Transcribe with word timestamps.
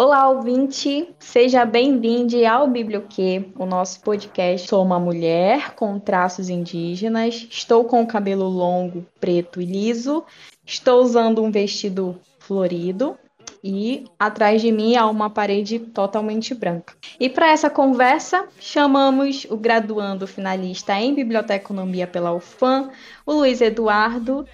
Olá, 0.00 0.28
ouvinte! 0.28 1.12
Seja 1.18 1.64
bem-vindo 1.64 2.46
ao 2.46 2.68
Biblioquê, 2.68 3.46
o 3.58 3.66
nosso 3.66 4.00
podcast. 4.00 4.68
Sou 4.68 4.84
uma 4.84 5.00
mulher 5.00 5.74
com 5.74 5.98
traços 5.98 6.48
indígenas, 6.48 7.48
estou 7.50 7.82
com 7.82 8.00
o 8.00 8.06
cabelo 8.06 8.44
longo, 8.44 9.04
preto 9.18 9.60
e 9.60 9.64
liso, 9.64 10.22
estou 10.64 11.02
usando 11.02 11.42
um 11.42 11.50
vestido 11.50 12.16
florido 12.38 13.18
e 13.62 14.04
atrás 14.18 14.62
de 14.62 14.70
mim 14.70 14.94
há 14.94 15.06
uma 15.06 15.28
parede 15.28 15.80
totalmente 15.80 16.54
branca. 16.54 16.94
E 17.18 17.28
para 17.28 17.50
essa 17.50 17.68
conversa, 17.68 18.46
chamamos 18.60 19.46
o 19.50 19.56
graduando 19.56 20.28
finalista 20.28 20.94
em 20.94 21.14
Biblioteconomia 21.14 22.06
pela 22.06 22.32
UFAM, 22.32 22.90
o 23.26 23.32
Luiz 23.32 23.60
Eduardo, 23.60 24.46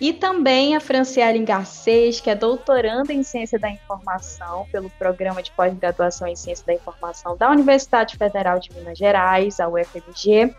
e 0.00 0.12
também 0.12 0.74
a 0.74 0.80
Franciele 0.80 1.44
Garcês, 1.44 2.20
que 2.20 2.28
é 2.28 2.34
doutoranda 2.34 3.12
em 3.12 3.22
Ciência 3.22 3.58
da 3.58 3.70
Informação 3.70 4.66
pelo 4.70 4.90
Programa 4.90 5.42
de 5.42 5.50
Pós-Graduação 5.52 6.26
em 6.26 6.36
Ciência 6.36 6.66
da 6.66 6.74
Informação 6.74 7.36
da 7.36 7.50
Universidade 7.50 8.16
Federal 8.16 8.58
de 8.58 8.72
Minas 8.74 8.98
Gerais, 8.98 9.60
a 9.60 9.68
UFMG. 9.68 10.54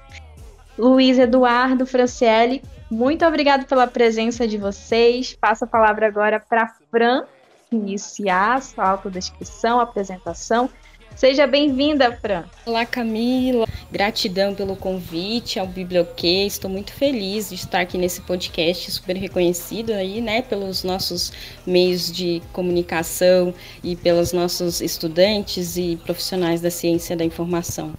Luiz 0.78 1.18
Eduardo, 1.18 1.86
Franciele, 1.86 2.62
muito 2.90 3.26
obrigado 3.26 3.66
pela 3.66 3.88
presença 3.88 4.48
de 4.48 4.58
vocês. 4.58 5.34
Passo 5.34 5.64
a 5.66 5.68
palavra 5.68 6.08
agora 6.08 6.40
para 6.40 6.74
Fran 6.90 7.26
iniciar 7.72 8.56
a 8.56 8.62
sua 8.62 8.90
autodescrição, 8.90 9.80
apresentação 9.80 10.70
Seja 11.16 11.48
bem-vinda, 11.48 12.12
Fran. 12.12 12.44
Olá, 12.66 12.86
Camila. 12.86 13.66
Gratidão 13.90 14.54
pelo 14.54 14.76
convite 14.76 15.58
ao 15.58 15.66
Biblioquê. 15.66 16.44
Estou 16.46 16.70
muito 16.70 16.92
feliz 16.92 17.48
de 17.48 17.56
estar 17.56 17.80
aqui 17.80 17.98
nesse 17.98 18.20
podcast 18.20 18.92
super 18.92 19.16
reconhecido 19.16 19.94
aí, 19.94 20.20
né, 20.20 20.42
pelos 20.42 20.84
nossos 20.84 21.32
meios 21.66 22.12
de 22.12 22.42
comunicação 22.52 23.54
e 23.82 23.96
pelos 23.96 24.34
nossos 24.34 24.82
estudantes 24.82 25.78
e 25.78 25.96
profissionais 26.04 26.60
da 26.60 26.70
ciência 26.70 27.16
da 27.16 27.24
informação. 27.24 27.94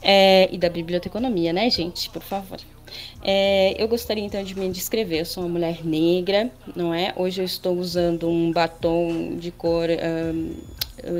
É, 0.00 0.48
e 0.50 0.56
da 0.56 0.70
biblioteconomia, 0.70 1.52
né, 1.52 1.68
gente? 1.68 2.08
Por 2.08 2.22
favor. 2.22 2.58
É, 3.22 3.74
eu 3.76 3.86
gostaria 3.86 4.24
então 4.24 4.42
de 4.42 4.58
me 4.58 4.70
descrever. 4.70 5.20
Eu 5.20 5.26
sou 5.26 5.42
uma 5.42 5.50
mulher 5.50 5.84
negra, 5.84 6.50
não 6.74 6.94
é? 6.94 7.12
Hoje 7.16 7.42
eu 7.42 7.44
estou 7.44 7.76
usando 7.76 8.26
um 8.30 8.50
batom 8.50 9.36
de 9.36 9.50
cor 9.50 9.88
um, 9.90 10.54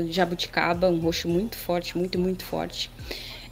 jabuticaba, 0.09 0.89
um 0.89 0.99
roxo 0.99 1.27
muito 1.27 1.57
forte, 1.57 1.97
muito, 1.97 2.19
muito 2.19 2.43
forte. 2.43 2.89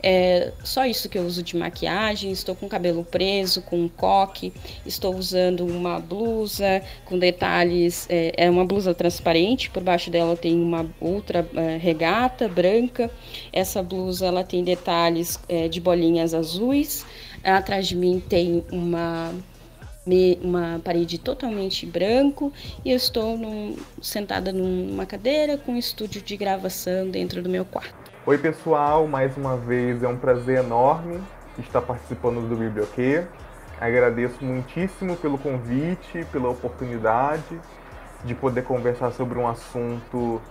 É 0.08 0.54
só 0.64 0.86
isso 0.86 1.10
que 1.10 1.18
eu 1.18 1.26
uso 1.26 1.42
de 1.42 1.58
maquiagem. 1.58 2.32
Estou 2.32 2.54
com 2.56 2.68
o 2.68 2.70
cabelo 2.70 3.04
preso, 3.04 3.64
com 3.64 3.86
um 3.86 3.90
coque. 3.90 4.54
Estou 4.86 5.16
usando 5.16 5.66
uma 5.66 6.00
blusa 6.00 6.84
com 7.06 7.18
detalhes. 7.18 8.06
É, 8.08 8.46
é 8.46 8.50
uma 8.50 8.64
blusa 8.64 8.94
transparente. 8.94 9.68
Por 9.72 9.82
baixo 9.82 10.12
dela 10.12 10.38
tem 10.38 10.54
uma 10.62 10.88
outra 11.02 11.48
é, 11.56 11.78
regata 11.78 12.48
branca. 12.48 13.10
Essa 13.52 13.82
blusa 13.82 14.28
ela 14.28 14.44
tem 14.44 14.64
detalhes 14.64 15.40
é, 15.50 15.68
de 15.68 15.82
bolinhas 15.82 16.36
azuis. 16.36 17.04
Atrás 17.44 17.88
de 17.88 17.96
mim 17.96 18.20
tem 18.20 18.64
uma 18.72 19.34
uma 20.42 20.80
parede 20.84 21.18
totalmente 21.18 21.86
branco 21.86 22.54
e 22.84 22.92
eu 22.92 22.96
estou 22.96 23.38
num, 23.38 23.76
sentada 24.02 24.52
numa 24.52 25.06
cadeira 25.06 25.58
com 25.58 25.72
um 25.72 25.78
estúdio 25.78 26.22
de 26.22 26.38
gravação 26.38 27.10
dentro 27.10 27.42
do 27.42 27.50
meu 27.50 27.66
quarto. 27.66 27.94
Oi 28.26 28.38
pessoal, 28.38 29.08
mais 29.08 29.36
uma 29.36 29.58
vez 29.58 30.04
é 30.04 30.08
um 30.08 30.18
prazer 30.18 30.60
enorme 30.64 31.20
estar 31.60 31.82
participando 31.82 32.48
do 32.48 32.56
Biblioquê. 32.56 33.24
Agradeço 33.80 34.44
muitíssimo 34.44 35.16
pelo 35.18 35.38
convite, 35.38 36.26
pela 36.32 36.50
oportunidade 36.50 37.60
de 38.24 38.36
poder 38.36 38.64
conversar 38.64 39.12
sobre 39.12 39.40
um 39.40 39.48
assunto 39.48 40.42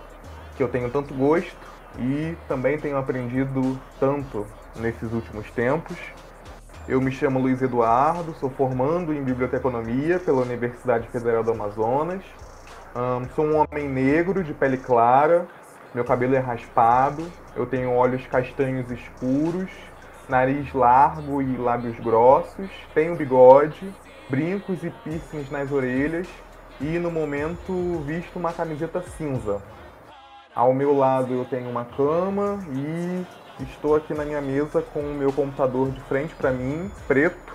que 0.55 0.63
eu 0.63 0.67
tenho 0.67 0.89
tanto 0.89 1.13
gosto 1.13 1.55
e 1.99 2.35
também 2.47 2.77
tenho 2.77 2.97
aprendido 2.97 3.79
tanto 3.99 4.45
nesses 4.75 5.11
últimos 5.11 5.49
tempos. 5.51 5.97
Eu 6.87 7.01
me 7.01 7.11
chamo 7.11 7.39
Luiz 7.39 7.63
Eduardo, 7.63 8.35
sou 8.39 8.47
formando 8.47 9.11
em 9.11 9.23
Biblioteconomia 9.23 10.19
pela 10.19 10.43
Universidade 10.43 11.07
Federal 11.07 11.43
do 11.43 11.51
Amazonas. 11.51 12.21
Um, 12.95 13.27
sou 13.35 13.43
um 13.43 13.55
homem 13.55 13.89
negro, 13.89 14.43
de 14.43 14.53
pele 14.53 14.77
clara, 14.77 15.47
meu 15.95 16.05
cabelo 16.05 16.35
é 16.35 16.39
raspado, 16.39 17.25
eu 17.55 17.65
tenho 17.65 17.91
olhos 17.91 18.27
castanhos 18.27 18.91
escuros, 18.91 19.71
nariz 20.29 20.71
largo 20.75 21.41
e 21.41 21.57
lábios 21.57 21.99
grossos, 21.99 22.69
tenho 22.93 23.15
bigode, 23.15 23.91
brincos 24.29 24.83
e 24.83 24.91
piercings 25.03 25.49
nas 25.49 25.71
orelhas 25.71 26.27
e 26.79 26.99
no 26.99 27.09
momento 27.09 28.03
visto 28.05 28.37
uma 28.37 28.53
camiseta 28.53 29.01
cinza. 29.01 29.59
Ao 30.53 30.71
meu 30.71 30.95
lado 30.95 31.33
eu 31.33 31.45
tenho 31.45 31.67
uma 31.67 31.83
cama 31.83 32.59
e 32.71 33.25
Estou 33.59 33.95
aqui 33.95 34.13
na 34.13 34.25
minha 34.25 34.41
mesa 34.41 34.81
com 34.81 34.99
o 34.99 35.13
meu 35.13 35.31
computador 35.31 35.89
de 35.91 35.99
frente 36.01 36.35
para 36.35 36.51
mim, 36.51 36.91
preto, 37.07 37.53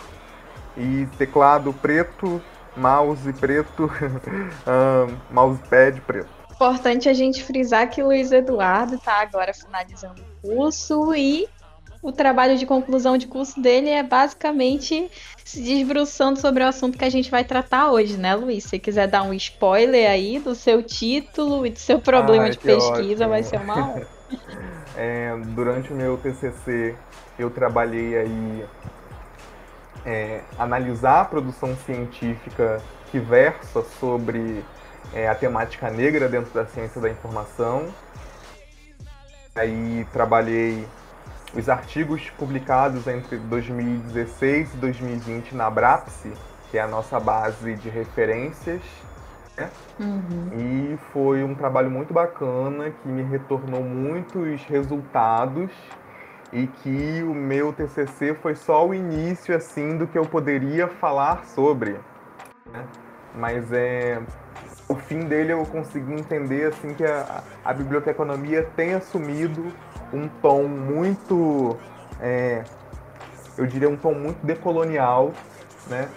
e 0.76 1.06
teclado 1.18 1.72
preto, 1.74 2.40
mouse 2.76 3.32
preto, 3.34 3.90
um, 4.66 5.34
mousepad 5.34 6.00
preto. 6.00 6.28
Importante 6.50 7.08
a 7.08 7.12
gente 7.12 7.42
frisar 7.42 7.88
que 7.88 8.02
o 8.02 8.06
Luiz 8.06 8.32
Eduardo 8.32 8.94
está 8.94 9.20
agora 9.20 9.52
finalizando 9.52 10.22
o 10.42 10.48
curso 10.48 11.14
e 11.14 11.48
o 12.02 12.12
trabalho 12.12 12.56
de 12.56 12.64
conclusão 12.64 13.18
de 13.18 13.26
curso 13.26 13.60
dele 13.60 13.90
é 13.90 14.02
basicamente 14.02 15.10
se 15.44 15.62
desbruçando 15.62 16.38
sobre 16.40 16.62
o 16.62 16.66
assunto 16.66 16.96
que 16.96 17.04
a 17.04 17.10
gente 17.10 17.30
vai 17.30 17.44
tratar 17.44 17.90
hoje, 17.90 18.16
né, 18.16 18.34
Luiz? 18.34 18.64
Se 18.64 18.78
quiser 18.78 19.06
dar 19.06 19.22
um 19.22 19.34
spoiler 19.34 20.10
aí 20.10 20.38
do 20.38 20.54
seu 20.54 20.82
título 20.82 21.66
e 21.66 21.70
do 21.70 21.78
seu 21.78 21.98
problema 21.98 22.44
Ai, 22.44 22.50
de 22.50 22.58
pesquisa, 22.58 23.24
ótimo. 23.24 23.28
vai 23.28 23.42
ser 23.42 23.60
uma 23.60 23.76
honra. 23.76 24.08
É, 24.96 25.36
durante 25.54 25.92
o 25.92 25.96
meu 25.96 26.16
TCC, 26.16 26.94
eu 27.38 27.50
trabalhei 27.50 28.18
aí 28.18 28.66
é, 30.04 30.40
analisar 30.58 31.20
a 31.20 31.24
produção 31.24 31.76
científica 31.76 32.82
que 33.10 33.18
versa 33.18 33.82
sobre 33.98 34.64
é, 35.12 35.28
a 35.28 35.34
temática 35.34 35.90
negra 35.90 36.28
dentro 36.28 36.52
da 36.52 36.66
ciência 36.66 37.00
da 37.00 37.08
informação. 37.08 37.88
Aí 39.54 40.06
trabalhei 40.12 40.86
os 41.54 41.68
artigos 41.68 42.30
publicados 42.30 43.06
entre 43.06 43.36
2016 43.36 44.74
e 44.74 44.76
2020 44.76 45.54
na 45.54 45.68
Brapsi, 45.68 46.32
que 46.70 46.78
é 46.78 46.82
a 46.82 46.86
nossa 46.86 47.18
base 47.18 47.74
de 47.74 47.88
referências 47.88 48.80
né? 49.60 49.70
Uhum. 50.00 50.48
E 50.58 50.96
foi 51.12 51.44
um 51.44 51.54
trabalho 51.54 51.90
muito 51.90 52.14
bacana 52.14 52.90
que 52.90 53.08
me 53.08 53.22
retornou 53.22 53.82
muitos 53.82 54.62
resultados 54.64 55.70
e 56.52 56.66
que 56.66 57.22
o 57.22 57.34
meu 57.34 57.72
TCC 57.72 58.34
foi 58.34 58.54
só 58.54 58.86
o 58.88 58.94
início 58.94 59.54
assim 59.54 59.98
do 59.98 60.06
que 60.06 60.18
eu 60.18 60.24
poderia 60.24 60.88
falar 60.88 61.44
sobre. 61.44 61.92
Né? 62.72 62.84
Mas 63.34 63.70
é 63.72 64.20
o 64.88 64.96
fim 64.96 65.20
dele 65.20 65.52
eu 65.52 65.64
consegui 65.66 66.14
entender 66.14 66.66
assim 66.66 66.94
que 66.94 67.04
a, 67.04 67.44
a 67.64 67.72
biblioteconomia 67.72 68.68
tem 68.74 68.94
assumido 68.94 69.72
um 70.12 70.26
tom 70.42 70.64
muito, 70.64 71.78
é, 72.20 72.64
eu 73.56 73.66
diria 73.66 73.88
um 73.88 73.96
tom 73.96 74.14
muito 74.14 74.44
decolonial, 74.44 75.30
né? 75.86 76.08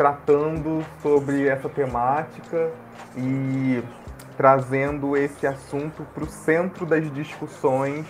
Tratando 0.00 0.82
sobre 1.02 1.46
essa 1.46 1.68
temática 1.68 2.70
e 3.14 3.82
trazendo 4.34 5.14
esse 5.14 5.46
assunto 5.46 6.06
para 6.14 6.24
o 6.24 6.26
centro 6.26 6.86
das 6.86 7.12
discussões 7.12 8.06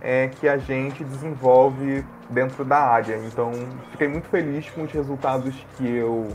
é, 0.00 0.28
que 0.28 0.48
a 0.48 0.56
gente 0.56 1.02
desenvolve 1.02 2.04
dentro 2.30 2.64
da 2.64 2.78
área. 2.78 3.16
Então, 3.26 3.50
fiquei 3.90 4.06
muito 4.06 4.28
feliz 4.28 4.70
com 4.70 4.84
os 4.84 4.92
resultados 4.92 5.52
que 5.76 5.84
eu 5.84 6.28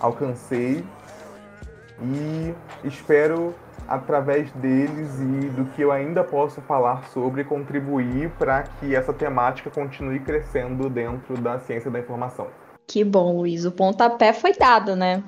alcancei 0.00 0.84
e 2.02 2.52
espero, 2.82 3.54
através 3.86 4.50
deles 4.54 5.20
e 5.20 5.50
do 5.50 5.66
que 5.66 5.82
eu 5.82 5.92
ainda 5.92 6.24
posso 6.24 6.60
falar 6.62 7.04
sobre, 7.10 7.44
contribuir 7.44 8.28
para 8.30 8.64
que 8.64 8.96
essa 8.96 9.12
temática 9.12 9.70
continue 9.70 10.18
crescendo 10.18 10.90
dentro 10.90 11.36
da 11.36 11.60
ciência 11.60 11.92
da 11.92 12.00
informação. 12.00 12.48
Que 12.88 13.04
bom, 13.04 13.36
Luiz. 13.36 13.66
O 13.66 13.70
pontapé 13.70 14.32
foi 14.32 14.54
dado, 14.54 14.96
né? 14.96 15.22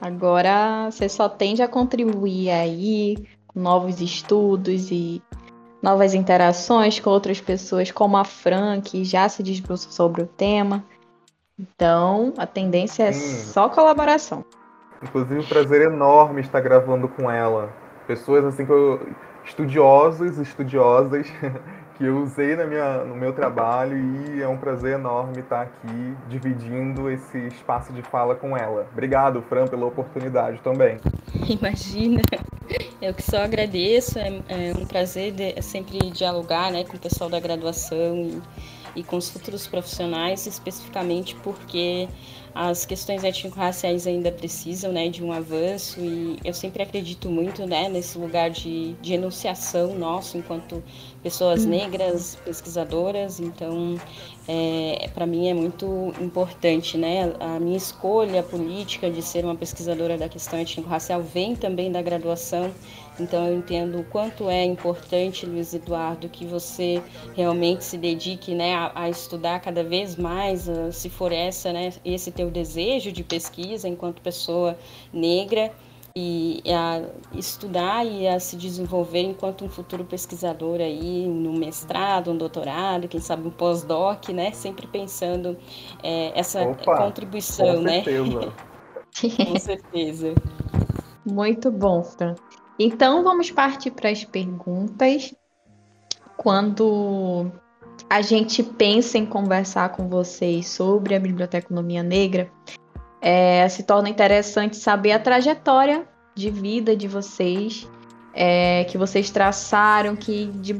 Agora 0.00 0.90
você 0.90 1.08
só 1.08 1.28
tende 1.28 1.62
a 1.62 1.68
contribuir 1.68 2.50
aí 2.50 3.16
com 3.46 3.60
novos 3.60 4.00
estudos 4.00 4.90
e 4.90 5.22
novas 5.82 6.14
interações 6.14 6.98
com 6.98 7.10
outras 7.10 7.38
pessoas, 7.38 7.90
como 7.90 8.16
a 8.16 8.24
Fran, 8.24 8.80
que 8.80 9.04
já 9.04 9.28
se 9.28 9.42
debruçou 9.42 9.92
sobre 9.92 10.22
o 10.22 10.26
tema. 10.26 10.82
Então, 11.58 12.32
a 12.38 12.46
tendência 12.46 13.04
é 13.04 13.12
só 13.12 13.68
colaboração. 13.68 14.42
Inclusive, 15.02 15.40
um 15.40 15.46
prazer 15.46 15.82
enorme 15.82 16.40
estar 16.40 16.60
gravando 16.60 17.08
com 17.08 17.30
ela. 17.30 17.72
Pessoas 18.06 18.44
assim 18.44 18.64
que 18.64 18.72
eu, 18.72 19.06
estudiosos, 19.44 20.38
estudiosas 20.38 21.26
que 22.02 22.06
eu 22.08 22.20
usei 22.20 22.56
na 22.56 22.66
minha, 22.66 23.04
no 23.04 23.14
meu 23.14 23.32
trabalho 23.32 23.96
e 23.96 24.42
é 24.42 24.48
um 24.48 24.56
prazer 24.56 24.94
enorme 24.94 25.38
estar 25.38 25.62
aqui 25.62 26.16
dividindo 26.28 27.08
esse 27.08 27.38
espaço 27.46 27.92
de 27.92 28.02
fala 28.02 28.34
com 28.34 28.56
ela. 28.56 28.88
Obrigado, 28.90 29.40
Fran, 29.42 29.68
pela 29.68 29.86
oportunidade 29.86 30.60
também. 30.64 30.98
Imagina. 31.48 32.20
Eu 33.00 33.14
que 33.14 33.22
só 33.22 33.44
agradeço, 33.44 34.18
é, 34.18 34.42
é 34.48 34.72
um 34.76 34.84
prazer 34.84 35.30
de, 35.30 35.56
é 35.56 35.62
sempre 35.62 36.10
dialogar 36.10 36.72
né, 36.72 36.82
com 36.82 36.96
o 36.96 36.98
pessoal 36.98 37.30
da 37.30 37.38
graduação 37.38 38.16
e, 38.16 38.42
e 38.96 39.04
com 39.04 39.16
os 39.16 39.30
futuros 39.30 39.68
profissionais, 39.68 40.44
especificamente 40.44 41.36
porque 41.36 42.08
as 42.54 42.84
questões 42.84 43.24
étnico-raciais 43.24 44.06
ainda 44.06 44.30
precisam 44.30 44.92
né, 44.92 45.08
de 45.08 45.24
um 45.24 45.32
avanço 45.32 46.00
e 46.00 46.38
eu 46.44 46.52
sempre 46.52 46.82
acredito 46.82 47.30
muito 47.30 47.66
né, 47.66 47.88
nesse 47.88 48.18
lugar 48.18 48.50
de, 48.50 48.92
de 48.94 49.14
enunciação 49.14 49.94
nosso 49.94 50.36
enquanto 50.36 50.82
pessoas 51.22 51.64
negras, 51.64 52.36
pesquisadoras, 52.44 53.38
então 53.38 53.96
é, 54.48 55.08
para 55.14 55.24
mim 55.24 55.48
é 55.48 55.54
muito 55.54 56.12
importante, 56.20 56.98
né? 56.98 57.32
A 57.38 57.60
minha 57.60 57.76
escolha 57.76 58.42
política 58.42 59.10
de 59.10 59.22
ser 59.22 59.44
uma 59.44 59.54
pesquisadora 59.54 60.18
da 60.18 60.28
questão 60.28 60.58
étnico-racial 60.58 61.22
vem 61.22 61.54
também 61.54 61.92
da 61.92 62.02
graduação, 62.02 62.72
então 63.20 63.46
eu 63.46 63.56
entendo 63.56 64.00
o 64.00 64.04
quanto 64.04 64.50
é 64.50 64.64
importante, 64.64 65.46
Luiz 65.46 65.72
Eduardo, 65.72 66.28
que 66.28 66.44
você 66.44 67.00
realmente 67.34 67.84
se 67.84 67.96
dedique, 67.96 68.54
né, 68.54 68.74
a, 68.74 68.92
a 68.94 69.10
estudar 69.10 69.60
cada 69.60 69.84
vez 69.84 70.16
mais, 70.16 70.68
a, 70.68 70.90
se 70.90 71.08
for 71.08 71.30
essa, 71.30 71.72
né, 71.72 71.92
esse 72.04 72.32
teu 72.32 72.50
desejo 72.50 73.12
de 73.12 73.22
pesquisa 73.22 73.88
enquanto 73.88 74.20
pessoa 74.20 74.76
negra 75.12 75.70
e 76.14 76.62
a 76.66 77.02
estudar 77.34 78.04
e 78.04 78.28
a 78.28 78.38
se 78.38 78.56
desenvolver 78.56 79.22
enquanto 79.22 79.64
um 79.64 79.68
futuro 79.68 80.04
pesquisador 80.04 80.80
aí 80.80 81.26
no 81.26 81.52
mestrado, 81.52 82.30
um 82.30 82.36
doutorado, 82.36 83.08
quem 83.08 83.20
sabe 83.20 83.48
um 83.48 83.50
pós-doc, 83.50 84.28
né? 84.28 84.52
Sempre 84.52 84.86
pensando 84.86 85.56
é, 86.02 86.38
essa 86.38 86.62
Opa, 86.62 86.98
contribuição, 86.98 87.76
com 87.76 87.82
né? 87.82 88.02
Certeza. 88.02 88.52
com 89.46 89.58
certeza. 89.60 90.34
Muito 91.24 91.70
bom, 91.70 92.02
Fran. 92.02 92.34
Então 92.78 93.22
vamos 93.22 93.50
partir 93.50 93.90
para 93.92 94.10
as 94.10 94.24
perguntas. 94.24 95.34
Quando 96.36 97.50
a 98.10 98.20
gente 98.20 98.62
pensa 98.62 99.16
em 99.16 99.24
conversar 99.24 99.90
com 99.90 100.08
vocês 100.08 100.68
sobre 100.68 101.14
a 101.14 101.20
biblioteconomia 101.20 102.02
negra, 102.02 102.50
é, 103.22 103.68
se 103.68 103.84
torna 103.84 104.08
interessante 104.08 104.76
saber 104.76 105.12
a 105.12 105.18
trajetória 105.18 106.04
de 106.34 106.50
vida 106.50 106.96
de 106.96 107.06
vocês, 107.06 107.88
é, 108.34 108.82
que 108.84 108.98
vocês 108.98 109.30
traçaram, 109.30 110.16
que 110.16 110.46
de 110.46 110.76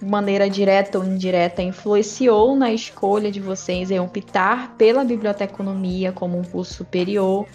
maneira 0.00 0.48
direta 0.48 0.98
ou 0.98 1.04
indireta 1.04 1.62
influenciou 1.62 2.56
na 2.56 2.72
escolha 2.72 3.30
de 3.30 3.40
vocês 3.40 3.90
em 3.90 4.00
optar 4.00 4.74
pela 4.76 5.04
biblioteconomia 5.04 6.10
como 6.10 6.38
um 6.38 6.42
curso 6.42 6.72
superior. 6.74 7.46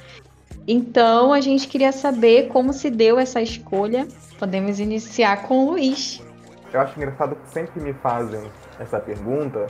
Então, 0.68 1.34
a 1.34 1.42
gente 1.42 1.68
queria 1.68 1.92
saber 1.92 2.50
como 2.50 2.72
se 2.72 2.92
deu 2.92 3.18
essa 3.18 3.42
escolha. 3.42 4.08
Podemos 4.38 4.80
iniciar 4.80 5.48
com 5.48 5.66
o 5.66 5.72
Luiz. 5.72 6.24
Eu 6.72 6.82
acho 6.82 6.96
engraçado 6.98 7.36
que 7.36 7.50
sempre 7.50 7.82
me 7.82 7.94
fazem 7.94 8.42
essa 8.80 9.00
pergunta 9.00 9.66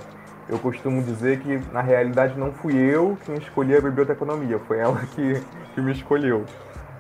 eu 0.50 0.58
costumo 0.58 1.02
dizer 1.04 1.40
que 1.40 1.62
na 1.72 1.82
realidade 1.82 2.38
não 2.38 2.52
fui 2.52 2.76
eu 2.76 3.18
quem 3.24 3.36
escolhi 3.36 3.78
a 3.78 3.82
biblioteconomia, 3.82 4.58
foi 4.60 4.80
ela 4.80 5.00
que, 5.14 5.42
que 5.74 5.80
me 5.80 5.92
escolheu, 5.92 6.44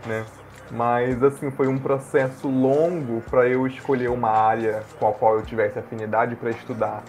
né? 0.05 0.23
Mas 0.71 1.21
assim, 1.23 1.49
foi 1.49 1.67
um 1.67 1.79
processo 1.79 2.47
longo 2.47 3.21
para 3.21 3.47
eu 3.47 3.65
escolher 3.65 4.09
uma 4.09 4.29
área 4.29 4.83
com 4.99 5.07
a 5.07 5.11
qual 5.11 5.35
eu 5.35 5.41
tivesse 5.43 5.79
afinidade 5.79 6.35
para 6.35 6.51
estudar 6.51 7.03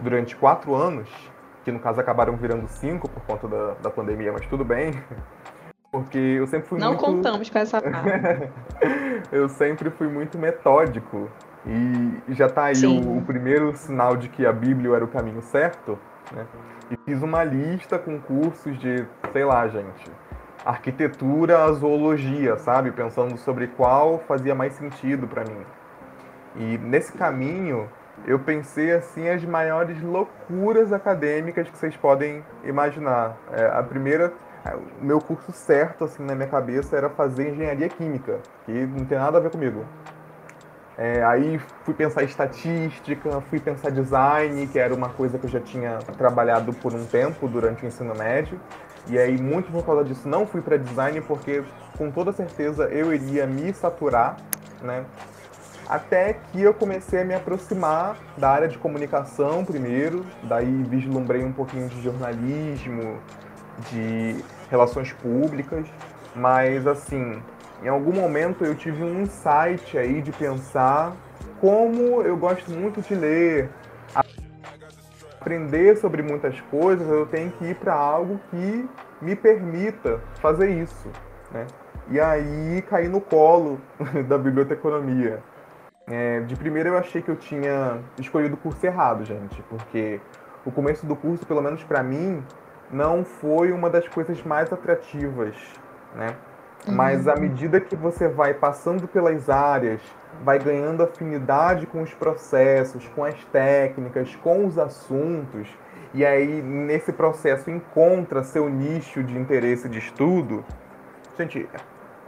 durante 0.00 0.34
quatro 0.34 0.74
anos, 0.74 1.08
que 1.64 1.70
no 1.70 1.78
caso 1.78 2.00
acabaram 2.00 2.36
virando 2.36 2.66
cinco 2.66 3.08
por 3.08 3.22
conta 3.22 3.46
da, 3.46 3.74
da 3.74 3.90
pandemia, 3.90 4.32
mas 4.32 4.44
tudo 4.46 4.64
bem. 4.64 5.00
Porque 5.92 6.18
eu 6.18 6.46
sempre 6.48 6.68
fui 6.68 6.80
Não 6.80 6.88
muito... 6.88 7.04
contamos 7.04 7.48
com 7.48 7.56
essa 7.56 7.80
parte. 7.80 8.50
eu 9.30 9.48
sempre 9.48 9.90
fui 9.90 10.08
muito 10.08 10.36
metódico 10.36 11.30
e 11.66 12.34
já 12.34 12.46
está 12.46 12.64
aí 12.64 12.86
o, 12.86 13.18
o, 13.18 13.22
primeiro 13.22 13.74
sinal 13.74 14.16
de 14.16 14.28
que 14.28 14.44
a 14.44 14.52
Bíblia 14.52 14.96
era 14.96 15.04
o 15.04 15.08
caminho 15.08 15.40
certo, 15.42 15.98
né? 16.32 16.46
E 16.90 16.96
fiz 17.04 17.22
uma 17.22 17.42
lista 17.42 17.98
com 17.98 18.20
cursos 18.20 18.78
de, 18.78 19.06
sei 19.32 19.44
lá, 19.44 19.66
gente, 19.68 20.10
arquitetura, 20.64 21.72
zoologia, 21.72 22.58
sabe? 22.58 22.90
Pensando 22.90 23.38
sobre 23.38 23.68
qual 23.68 24.18
fazia 24.28 24.54
mais 24.54 24.74
sentido 24.74 25.26
para 25.26 25.44
mim. 25.44 25.64
E 26.56 26.78
nesse 26.78 27.12
caminho, 27.12 27.88
eu 28.26 28.38
pensei 28.38 28.92
assim 28.92 29.28
as 29.28 29.42
maiores 29.44 30.00
loucuras 30.02 30.92
acadêmicas 30.92 31.68
que 31.68 31.76
vocês 31.76 31.96
podem 31.96 32.44
imaginar. 32.62 33.36
É, 33.52 33.66
a 33.66 33.82
primeira, 33.82 34.32
o 35.00 35.04
meu 35.04 35.20
curso 35.20 35.52
certo 35.52 36.04
assim 36.04 36.22
na 36.22 36.34
minha 36.34 36.48
cabeça 36.48 36.96
era 36.96 37.08
fazer 37.08 37.50
engenharia 37.50 37.88
química, 37.88 38.40
que 38.64 38.72
não 38.72 39.04
tem 39.06 39.18
nada 39.18 39.38
a 39.38 39.40
ver 39.40 39.50
comigo. 39.50 39.84
É, 40.96 41.24
aí 41.24 41.60
fui 41.82 41.92
pensar 41.92 42.22
estatística, 42.22 43.40
fui 43.42 43.58
pensar 43.58 43.90
design, 43.90 44.66
que 44.68 44.78
era 44.78 44.94
uma 44.94 45.08
coisa 45.08 45.38
que 45.38 45.46
eu 45.46 45.50
já 45.50 45.60
tinha 45.60 45.98
trabalhado 46.16 46.72
por 46.72 46.94
um 46.94 47.04
tempo 47.04 47.48
durante 47.48 47.84
o 47.84 47.88
ensino 47.88 48.14
médio. 48.14 48.60
E 49.08 49.18
aí, 49.18 49.36
muito 49.36 49.70
por 49.70 49.84
causa 49.84 50.04
disso, 50.04 50.28
não 50.28 50.46
fui 50.46 50.62
para 50.62 50.76
design, 50.76 51.20
porque 51.22 51.64
com 51.98 52.10
toda 52.10 52.32
certeza 52.32 52.84
eu 52.84 53.12
iria 53.12 53.46
me 53.46 53.72
saturar, 53.74 54.36
né? 54.80 55.04
Até 55.86 56.32
que 56.32 56.62
eu 56.62 56.72
comecei 56.72 57.20
a 57.20 57.24
me 57.24 57.34
aproximar 57.34 58.16
da 58.38 58.48
área 58.48 58.68
de 58.68 58.78
comunicação 58.78 59.64
primeiro, 59.64 60.24
daí 60.44 60.82
vislumbrei 60.84 61.44
um 61.44 61.52
pouquinho 61.52 61.88
de 61.88 62.00
jornalismo, 62.00 63.18
de 63.90 64.42
relações 64.70 65.12
públicas, 65.12 65.86
mas 66.34 66.86
assim, 66.86 67.38
em 67.84 67.88
algum 67.88 68.12
momento 68.12 68.64
eu 68.64 68.74
tive 68.74 69.04
um 69.04 69.20
insight 69.20 69.98
aí 69.98 70.22
de 70.22 70.32
pensar 70.32 71.14
como 71.60 72.22
eu 72.22 72.34
gosto 72.34 72.70
muito 72.70 73.02
de 73.02 73.14
ler, 73.14 73.68
aprender 75.38 75.96
sobre 75.98 76.22
muitas 76.22 76.58
coisas, 76.62 77.06
eu 77.06 77.26
tenho 77.26 77.50
que 77.52 77.66
ir 77.66 77.74
para 77.76 77.92
algo 77.92 78.40
que 78.50 78.88
me 79.20 79.36
permita 79.36 80.18
fazer 80.40 80.70
isso, 80.70 81.10
né? 81.52 81.66
E 82.08 82.18
aí 82.18 82.82
caí 82.88 83.06
no 83.06 83.20
colo 83.20 83.78
da 84.28 84.38
biblioteconomia. 84.38 85.42
É, 86.06 86.40
de 86.40 86.56
primeira 86.56 86.88
eu 86.88 86.98
achei 86.98 87.20
que 87.20 87.30
eu 87.30 87.36
tinha 87.36 87.98
escolhido 88.18 88.54
o 88.54 88.58
curso 88.58 88.84
errado, 88.84 89.24
gente, 89.24 89.62
porque 89.62 90.20
o 90.64 90.70
começo 90.70 91.04
do 91.06 91.14
curso, 91.14 91.46
pelo 91.46 91.62
menos 91.62 91.82
para 91.84 92.02
mim, 92.02 92.42
não 92.90 93.24
foi 93.24 93.72
uma 93.72 93.90
das 93.90 94.06
coisas 94.08 94.42
mais 94.42 94.72
atrativas, 94.72 95.54
né? 96.14 96.34
Mas 96.86 97.26
à 97.26 97.34
uhum. 97.34 97.40
medida 97.40 97.80
que 97.80 97.96
você 97.96 98.28
vai 98.28 98.52
passando 98.52 99.08
pelas 99.08 99.48
áreas, 99.48 100.00
vai 100.42 100.58
ganhando 100.58 101.02
afinidade 101.02 101.86
com 101.86 102.02
os 102.02 102.12
processos, 102.12 103.06
com 103.14 103.24
as 103.24 103.42
técnicas, 103.46 104.36
com 104.36 104.66
os 104.66 104.78
assuntos, 104.78 105.68
e 106.12 106.24
aí 106.24 106.62
nesse 106.62 107.12
processo 107.12 107.70
encontra 107.70 108.42
seu 108.42 108.68
nicho 108.68 109.22
de 109.22 109.36
interesse 109.36 109.88
de 109.88 109.98
estudo, 109.98 110.64
gente, 111.38 111.68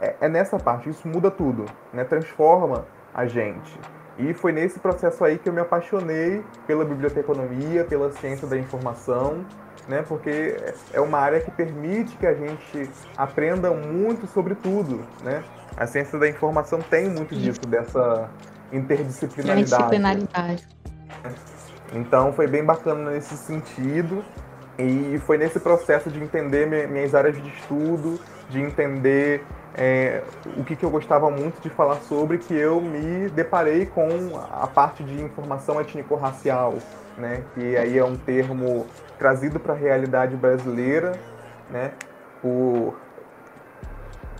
é, 0.01 0.15
é 0.21 0.27
nessa 0.27 0.57
parte, 0.57 0.89
isso 0.89 1.07
muda 1.07 1.31
tudo, 1.31 1.65
né? 1.93 2.03
transforma 2.03 2.85
a 3.13 3.25
gente. 3.25 3.79
E 4.17 4.33
foi 4.33 4.51
nesse 4.51 4.79
processo 4.79 5.23
aí 5.23 5.37
que 5.37 5.47
eu 5.47 5.53
me 5.53 5.61
apaixonei 5.61 6.43
pela 6.65 6.83
biblioteconomia, 6.83 7.83
pela 7.83 8.11
ciência 8.11 8.47
da 8.47 8.57
informação, 8.57 9.45
né? 9.87 10.03
Porque 10.07 10.57
é 10.93 10.99
uma 10.99 11.19
área 11.19 11.39
que 11.39 11.51
permite 11.51 12.15
que 12.17 12.25
a 12.25 12.33
gente 12.33 12.89
aprenda 13.15 13.71
muito 13.71 14.27
sobre 14.27 14.55
tudo, 14.55 15.05
né? 15.23 15.43
A 15.75 15.85
ciência 15.85 16.17
da 16.17 16.27
informação 16.27 16.79
tem 16.81 17.09
muito 17.09 17.35
disso, 17.35 17.61
dessa 17.61 18.29
interdisciplinaridade. 18.71 19.95
Interdisciplinaridade. 19.95 20.67
Então 21.93 22.33
foi 22.33 22.47
bem 22.47 22.63
bacana 22.63 23.11
nesse 23.11 23.37
sentido 23.37 24.23
e 24.77 25.19
foi 25.25 25.37
nesse 25.37 25.59
processo 25.59 26.09
de 26.09 26.21
entender 26.21 26.87
minhas 26.87 27.15
áreas 27.15 27.41
de 27.41 27.47
estudo, 27.49 28.19
de 28.49 28.61
entender 28.61 29.43
é, 29.73 30.23
o 30.57 30.63
que, 30.63 30.75
que, 30.75 30.83
eu 30.83 30.89
gostava 30.89 31.29
muito 31.29 31.61
de 31.61 31.69
falar 31.69 31.97
sobre, 32.01 32.39
que 32.39 32.53
eu 32.53 32.81
me 32.81 33.29
deparei 33.29 33.85
com 33.85 34.07
a 34.51 34.67
parte 34.67 35.03
de 35.03 35.21
informação 35.21 35.79
étnico-racial, 35.79 36.75
né? 37.17 37.43
que 37.53 37.75
aí 37.75 37.97
é 37.97 38.05
um 38.05 38.15
termo 38.15 38.85
trazido 39.17 39.59
para 39.59 39.73
a 39.73 39.77
realidade 39.77 40.35
brasileira, 40.35 41.13
né, 41.69 41.91
por 42.41 42.99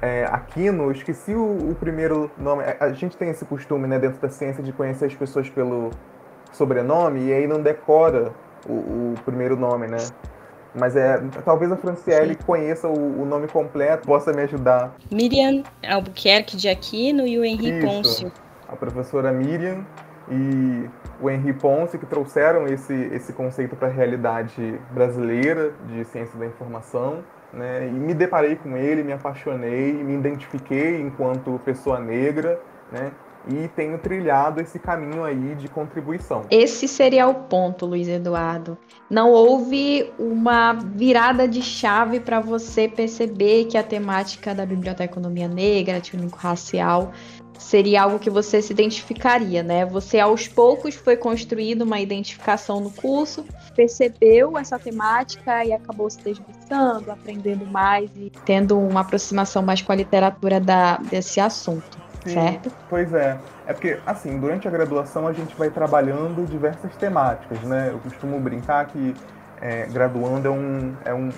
é, 0.01 0.25
Aquino, 0.25 0.91
esqueci 0.91 1.33
o, 1.33 1.71
o, 1.71 1.75
primeiro 1.75 2.29
nome. 2.37 2.63
A 2.79 2.89
gente 2.91 3.17
tem 3.17 3.29
esse 3.29 3.43
costume, 3.45 3.87
né, 3.87 3.97
dentro 3.97 4.21
da 4.21 4.29
ciência, 4.29 4.63
de 4.63 4.71
conhecer 4.71 5.05
as 5.05 5.15
pessoas 5.15 5.49
pelo 5.49 5.89
sobrenome 6.51 7.25
e 7.25 7.33
aí 7.33 7.47
não 7.47 7.61
decora 7.61 8.31
o, 8.67 8.73
o 8.73 9.15
primeiro 9.25 9.55
nome, 9.55 9.87
né? 9.87 9.97
Mas 10.75 10.95
é, 10.95 11.19
talvez 11.43 11.71
a 11.71 11.75
Franciele 11.75 12.35
Sim. 12.35 12.39
conheça 12.45 12.87
o, 12.87 13.21
o, 13.21 13.25
nome 13.25 13.47
completo, 13.47 14.05
possa 14.05 14.31
me 14.31 14.43
ajudar. 14.43 14.93
Miriam 15.11 15.63
Albuquerque 15.87 16.55
de 16.55 16.69
Aquino 16.69 17.25
e 17.25 17.39
o 17.39 17.43
Henri 17.43 17.81
Pôncio. 17.81 18.31
A 18.67 18.75
professora 18.75 19.31
Miriam 19.31 19.83
e 20.29 20.87
o 21.21 21.29
Henri 21.29 21.53
Ponce 21.53 21.97
que 21.97 22.05
trouxeram 22.05 22.67
esse, 22.67 22.93
esse 23.13 23.33
conceito 23.33 23.75
para 23.75 23.87
a 23.87 23.91
realidade 23.91 24.79
brasileira 24.91 25.73
de 25.87 26.05
ciência 26.05 26.37
da 26.37 26.45
informação. 26.45 27.23
Né? 27.53 27.87
E 27.87 27.91
me 27.91 28.13
deparei 28.13 28.55
com 28.55 28.75
ele, 28.75 29.03
me 29.03 29.13
apaixonei, 29.13 29.93
me 29.93 30.13
identifiquei 30.13 31.01
enquanto 31.01 31.59
pessoa 31.63 31.99
negra 31.99 32.59
né? 32.91 33.11
e 33.49 33.67
tenho 33.69 33.97
trilhado 33.97 34.61
esse 34.61 34.77
caminho 34.77 35.23
aí 35.23 35.55
de 35.55 35.67
contribuição. 35.67 36.43
Esse 36.51 36.87
seria 36.87 37.27
o 37.27 37.33
ponto, 37.33 37.85
Luiz 37.85 38.07
Eduardo. 38.07 38.77
Não 39.09 39.31
houve 39.31 40.11
uma 40.19 40.73
virada 40.73 41.47
de 41.47 41.61
chave 41.61 42.19
para 42.19 42.39
você 42.39 42.87
perceber 42.87 43.65
que 43.65 43.77
a 43.77 43.83
temática 43.83 44.53
da 44.53 44.65
biblioteconomia 44.65 45.47
negra, 45.47 45.97
étnico-racial, 45.97 47.11
seria 47.57 48.03
algo 48.03 48.19
que 48.19 48.29
você 48.29 48.61
se 48.61 48.71
identificaria, 48.71 49.63
né? 49.63 49.85
Você 49.85 50.19
aos 50.19 50.47
poucos 50.47 50.95
foi 50.95 51.17
construindo 51.17 51.81
uma 51.81 51.99
identificação 51.99 52.79
no 52.79 52.91
curso, 52.91 53.45
percebeu 53.75 54.57
essa 54.57 54.79
temática 54.79 55.65
e 55.65 55.73
acabou 55.73 56.09
se 56.09 56.19
debruçando, 56.21 57.11
aprendendo 57.11 57.65
mais 57.65 58.09
e 58.15 58.31
tendo 58.45 58.79
uma 58.79 59.01
aproximação 59.01 59.61
mais 59.61 59.81
com 59.81 59.91
a 59.91 59.95
literatura 59.95 60.59
da, 60.59 60.97
desse 60.97 61.39
assunto. 61.39 61.97
Sim, 62.23 62.33
certo? 62.33 62.71
Pois 62.89 63.13
é. 63.13 63.37
É 63.65 63.73
porque, 63.73 63.99
assim, 64.05 64.39
durante 64.39 64.67
a 64.67 64.71
graduação 64.71 65.27
a 65.27 65.33
gente 65.33 65.55
vai 65.55 65.69
trabalhando 65.69 66.45
diversas 66.45 66.95
temáticas, 66.95 67.61
né? 67.61 67.89
Eu 67.91 67.99
costumo 67.99 68.39
brincar 68.39 68.85
que 68.87 69.13
é, 69.61 69.85
graduando 69.87 70.47
é 70.47 70.51
um, 70.51 70.95
é 71.05 71.13
um, 71.13 71.29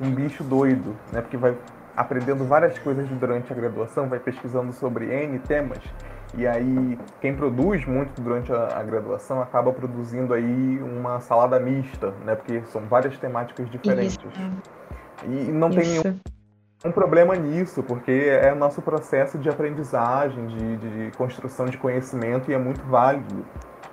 um 0.00 0.10
bicho 0.10 0.44
doido, 0.44 0.96
né? 1.12 1.20
Porque 1.20 1.36
vai 1.36 1.54
aprendendo 1.96 2.44
várias 2.44 2.78
coisas 2.78 3.08
durante 3.08 3.52
a 3.52 3.56
graduação, 3.56 4.08
vai 4.08 4.18
pesquisando 4.18 4.72
sobre 4.72 5.12
N 5.12 5.38
temas, 5.40 5.80
e 6.36 6.46
aí 6.46 6.98
quem 7.20 7.34
produz 7.34 7.84
muito 7.86 8.20
durante 8.20 8.52
a, 8.52 8.78
a 8.78 8.82
graduação 8.82 9.40
acaba 9.40 9.72
produzindo 9.72 10.34
aí 10.34 10.82
uma 10.82 11.20
salada 11.20 11.60
mista, 11.60 12.12
né? 12.24 12.34
Porque 12.34 12.62
são 12.66 12.82
várias 12.82 13.16
temáticas 13.18 13.70
diferentes. 13.70 14.18
Isso. 14.18 14.28
E 15.24 15.52
não 15.52 15.68
Isso. 15.68 15.78
tem 15.78 15.88
nenhum 15.88 16.20
um 16.84 16.92
problema 16.92 17.34
nisso, 17.34 17.82
porque 17.82 18.12
é 18.12 18.52
o 18.52 18.56
nosso 18.56 18.82
processo 18.82 19.38
de 19.38 19.48
aprendizagem, 19.48 20.46
de, 20.48 20.76
de 20.76 21.16
construção 21.16 21.64
de 21.64 21.78
conhecimento 21.78 22.50
e 22.50 22.54
é 22.54 22.58
muito 22.58 22.82
válido. 22.82 23.44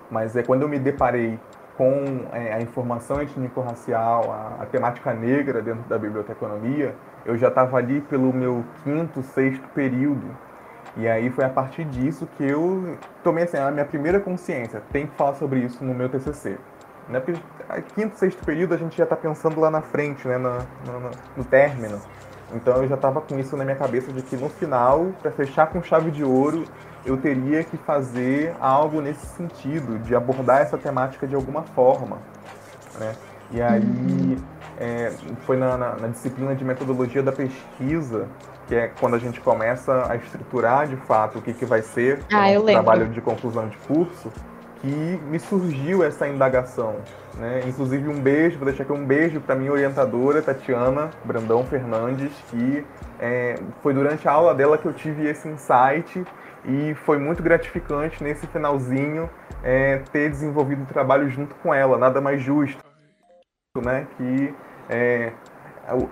Mas 0.10 0.36
é 0.36 0.44
quando 0.44 0.64
eu 0.64 0.70
me 0.70 0.78
deparei 0.78 1.40
com 1.78 2.28
é, 2.34 2.54
a 2.54 2.62
informação 2.62 3.22
étnico-racial, 3.22 4.30
a, 4.30 4.64
a, 4.64 4.66
temática 4.66 5.14
negra 5.14 5.62
dentro 5.62 5.88
da 5.88 5.98
biblioteconomia, 5.98 6.94
eu 7.26 7.38
já 7.38 7.48
estava 7.48 7.78
ali 7.78 8.02
pelo 8.02 8.34
meu 8.34 8.64
quinto, 8.84 9.22
sexto 9.22 9.68
período. 9.70 10.36
E 10.98 11.08
aí 11.08 11.30
foi 11.30 11.46
a 11.46 11.50
partir 11.50 11.86
disso 11.86 12.28
que 12.38 12.44
eu 12.44 12.98
tomei 13.24 13.46
assim, 13.46 13.58
a 13.58 13.72
minha 13.72 13.86
primeira 13.86 14.20
consciência, 14.20 14.82
tem 14.92 15.08
que 15.08 15.16
falar 15.16 15.36
sobre 15.36 15.60
isso 15.60 15.84
no 15.84 15.94
meu 15.94 16.10
TCC. 16.10 16.58
Né? 17.08 17.20
Porque 17.20 17.42
quinto, 17.96 18.18
sexto 18.18 18.44
período 18.44 18.74
a 18.74 18.78
gente 18.78 18.98
já 18.98 19.04
está 19.04 19.16
pensando 19.16 19.60
lá 19.60 19.72
na 19.72 19.82
frente, 19.82 20.28
né? 20.28 20.38
no, 20.38 20.58
no, 20.58 21.12
no 21.38 21.44
término. 21.46 22.00
Então 22.54 22.82
eu 22.82 22.88
já 22.88 22.96
estava 22.96 23.22
com 23.22 23.40
isso 23.40 23.56
na 23.56 23.64
minha 23.64 23.78
cabeça 23.78 24.12
de 24.12 24.22
que 24.22 24.36
no 24.36 24.50
final, 24.50 25.12
para 25.22 25.32
fechar 25.32 25.68
com 25.68 25.82
chave 25.82 26.12
de 26.12 26.24
ouro, 26.24 26.66
eu 27.06 27.18
teria 27.18 27.64
que 27.64 27.78
fazer 27.78 28.54
algo 28.60 29.02
nesse 29.02 29.26
sentido, 29.26 29.98
de 30.00 30.14
abordar 30.14 30.62
essa 30.62 30.78
temática 30.78 31.26
de 31.26 31.36
alguma 31.36 31.64
forma. 31.64 32.18
Né? 33.00 33.16
E 33.52 33.62
aí 33.62 33.82
uhum. 33.82 34.38
É, 34.80 35.12
foi 35.46 35.58
na, 35.58 35.78
na, 35.78 35.96
na, 35.96 36.08
disciplina 36.08 36.56
de 36.56 36.64
metodologia 36.64 37.22
da 37.22 37.32
pesquisa, 37.32 38.28
que 38.68 38.76
é 38.76 38.92
quando 39.00 39.16
a 39.16 39.20
gente 39.20 39.40
começa 39.40 40.10
a 40.10 40.16
estruturar 40.16 40.88
de 40.88 40.96
fato 40.96 41.40
o 41.40 41.42
que, 41.42 41.54
que 41.54 41.66
vai 41.66 41.82
ser 41.82 42.20
ah, 42.32 42.50
o 42.60 42.66
trabalho 42.66 43.08
de 43.10 43.22
conclusão 43.22 43.68
de 43.68 43.78
curso, 43.78 44.32
que 44.82 45.20
me 45.30 45.40
surgiu 45.40 46.04
essa 46.04 46.28
indagação. 46.28 46.96
Né? 47.36 47.62
Inclusive 47.68 48.10
um 48.10 48.20
beijo, 48.20 48.58
vou 48.58 48.66
deixar 48.66 48.84
aqui 48.84 48.92
um 48.92 49.06
beijo 49.06 49.40
para 49.40 49.56
minha 49.56 49.72
orientadora, 49.72 50.42
Tatiana 50.42 51.12
Brandão 51.24 51.64
Fernandes, 51.66 52.32
que 52.50 52.86
é, 53.20 53.56
foi 53.84 53.94
durante 53.94 54.28
a 54.28 54.32
aula 54.32 54.56
dela 54.56 54.78
que 54.78 54.88
eu 54.88 54.94
tive 54.94 55.28
esse 55.28 55.48
insight 55.48 56.26
e 56.66 56.96
foi 57.06 57.18
muito 57.18 57.44
gratificante 57.44 58.24
nesse 58.24 58.48
finalzinho 58.48 59.30
é, 59.64 60.02
ter 60.12 60.30
desenvolvido 60.30 60.84
o 60.84 60.86
trabalho 60.86 61.30
junto 61.30 61.54
com 61.56 61.74
ela, 61.74 61.98
nada 61.98 62.20
mais 62.20 62.42
justo 62.42 62.91
né? 63.80 64.06
que 64.18 64.54
é, 64.90 65.32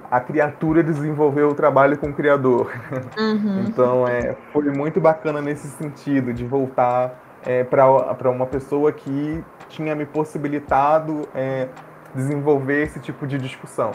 a 0.09 0.21
criatura 0.21 0.81
desenvolveu 0.81 1.49
o 1.49 1.53
trabalho 1.53 1.97
com 1.97 2.07
o 2.07 2.13
criador. 2.13 2.71
Uhum. 3.17 3.65
então 3.67 4.07
é, 4.07 4.37
foi 4.53 4.71
muito 4.71 5.01
bacana 5.01 5.41
nesse 5.41 5.67
sentido, 5.67 6.33
de 6.33 6.45
voltar 6.45 7.21
é, 7.45 7.65
para 7.65 8.31
uma 8.31 8.45
pessoa 8.45 8.93
que 8.93 9.43
tinha 9.67 9.93
me 9.93 10.05
possibilitado 10.05 11.27
é, 11.35 11.67
desenvolver 12.15 12.83
esse 12.83 13.01
tipo 13.01 13.27
de 13.27 13.37
discussão. 13.37 13.91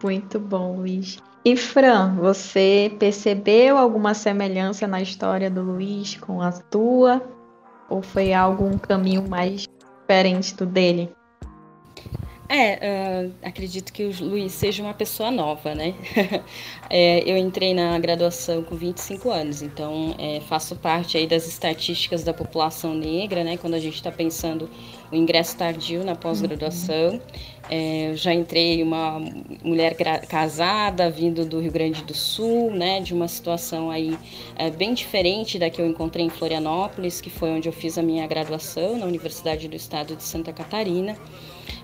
Muito 0.00 0.38
bom, 0.38 0.76
Luiz. 0.76 1.18
E 1.44 1.56
Fran, 1.56 2.14
você 2.14 2.94
percebeu 3.00 3.76
alguma 3.76 4.14
semelhança 4.14 4.86
na 4.86 5.00
história 5.00 5.50
do 5.50 5.62
Luiz 5.62 6.16
com 6.16 6.40
a 6.40 6.52
tua? 6.52 7.20
Ou 7.88 8.00
foi 8.00 8.32
algo, 8.32 8.64
um 8.64 8.78
caminho 8.78 9.28
mais 9.28 9.66
diferente 10.06 10.54
do 10.54 10.66
dele? 10.66 11.17
É, 12.48 13.26
uh, 13.26 13.32
acredito 13.42 13.92
que 13.92 14.04
o 14.04 14.24
Luiz 14.24 14.52
seja 14.52 14.82
uma 14.82 14.94
pessoa 14.94 15.30
nova, 15.30 15.74
né? 15.74 15.94
é, 16.88 17.20
eu 17.30 17.36
entrei 17.36 17.74
na 17.74 17.98
graduação 17.98 18.62
com 18.62 18.74
25 18.74 19.30
anos, 19.30 19.60
então 19.60 20.14
é, 20.18 20.40
faço 20.40 20.74
parte 20.74 21.18
aí 21.18 21.26
das 21.26 21.46
estatísticas 21.46 22.24
da 22.24 22.32
população 22.32 22.94
negra, 22.94 23.44
né? 23.44 23.58
Quando 23.58 23.74
a 23.74 23.78
gente 23.78 23.96
está 23.96 24.10
pensando 24.10 24.70
o 25.12 25.14
ingresso 25.14 25.58
tardio 25.58 26.02
na 26.04 26.14
pós-graduação. 26.14 27.12
Uhum. 27.12 27.20
É, 27.70 28.12
já 28.14 28.32
entrei 28.32 28.82
uma 28.82 29.20
mulher 29.62 29.94
casada, 30.26 31.10
vindo 31.10 31.44
do 31.44 31.60
Rio 31.60 31.70
Grande 31.70 32.02
do 32.02 32.14
Sul, 32.14 32.70
né? 32.70 33.00
De 33.00 33.12
uma 33.12 33.28
situação 33.28 33.90
aí 33.90 34.18
é, 34.56 34.70
bem 34.70 34.94
diferente 34.94 35.58
da 35.58 35.68
que 35.68 35.82
eu 35.82 35.86
encontrei 35.86 36.24
em 36.24 36.30
Florianópolis, 36.30 37.20
que 37.20 37.28
foi 37.28 37.50
onde 37.50 37.68
eu 37.68 37.72
fiz 37.74 37.98
a 37.98 38.02
minha 38.02 38.26
graduação, 38.26 38.96
na 38.96 39.04
Universidade 39.04 39.68
do 39.68 39.76
Estado 39.76 40.16
de 40.16 40.22
Santa 40.22 40.50
Catarina. 40.50 41.14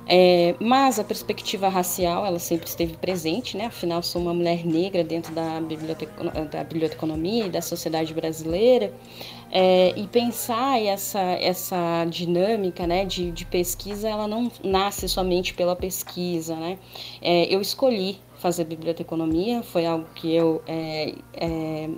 É, 0.07 0.55
mas 0.61 0.99
a 0.99 1.05
perspectiva 1.05 1.69
racial, 1.69 2.27
ela 2.27 2.39
sempre 2.39 2.69
esteve 2.69 2.97
presente, 2.97 3.57
né? 3.57 3.67
Afinal, 3.67 4.03
sou 4.03 4.21
uma 4.21 4.35
mulher 4.35 4.65
negra 4.67 5.03
dentro 5.03 5.35
da, 5.35 5.61
da 5.61 6.65
biblioteconomia 6.65 7.47
e 7.47 7.51
da 7.51 7.63
sociedade 7.63 8.13
brasileira. 8.13 8.93
É, 9.51 9.95
e 9.97 10.07
pensar 10.09 10.83
essa, 10.83 11.21
essa 11.21 12.05
dinâmica 12.07 12.87
né, 12.87 13.05
de, 13.05 13.31
de 13.31 13.45
pesquisa, 13.47 14.09
ela 14.09 14.27
não 14.27 14.51
nasce 14.63 15.09
somente 15.09 15.55
pela 15.55 15.77
pesquisa, 15.77 16.57
né? 16.57 16.79
É, 17.23 17.55
eu 17.55 17.61
escolhi 17.61 18.19
fazer 18.37 18.65
biblioteconomia, 18.65 19.63
foi 19.63 19.87
algo 19.87 20.07
que 20.15 20.35
eu 20.35 20.61
é, 20.67 21.15
é, 21.33 21.89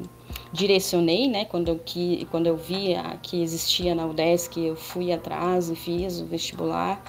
direcionei, 0.53 1.29
né? 1.29 1.45
Quando 1.45 1.69
eu, 1.69 1.81
que, 1.85 2.27
quando 2.31 2.47
eu 2.47 2.57
vi 2.57 2.95
que 3.23 3.43
existia 3.43 3.95
na 3.95 4.07
UDESC, 4.07 4.59
eu 4.59 4.77
fui 4.77 5.11
atrás 5.11 5.71
e 5.71 5.75
fiz 5.75 6.21
o 6.21 6.27
vestibular 6.27 7.03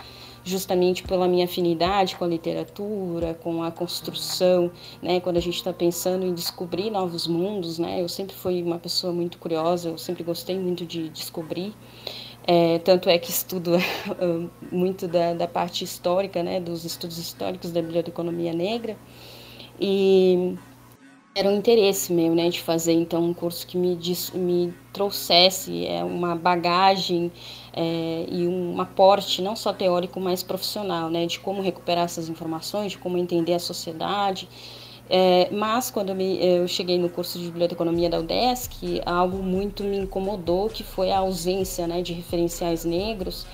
justamente 0.49 1.03
pela 1.03 1.27
minha 1.27 1.45
afinidade 1.45 2.15
com 2.15 2.23
a 2.23 2.27
literatura, 2.27 3.33
com 3.35 3.61
a 3.63 3.71
construção, 3.71 4.71
né? 5.01 5.19
Quando 5.19 5.37
a 5.37 5.41
gente 5.41 5.55
está 5.55 5.73
pensando 5.73 6.25
em 6.25 6.33
descobrir 6.33 6.89
novos 6.89 7.27
mundos, 7.27 7.77
né? 7.77 8.01
Eu 8.01 8.09
sempre 8.09 8.35
fui 8.35 8.63
uma 8.63 8.79
pessoa 8.79 9.13
muito 9.13 9.37
curiosa, 9.37 9.89
eu 9.89 9.97
sempre 9.97 10.23
gostei 10.23 10.57
muito 10.57 10.85
de 10.85 11.09
descobrir. 11.09 11.73
É, 12.49 12.79
tanto 12.79 13.09
é 13.09 13.17
que 13.17 13.29
estudo 13.29 13.71
muito 14.71 15.05
da, 15.05 15.33
da, 15.33 15.47
parte 15.47 15.83
histórica, 15.83 16.41
né, 16.41 16.61
dos 16.61 16.85
estudos 16.85 17.17
históricos 17.17 17.71
da 17.71 17.81
biblioteconomia 17.81 18.53
negra. 18.53 18.97
E 19.79 20.55
era 21.37 21.49
um 21.49 21.55
interesse 21.55 22.11
meu, 22.11 22.33
né, 22.33 22.49
de 22.49 22.59
fazer 22.59 22.93
então 22.93 23.23
um 23.23 23.33
curso 23.33 23.67
que 23.67 23.77
me, 23.77 23.95
me 24.33 24.73
trouxesse 24.91 25.85
é, 25.85 26.03
uma 26.03 26.35
bagagem 26.35 27.31
é, 27.73 28.25
e 28.27 28.47
um 28.47 28.81
aporte 28.81 29.39
não 29.39 29.55
só 29.55 29.71
teórico, 29.71 30.19
mas 30.19 30.41
profissional, 30.41 31.11
né, 31.11 31.27
de 31.27 31.39
como 31.39 31.61
recuperar 31.61 32.05
essas 32.05 32.27
informações, 32.27 32.93
de 32.93 32.97
como 32.97 33.19
entender 33.19 33.53
a 33.53 33.59
sociedade. 33.59 34.49
É, 35.07 35.49
mas 35.51 35.91
quando 35.91 36.09
eu, 36.09 36.15
me, 36.15 36.43
eu, 36.43 36.67
cheguei 36.67 36.97
no 36.97 37.07
curso 37.07 37.37
de 37.37 37.45
biblioteconomia 37.45 38.09
da 38.09 38.19
UDESC, 38.19 39.01
algo 39.05 39.37
muito 39.37 39.83
me 39.83 39.95
incomodou, 39.95 40.69
que 40.69 40.83
foi 40.83 41.11
a 41.11 41.19
ausência 41.19 41.85
né, 41.85 42.01
de 42.01 42.13
referenciais 42.13 42.83
negros. 42.83 43.45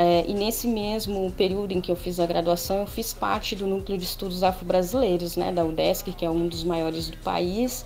É, 0.00 0.24
e 0.28 0.32
nesse 0.32 0.68
mesmo 0.68 1.28
período 1.32 1.72
em 1.72 1.80
que 1.80 1.90
eu 1.90 1.96
fiz 1.96 2.20
a 2.20 2.26
graduação, 2.26 2.78
eu 2.78 2.86
fiz 2.86 3.12
parte 3.12 3.56
do 3.56 3.66
núcleo 3.66 3.98
de 3.98 4.04
estudos 4.04 4.44
afro-brasileiros 4.44 5.36
né, 5.36 5.50
da 5.50 5.64
UDESC, 5.64 6.12
que 6.12 6.24
é 6.24 6.30
um 6.30 6.46
dos 6.46 6.62
maiores 6.62 7.10
do 7.10 7.16
país 7.16 7.84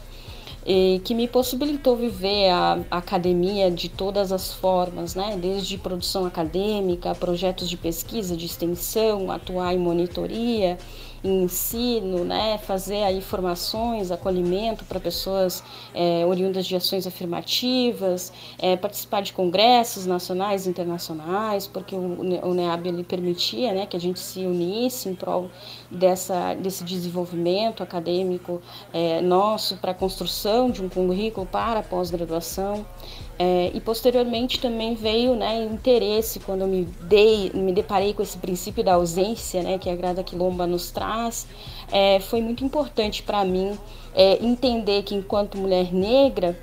e 0.67 1.01
que 1.05 1.15
me 1.15 1.27
possibilitou 1.27 1.97
viver 1.97 2.51
a, 2.51 2.79
a, 2.91 2.99
academia 2.99 3.71
de 3.71 3.89
todas 3.89 4.31
as 4.31 4.53
formas, 4.53 5.15
né? 5.15 5.39
desde 5.41 5.79
produção 5.79 6.27
acadêmica, 6.27 7.15
projetos 7.15 7.67
de 7.67 7.79
pesquisa, 7.79 8.37
de 8.37 8.45
extensão, 8.45 9.31
atuar 9.31 9.73
em 9.73 9.79
monitoria, 9.79 10.77
ensino, 11.25 12.25
né, 12.25 12.59
fazer 12.59 13.03
aí 13.05 13.21
formações, 13.21 14.11
acolhimento 14.11 14.85
para 14.85 14.99
pessoas 14.99 15.63
é, 15.95 16.27
oriundas 16.27 16.67
de 16.67 16.75
ações 16.75 17.07
afirmativas, 17.07 18.33
é, 18.59 18.77
participar 18.77 19.23
de 19.23 19.33
congressos 19.33 20.05
nacionais 20.05 20.67
e 20.67 20.71
internacionais, 20.71 21.67
porque 21.67 21.95
o, 21.95 22.21
o 22.43 22.55
NEAB 22.55 22.89
ele 22.89 23.05
permitia 23.05 23.73
né, 23.73 23.87
que 23.87 23.97
a 23.97 24.01
gente 24.01 24.19
se 24.19 24.41
unisse 24.41 25.09
em 25.09 25.15
prol 25.15 25.51
dessa, 25.91 26.55
desse 26.55 26.83
desenvolvimento 26.83 27.83
acadêmico 27.83 28.61
é, 28.93 29.21
nosso 29.21 29.77
para 29.77 29.93
a 29.93 29.95
construção 29.95 30.71
de 30.71 30.83
um 30.83 30.89
currículo 30.89 31.47
para 31.47 31.81
a 31.81 31.83
pós-graduação. 31.83 32.85
É, 33.45 33.73
e 33.75 33.81
posteriormente 33.81 34.61
também 34.61 34.95
veio 34.95 35.35
né, 35.35 35.65
interesse 35.65 36.39
quando 36.39 36.61
eu 36.61 36.69
me 36.69 36.85
dei, 37.01 37.51
me 37.53 37.73
deparei 37.73 38.15
com 38.15 38.23
esse 38.23 38.39
princípio 38.39 38.85
da 38.85 38.95
ausência, 38.95 39.65
né, 39.65 39.79
que 39.79 39.91
a 39.91 39.97
Grada 39.97 40.23
Quilomba 40.23 40.65
nos 40.65 40.93
traz, 40.93 41.49
é, 41.91 42.21
foi 42.21 42.41
muito 42.41 42.65
importante 42.65 43.21
para 43.21 43.45
mim 43.45 43.77
é, 44.15 44.39
entender 44.45 45.03
que 45.03 45.17
enquanto 45.17 45.59
mulher 45.59 45.93
negra 45.93 46.57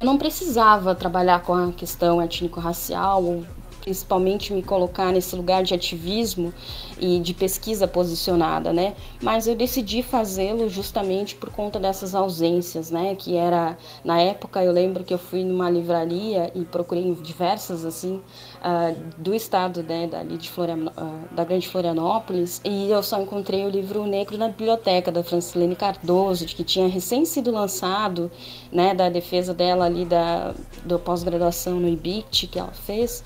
eu 0.00 0.04
não 0.04 0.18
precisava 0.18 0.96
trabalhar 0.96 1.44
com 1.44 1.54
a 1.54 1.70
questão 1.70 2.20
étnico-racial 2.20 3.22
ou 3.22 3.44
principalmente 3.80 4.52
me 4.52 4.62
colocar 4.62 5.12
nesse 5.12 5.34
lugar 5.34 5.62
de 5.62 5.74
ativismo 5.74 6.52
e 6.98 7.18
de 7.18 7.32
pesquisa 7.32 7.88
posicionada, 7.88 8.72
né? 8.72 8.94
Mas 9.22 9.46
eu 9.46 9.56
decidi 9.56 10.02
fazê-lo 10.02 10.68
justamente 10.68 11.34
por 11.34 11.50
conta 11.50 11.78
dessas 11.78 12.14
ausências, 12.14 12.90
né? 12.90 13.14
Que 13.14 13.36
era 13.36 13.76
na 14.04 14.20
época 14.20 14.62
eu 14.62 14.72
lembro 14.72 15.02
que 15.04 15.14
eu 15.14 15.18
fui 15.18 15.44
numa 15.44 15.70
livraria 15.70 16.50
e 16.54 16.64
procurei 16.64 17.14
diversas 17.14 17.84
assim 17.84 18.20
uh, 18.60 18.96
do 19.16 19.34
estado, 19.34 19.82
né? 19.82 20.06
Dali 20.06 20.36
de 20.36 20.50
Florian... 20.50 20.90
Uh, 20.96 21.20
da 21.30 21.44
Grande 21.44 21.68
Florianópolis 21.68 22.60
e 22.64 22.90
eu 22.90 23.02
só 23.02 23.20
encontrei 23.20 23.64
o 23.64 23.68
livro 23.68 24.04
Negro 24.06 24.36
na 24.36 24.48
biblioteca 24.48 25.10
da 25.10 25.22
Francilene 25.22 25.76
Cardoso, 25.76 26.44
de 26.44 26.54
que 26.54 26.64
tinha 26.64 26.88
recém 26.88 27.24
sido 27.24 27.50
lançado, 27.50 28.30
né? 28.72 28.94
Da 28.94 29.08
defesa 29.08 29.54
dela 29.54 29.86
ali 29.86 30.04
da 30.04 30.54
do 30.84 30.98
pós-graduação 30.98 31.78
no 31.80 31.88
IBIT 31.88 32.46
que 32.48 32.58
ela 32.58 32.72
fez. 32.72 33.24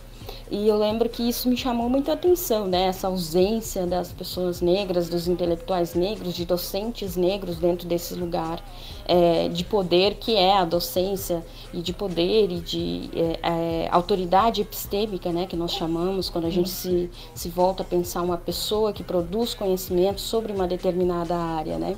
E 0.51 0.69
eu 0.69 0.77
lembro 0.77 1.09
que 1.09 1.27
isso 1.27 1.49
me 1.49 1.57
chamou 1.57 1.89
muita 1.89 2.13
atenção, 2.13 2.67
né? 2.67 2.85
Essa 2.87 3.07
ausência 3.07 3.87
das 3.87 4.13
pessoas 4.13 4.61
negras, 4.61 5.09
dos 5.09 5.27
intelectuais 5.27 5.95
negros, 5.95 6.35
de 6.35 6.45
docentes 6.45 7.17
negros 7.17 7.57
dentro 7.57 7.89
desse 7.89 8.15
lugar 8.15 8.63
é, 9.07 9.49
de 9.49 9.65
poder 9.65 10.17
que 10.17 10.37
é 10.37 10.57
a 10.57 10.65
docência 10.65 11.45
e 11.73 11.81
de 11.81 11.93
poder 11.93 12.51
e 12.51 12.61
de 12.61 13.11
é, 13.15 13.39
é, 13.43 13.89
autoridade 13.91 14.61
epistêmica, 14.61 15.33
né? 15.33 15.47
Que 15.47 15.57
nós 15.57 15.73
chamamos 15.73 16.29
quando 16.29 16.47
a 16.47 16.51
gente 16.51 16.69
se, 16.69 17.11
se 17.35 17.49
volta 17.49 17.83
a 17.83 17.87
pensar 17.87 18.21
uma 18.21 18.37
pessoa 18.37 18.93
que 18.93 19.03
produz 19.03 19.55
conhecimento 19.55 20.21
sobre 20.21 20.53
uma 20.53 20.67
determinada 20.67 21.35
área, 21.35 21.79
né? 21.79 21.97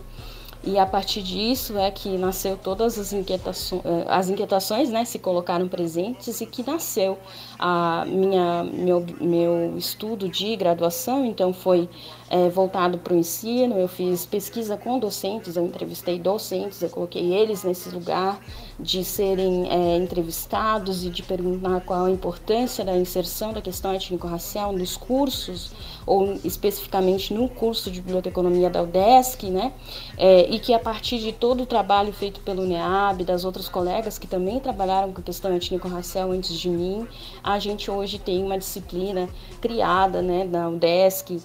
E 0.67 0.81
a 0.81 0.85
partir 0.85 1.23
disso 1.23 1.79
é 1.79 1.93
que 1.93 2.09
nasceu 2.19 2.57
todas 2.57 2.99
as 2.99 3.13
inquietações, 3.13 3.83
eh, 3.85 4.05
as 4.09 4.29
inquietações 4.29 4.91
né, 4.91 5.05
se 5.05 5.17
colocaram 5.17 5.69
presentes 5.69 6.41
e 6.41 6.47
que 6.47 6.67
nasceu 6.67 7.17
a 7.59 8.05
minha, 8.07 8.65
meu, 8.65 9.05
meu 9.21 9.77
estudo 9.77 10.29
de 10.29 10.55
graduação, 10.57 11.25
então 11.25 11.53
foi 11.53 11.89
é, 12.29 12.49
voltado 12.49 12.99
para 12.99 13.15
o 13.15 13.17
ensino, 13.17 13.79
eu 13.79 13.89
fiz 13.89 14.27
pesquisa 14.27 14.77
com 14.77 14.99
docentes, 14.99 15.57
eu 15.57 15.65
entrevistei 15.65 16.19
docentes, 16.19 16.83
eu 16.83 16.91
coloquei 16.91 17.33
eles 17.33 17.63
nesse 17.63 17.89
lugar 17.91 18.41
de 18.79 19.05
serem 19.05 19.69
é, 19.71 19.97
entrevistados 19.97 21.05
e 21.05 21.09
de 21.09 21.23
perguntar 21.23 21.81
qual 21.81 22.05
a 22.05 22.11
importância 22.11 22.85
da 22.85 22.97
inserção 22.97 23.53
da 23.53 23.63
questão 23.63 23.93
étnico-racial 23.93 24.73
nos 24.73 24.97
cursos, 24.97 25.73
ou 26.05 26.35
especificamente 26.45 27.33
no 27.33 27.49
curso 27.49 27.91
de 27.91 28.01
biblioteconomia 28.01 28.69
da 28.69 28.83
UDESC, 28.83 29.51
né? 29.51 29.73
É, 30.17 30.49
e 30.51 30.59
que 30.59 30.75
a 30.75 30.79
partir 30.79 31.19
de 31.19 31.33
todo 31.33 31.63
o 31.63 31.67
trabalho 31.67 32.13
feito 32.13 32.41
pelo 32.41 32.65
NEAB, 32.65 33.25
das 33.25 33.45
outras 33.45 33.69
colegas 33.69 34.19
que 34.19 34.27
também 34.27 34.61
trabalharam 34.61 35.13
com 35.13 35.21
a 35.21 35.25
questão 35.25 35.53
étnico-racial 35.53 36.31
antes 36.31 36.55
de 36.59 36.69
mim, 36.69 37.07
a 37.47 37.61
gente 37.61 37.89
hoje 37.89 38.19
tem 38.19 38.43
uma 38.43 38.59
disciplina 38.59 39.29
criada 39.61 40.21
né, 40.21 40.45
da 40.45 40.69
UDESC, 40.69 41.41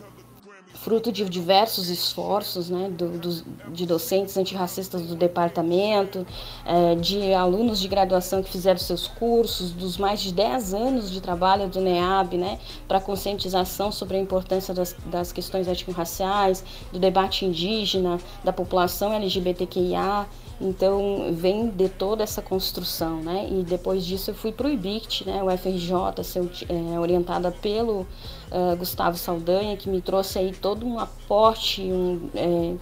fruto 0.74 1.12
de 1.12 1.24
diversos 1.30 1.90
esforços 1.90 2.72
né, 2.72 2.90
do, 2.90 3.20
do, 3.20 3.44
de 3.72 3.86
docentes 3.86 4.36
antirracistas 4.36 5.04
do 5.04 5.16
departamento, 5.16 6.26
é, 6.66 6.96
de 6.96 7.32
alunos 7.34 7.80
de 7.80 7.88
graduação 7.88 8.42
que 8.42 8.50
fizeram 8.50 8.80
seus 8.80 9.06
cursos, 9.06 9.72
dos 9.74 10.00
mais 10.00 10.20
de 10.22 10.34
10 10.34 10.74
anos 10.74 11.12
de 11.12 11.22
trabalho 11.22 11.68
do 11.68 11.80
NEAB 11.80 12.34
né, 12.34 12.58
para 12.88 13.00
conscientização 13.00 13.92
sobre 13.92 14.18
a 14.18 14.20
importância 14.20 14.74
das, 14.74 14.96
das 15.06 15.32
questões 15.32 15.68
étnico-raciais, 15.68 16.64
do 16.92 16.98
debate 16.98 17.46
indígena, 17.46 18.18
da 18.44 18.52
população 18.52 19.14
LGBTQIA. 19.14 20.26
Então, 20.62 21.34
vem 21.34 21.70
de 21.70 21.90
toda 21.90 22.24
essa 22.24 22.42
construção, 22.42 23.22
né? 23.22 23.48
E 23.50 23.64
depois 23.64 24.06
disso 24.06 24.30
eu 24.30 24.36
fui 24.36 24.52
para 24.52 24.68
o 24.68 24.70
IBICT, 24.70 25.26
né? 25.26 25.42
O 25.44 25.50
FRJ, 25.58 26.24
ser, 26.24 26.48
é, 26.70 27.00
orientada 27.00 27.52
pelo 27.52 28.06
uh, 28.52 28.76
Gustavo 28.76 29.18
Saldanha, 29.18 29.78
que 29.78 29.90
me 29.90 30.02
trouxe 30.02 30.38
aí 30.38 30.52
todo 30.52 30.86
um 30.86 31.00
aporte, 31.00 31.82
um, 31.82 32.30
é, 32.36 32.76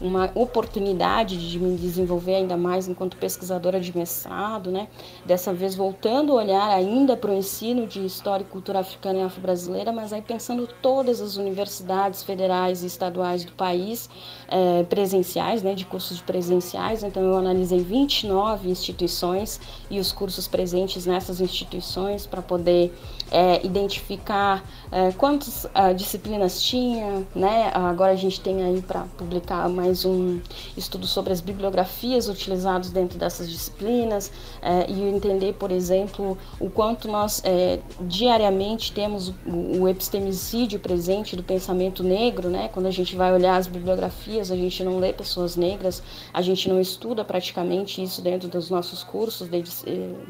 uma 0.00 0.30
oportunidade 0.34 1.50
de 1.50 1.58
me 1.58 1.76
desenvolver 1.76 2.36
ainda 2.36 2.56
mais 2.56 2.86
enquanto 2.86 3.16
pesquisadora 3.16 3.80
de 3.80 3.96
mestrado, 3.96 4.70
né? 4.70 4.88
Dessa 5.26 5.52
vez 5.52 5.74
voltando 5.74 6.32
a 6.32 6.36
olhar 6.36 6.70
ainda 6.70 7.16
para 7.16 7.30
o 7.30 7.34
ensino 7.34 7.86
de 7.86 8.04
História 8.04 8.44
e 8.44 8.46
Cultura 8.46 8.78
Africana 8.78 9.18
e 9.18 9.22
Afro-Brasileira, 9.22 9.90
mas 9.90 10.12
aí 10.12 10.22
pensando 10.22 10.68
todas 10.80 11.20
as 11.20 11.36
universidades 11.36 12.22
federais 12.22 12.82
e 12.82 12.86
estaduais 12.86 13.44
do 13.44 13.52
país 13.52 14.08
é, 14.48 14.84
presenciais, 14.84 15.62
né? 15.62 15.74
De 15.74 15.84
cursos 15.84 16.20
presenciais. 16.20 17.02
Então 17.02 17.22
eu 17.22 17.36
analisei 17.36 17.80
29 17.80 18.70
instituições 18.70 19.60
e 19.90 19.98
os 19.98 20.12
cursos 20.12 20.46
presentes 20.46 21.06
nessas 21.06 21.40
instituições 21.40 22.26
para 22.26 22.40
poder 22.40 22.92
é, 23.30 23.64
identificar 23.64 24.64
é, 24.90 25.12
quantas 25.12 25.64
uh, 25.64 25.94
disciplinas 25.94 26.62
tinha, 26.62 27.26
né? 27.34 27.70
Agora 27.74 28.12
a 28.12 28.16
gente 28.16 28.40
tem 28.40 28.62
aí 28.62 28.80
para 28.80 29.02
publicar 29.18 29.68
mais 29.68 30.04
um 30.04 30.40
estudo 30.76 31.06
sobre 31.06 31.32
as 31.32 31.40
bibliografias 31.40 32.28
utilizadas 32.28 32.90
dentro 32.90 33.18
dessas 33.18 33.50
disciplinas 33.50 34.32
é, 34.62 34.90
e 34.90 35.02
entender, 35.02 35.54
por 35.54 35.70
exemplo, 35.70 36.38
o 36.58 36.70
quanto 36.70 37.06
nós 37.06 37.42
é, 37.44 37.80
diariamente 38.00 38.92
temos 38.92 39.28
o, 39.46 39.82
o, 39.82 39.88
epistemicídio 39.88 40.80
presente 40.80 41.36
do 41.36 41.42
pensamento 41.42 42.02
negro, 42.02 42.48
né? 42.48 42.68
Quando 42.72 42.86
a 42.86 42.90
gente 42.90 43.14
vai 43.14 43.32
olhar 43.32 43.56
as 43.56 43.66
bibliografias, 43.66 44.50
a 44.50 44.56
gente 44.56 44.82
não 44.82 44.98
lê 44.98 45.12
pessoas 45.12 45.54
negras, 45.54 46.02
a 46.32 46.40
gente 46.40 46.68
não 46.68 46.80
estuda 46.80 47.24
praticamente 47.24 48.02
isso 48.02 48.22
dentro 48.22 48.48
dos 48.48 48.70
nossos 48.70 49.04
cursos 49.04 49.48
de, 49.48 49.62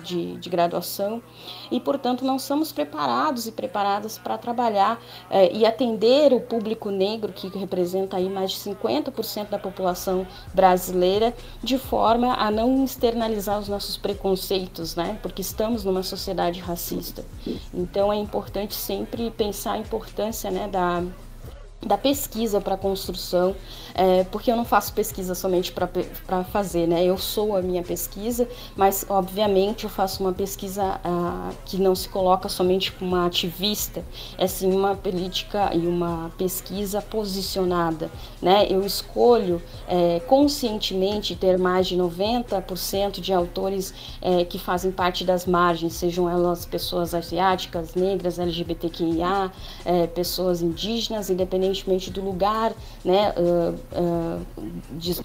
de, 0.02 0.36
de 0.36 0.50
graduação 0.50 1.22
e, 1.70 1.78
portanto, 1.78 2.24
não 2.24 2.38
somos 2.38 2.72
preparados 2.72 2.87
e 3.46 3.52
preparadas 3.52 4.18
para 4.18 4.38
trabalhar 4.38 5.00
é, 5.30 5.52
e 5.52 5.64
atender 5.64 6.32
o 6.32 6.40
público 6.40 6.90
negro, 6.90 7.32
que 7.32 7.48
representa 7.48 8.16
aí 8.16 8.28
mais 8.28 8.52
de 8.52 8.58
50% 8.58 9.48
da 9.48 9.58
população 9.58 10.26
brasileira, 10.54 11.34
de 11.62 11.78
forma 11.78 12.34
a 12.34 12.50
não 12.50 12.84
externalizar 12.84 13.58
os 13.58 13.68
nossos 13.68 13.96
preconceitos, 13.96 14.94
né? 14.94 15.18
Porque 15.22 15.42
estamos 15.42 15.84
numa 15.84 16.02
sociedade 16.02 16.60
racista. 16.60 17.24
Então 17.72 18.12
é 18.12 18.16
importante 18.16 18.74
sempre 18.74 19.30
pensar 19.30 19.72
a 19.72 19.78
importância 19.78 20.50
né, 20.50 20.68
da 20.68 21.02
da 21.80 21.96
pesquisa 21.96 22.60
para 22.60 22.76
construção, 22.76 23.54
é, 23.94 24.24
porque 24.24 24.50
eu 24.50 24.56
não 24.56 24.64
faço 24.64 24.92
pesquisa 24.92 25.34
somente 25.34 25.72
para 25.72 26.44
fazer, 26.44 26.88
né? 26.88 27.04
Eu 27.04 27.16
sou 27.16 27.56
a 27.56 27.62
minha 27.62 27.82
pesquisa, 27.82 28.48
mas 28.76 29.06
obviamente 29.08 29.84
eu 29.84 29.90
faço 29.90 30.22
uma 30.22 30.32
pesquisa 30.32 31.00
ah, 31.04 31.50
que 31.64 31.78
não 31.78 31.94
se 31.94 32.08
coloca 32.08 32.48
somente 32.48 32.92
como 32.92 33.14
uma 33.14 33.26
ativista, 33.26 34.04
é 34.36 34.46
sim 34.46 34.72
uma 34.72 34.96
política 34.96 35.70
e 35.72 35.86
uma 35.86 36.30
pesquisa 36.36 37.00
posicionada, 37.00 38.10
né? 38.42 38.66
Eu 38.68 38.84
escolho 38.84 39.62
é, 39.86 40.20
conscientemente 40.20 41.36
ter 41.36 41.58
mais 41.58 41.86
de 41.86 41.96
90% 41.96 43.20
de 43.20 43.32
autores 43.32 43.94
é, 44.20 44.44
que 44.44 44.58
fazem 44.58 44.90
parte 44.90 45.24
das 45.24 45.46
margens, 45.46 45.94
sejam 45.94 46.28
elas 46.28 46.66
pessoas 46.66 47.14
asiáticas, 47.14 47.94
negras, 47.94 48.38
LGBTQIA, 48.38 49.52
é, 49.84 50.06
pessoas 50.08 50.60
indígenas, 50.60 51.30
independente 51.30 51.67
independentemente 51.68 52.10
do 52.10 52.22
lugar, 52.22 52.72
né, 53.04 53.32
uh, 53.36 53.74
uh, 53.74 54.46
de, 54.92 55.16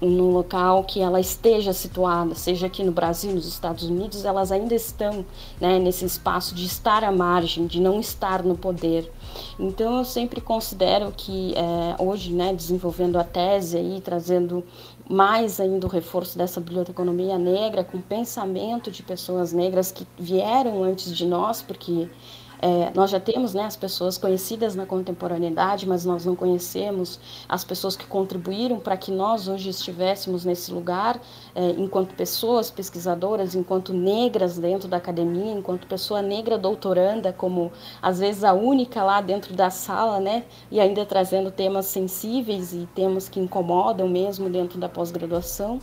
no 0.00 0.30
local 0.30 0.84
que 0.84 1.00
ela 1.00 1.20
esteja 1.20 1.72
situada, 1.72 2.34
seja 2.34 2.66
aqui 2.66 2.82
no 2.82 2.92
Brasil, 2.92 3.32
nos 3.32 3.46
Estados 3.46 3.84
Unidos, 3.84 4.24
elas 4.24 4.50
ainda 4.52 4.74
estão 4.74 5.24
né, 5.60 5.78
nesse 5.78 6.04
espaço 6.04 6.54
de 6.54 6.66
estar 6.66 7.04
à 7.04 7.12
margem, 7.12 7.66
de 7.66 7.80
não 7.80 8.00
estar 8.00 8.42
no 8.42 8.56
poder. 8.56 9.10
Então 9.58 9.98
eu 9.98 10.04
sempre 10.04 10.40
considero 10.40 11.12
que 11.16 11.54
é, 11.54 12.02
hoje, 12.02 12.32
né, 12.32 12.52
desenvolvendo 12.52 13.18
a 13.18 13.24
tese 13.24 13.78
aí, 13.78 14.00
trazendo 14.00 14.64
mais 15.08 15.60
ainda 15.60 15.86
o 15.86 15.90
reforço 15.90 16.38
dessa 16.38 16.60
biblioteconomia 16.60 17.38
negra, 17.38 17.84
com 17.84 18.00
pensamento 18.00 18.90
de 18.90 19.02
pessoas 19.02 19.52
negras 19.52 19.90
que 19.90 20.06
vieram 20.18 20.82
antes 20.82 21.14
de 21.14 21.26
nós, 21.26 21.60
porque 21.60 22.08
É, 22.64 22.92
nós 22.94 23.10
já 23.10 23.18
temos 23.18 23.54
né, 23.54 23.64
as 23.64 23.74
pessoas 23.74 24.16
conhecidas 24.16 24.76
na 24.76 24.86
contemporaneidade, 24.86 25.84
mas 25.84 26.04
nós 26.04 26.24
não 26.24 26.36
conhecemos 26.36 27.18
as 27.48 27.64
pessoas 27.64 27.96
que 27.96 28.06
contribuíram 28.06 28.78
para 28.78 28.96
que 28.96 29.10
nós 29.10 29.48
hoje 29.48 29.68
estivéssemos 29.68 30.44
nesse 30.44 30.72
lugar, 30.72 31.20
é, 31.56 31.70
enquanto 31.70 32.14
pessoas 32.14 32.70
pesquisadoras, 32.70 33.56
enquanto 33.56 33.92
negras 33.92 34.58
dentro 34.58 34.86
da 34.86 34.98
academia, 34.98 35.52
enquanto 35.52 35.88
pessoa 35.88 36.22
negra 36.22 36.56
doutoranda, 36.56 37.32
como 37.32 37.72
às 38.00 38.20
vezes 38.20 38.44
a 38.44 38.52
única 38.52 39.02
lá 39.02 39.20
dentro 39.20 39.54
da 39.54 39.68
sala, 39.68 40.20
né, 40.20 40.44
e 40.70 40.78
ainda 40.78 41.04
trazendo 41.04 41.50
temas 41.50 41.86
sensíveis 41.86 42.72
e 42.72 42.88
temas 42.94 43.28
que 43.28 43.40
incomodam 43.40 44.06
mesmo 44.06 44.48
dentro 44.48 44.78
da 44.78 44.88
pós-graduação. 44.88 45.80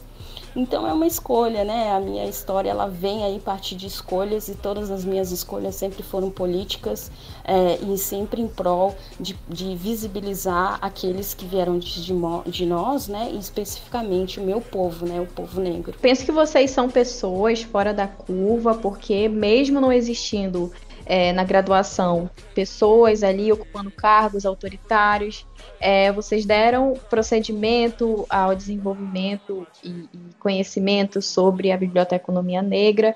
Então 0.60 0.86
é 0.86 0.92
uma 0.92 1.08
escolha, 1.08 1.64
né? 1.64 1.94
A 1.94 2.02
minha 2.02 2.26
história 2.26 2.70
ela 2.70 2.86
vem 2.86 3.24
aí 3.24 3.40
partir 3.40 3.76
de 3.76 3.88
escolhas 3.88 4.50
e 4.50 4.56
todas 4.56 4.92
as 4.92 5.06
minhas 5.06 5.32
escolhas 5.32 5.76
sempre 5.76 6.04
foram 6.04 6.30
políticas 6.30 7.10
é, 7.46 7.78
e 7.82 7.98
sempre 7.98 8.42
em 8.42 8.48
prol 8.48 8.94
de, 9.18 9.38
de, 9.48 9.74
visibilizar 9.78 10.78
aqueles 10.82 11.34
que 11.34 11.46
vieram 11.46 11.80
de, 11.80 12.14
de 12.46 12.66
nós, 12.66 13.08
né? 13.08 13.32
E 13.32 13.38
especificamente 13.38 14.42
o 14.42 14.44
meu 14.44 14.60
povo, 14.60 15.06
né? 15.06 15.22
O 15.22 15.28
povo 15.28 15.62
negro. 15.62 15.96
Penso 16.02 16.26
que 16.26 16.32
vocês 16.32 16.72
são 16.72 16.90
pessoas 16.90 17.64
fora 17.64 17.94
da 17.94 18.08
curva, 18.08 18.76
porque 18.76 19.30
mesmo 19.30 19.80
não 19.80 19.94
existindo 19.94 20.70
é, 21.10 21.34
na 21.34 21.44
graduação 21.44 22.30
pessoas 22.54 23.24
ali 23.24 23.52
ocupando 23.52 23.90
cargos 23.90 24.46
autoritários. 24.46 25.46
É, 25.80 26.12
vocês 26.12 26.46
deram 26.46 26.94
procedimento 27.10 28.28
ao 28.30 28.54
desenvolvimento 28.54 29.66
e, 29.84 30.08
e 30.14 30.34
conhecimento 30.40 31.20
sobre 31.20 31.72
a 31.72 31.78
biblioteconomia 31.78 32.62
negra 32.62 33.16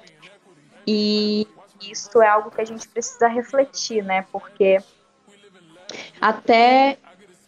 e 0.88 1.48
isso 1.80 2.22
é 2.22 2.28
algo 2.28 2.50
que 2.50 2.62
a 2.62 2.66
gente 2.66 2.88
precisa 2.88 3.28
refletir, 3.28 4.04
né? 4.04 4.26
Porque 4.32 4.80
até 6.20 6.98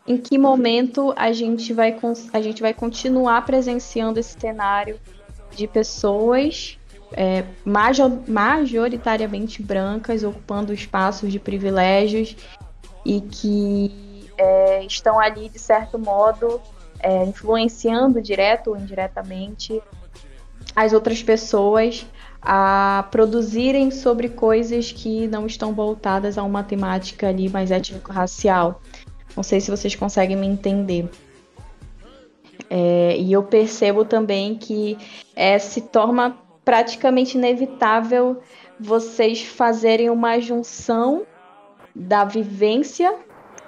em 0.07 0.17
que 0.17 0.37
momento 0.37 1.11
a 1.15 1.31
gente 1.31 1.73
vai, 1.73 1.97
a 2.31 2.41
gente 2.41 2.61
vai 2.61 2.73
continuar 2.73 3.43
presenciando 3.45 4.19
esse 4.19 4.39
cenário 4.39 4.99
de 5.55 5.67
pessoas 5.67 6.77
é, 7.15 7.45
major, 7.63 8.11
majoritariamente 8.27 9.63
brancas, 9.63 10.21
ocupando 10.21 10.73
espaços 10.73 11.31
de 11.31 11.39
privilégios 11.39 12.35
e 13.05 13.21
que 13.21 14.29
é, 14.37 14.83
estão 14.83 15.17
ali, 15.17 15.47
de 15.47 15.57
certo 15.57 15.97
modo, 15.97 16.59
é, 16.99 17.23
influenciando 17.23 18.21
direto 18.21 18.71
ou 18.71 18.77
indiretamente 18.77 19.81
as 20.75 20.91
outras 20.91 21.23
pessoas 21.23 22.05
a 22.41 23.07
produzirem 23.09 23.91
sobre 23.91 24.27
coisas 24.27 24.91
que 24.91 25.25
não 25.27 25.47
estão 25.47 25.73
voltadas 25.73 26.37
a 26.37 26.43
uma 26.43 26.63
temática 26.63 27.29
ali 27.29 27.47
mais 27.47 27.71
étnico-racial. 27.71 28.81
Não 29.37 29.43
sei 29.43 29.61
se 29.61 29.71
vocês 29.71 29.95
conseguem 29.95 30.35
me 30.35 30.45
entender. 30.45 31.09
É, 32.69 33.15
e 33.17 33.31
eu 33.31 33.43
percebo 33.43 34.03
também 34.03 34.55
que 34.55 34.97
é, 35.35 35.57
se 35.57 35.81
torna 35.81 36.35
praticamente 36.65 37.37
inevitável 37.37 38.41
vocês 38.79 39.43
fazerem 39.43 40.09
uma 40.09 40.39
junção 40.39 41.25
da 41.95 42.25
vivência 42.25 43.15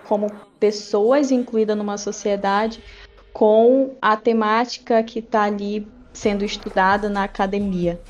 como 0.05 0.31
pessoas 0.59 1.31
incluídas 1.31 1.77
numa 1.77 1.97
sociedade 1.97 2.83
com 3.31 3.95
a 4.01 4.17
temática 4.17 5.03
que 5.03 5.19
está 5.19 5.43
ali 5.43 5.87
sendo 6.11 6.43
estudada 6.43 7.07
na 7.07 7.23
academia. 7.23 8.01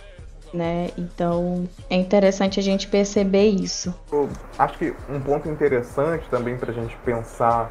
Né? 0.53 0.91
Então 0.97 1.67
é 1.89 1.95
interessante 1.95 2.57
a 2.59 2.63
gente 2.63 2.87
perceber 2.87 3.49
isso. 3.49 3.93
Eu 4.11 4.29
acho 4.57 4.77
que 4.77 4.93
um 5.09 5.19
ponto 5.19 5.49
interessante 5.49 6.27
também 6.29 6.57
para 6.57 6.71
a 6.71 6.73
gente 6.73 6.95
pensar 7.03 7.69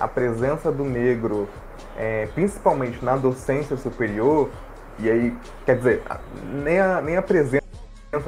a 0.00 0.08
presença 0.08 0.72
do 0.72 0.84
negro, 0.84 1.48
é, 1.96 2.26
principalmente 2.34 3.04
na 3.04 3.16
docência 3.16 3.76
superior, 3.76 4.50
e 4.98 5.10
aí, 5.10 5.36
quer 5.64 5.76
dizer, 5.76 6.02
nem 6.62 6.80
a, 6.80 7.00
nem 7.00 7.16
a 7.16 7.22
presença, 7.22 7.62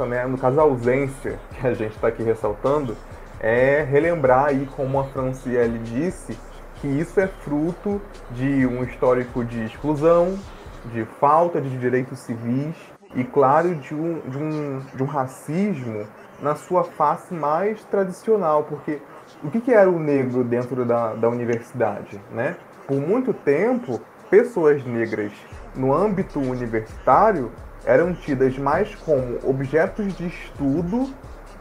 né, 0.09 0.26
no 0.26 0.37
caso 0.37 0.59
a 0.59 0.62
ausência 0.62 1.38
que 1.61 1.66
a 1.66 1.74
gente 1.74 1.94
está 1.94 2.09
aqui 2.09 2.22
ressaltando, 2.22 2.96
é 3.40 3.83
relembrar 3.83 4.46
aí, 4.46 4.66
como 4.74 4.98
a 4.98 5.05
Franciele 5.05 5.79
disse, 5.79 6.37
que 6.81 6.88
isso 6.88 7.18
é 7.20 7.26
fruto 7.26 8.00
de 8.33 8.66
um 8.66 8.83
histórico 8.85 9.44
de 9.44 9.64
exclusão, 9.64 10.38
de 10.87 11.05
falta 11.18 11.61
de 11.61 11.76
direitos 11.79 12.18
civis 12.20 12.76
e, 13.14 13.24
claro, 13.24 13.74
de 13.74 13.94
um, 13.94 14.20
de 14.20 14.38
um, 14.38 14.81
de 14.94 15.02
um 15.02 15.07
racismo 15.07 16.07
na 16.40 16.55
sua 16.55 16.85
face 16.85 17.33
mais 17.33 17.83
tradicional, 17.85 18.64
porque 18.64 19.00
o 19.42 19.50
que, 19.50 19.61
que 19.61 19.72
era 19.72 19.90
o 19.90 19.98
negro 19.98 20.44
dentro 20.44 20.85
da, 20.85 21.14
da 21.14 21.29
universidade? 21.29 22.20
Né? 22.31 22.57
Por 22.87 23.00
muito 23.00 23.33
tempo, 23.33 24.00
pessoas 24.31 24.85
negras 24.85 25.33
no 25.77 25.95
âmbito 25.95 26.41
universitário 26.41 27.53
eram 27.85 28.15
tidas 28.15 28.59
mais 28.59 28.95
como 28.95 29.39
objetos 29.49 30.12
de 30.17 30.27
estudo 30.27 31.12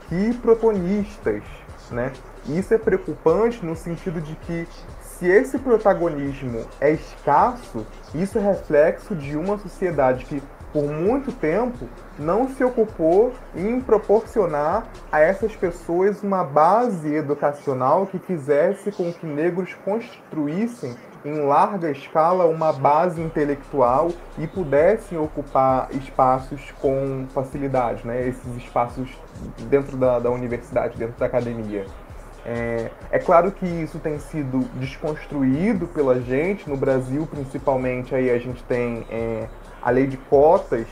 que 0.07 0.33
protagonistas, 0.35 1.43
né? 1.91 2.11
Isso 2.47 2.73
é 2.73 2.77
preocupante 2.77 3.65
no 3.65 3.75
sentido 3.75 4.21
de 4.21 4.35
que 4.35 4.67
se 5.01 5.27
esse 5.27 5.57
protagonismo 5.57 6.65
é 6.81 6.91
escasso, 6.91 7.85
isso 8.13 8.37
é 8.37 8.41
reflexo 8.41 9.15
de 9.15 9.37
uma 9.37 9.57
sociedade 9.57 10.25
que 10.25 10.41
por 10.73 10.91
muito 10.91 11.31
tempo 11.31 11.87
não 12.19 12.49
se 12.49 12.61
ocupou 12.61 13.33
em 13.55 13.79
proporcionar 13.79 14.85
a 15.09 15.21
essas 15.21 15.55
pessoas 15.55 16.21
uma 16.21 16.43
base 16.43 17.15
educacional 17.15 18.05
que 18.05 18.19
fizesse 18.19 18.91
com 18.91 19.13
que 19.13 19.25
negros 19.25 19.73
construíssem 19.85 20.93
em 21.25 21.41
larga 21.41 21.89
escala 21.89 22.45
uma 22.45 22.71
base 22.71 23.19
intelectual 23.19 24.11
e 24.37 24.45
pudessem 24.45 25.17
ocupar 25.17 25.89
espaços 25.91 26.71
com 26.79 27.25
facilidade, 27.33 28.05
né? 28.05 28.27
esses 28.27 28.55
espaços 28.55 29.09
dentro 29.67 29.97
da, 29.97 30.19
da 30.19 30.29
universidade, 30.29 30.95
dentro 30.97 31.19
da 31.19 31.25
academia. 31.25 31.85
É, 32.45 32.91
é, 33.09 33.17
claro 33.17 33.51
que 33.51 33.65
isso 33.65 33.97
tem 33.97 34.19
sido 34.19 34.59
desconstruído 34.75 35.87
pela 35.87 36.21
gente, 36.21 36.69
no 36.69 36.77
Brasil 36.77 37.25
principalmente, 37.25 38.13
aí 38.13 38.29
a 38.29 38.37
gente 38.37 38.61
tem 38.65 39.03
é, 39.09 39.47
a 39.81 39.89
lei 39.89 40.05
de 40.05 40.17
cotas, 40.17 40.85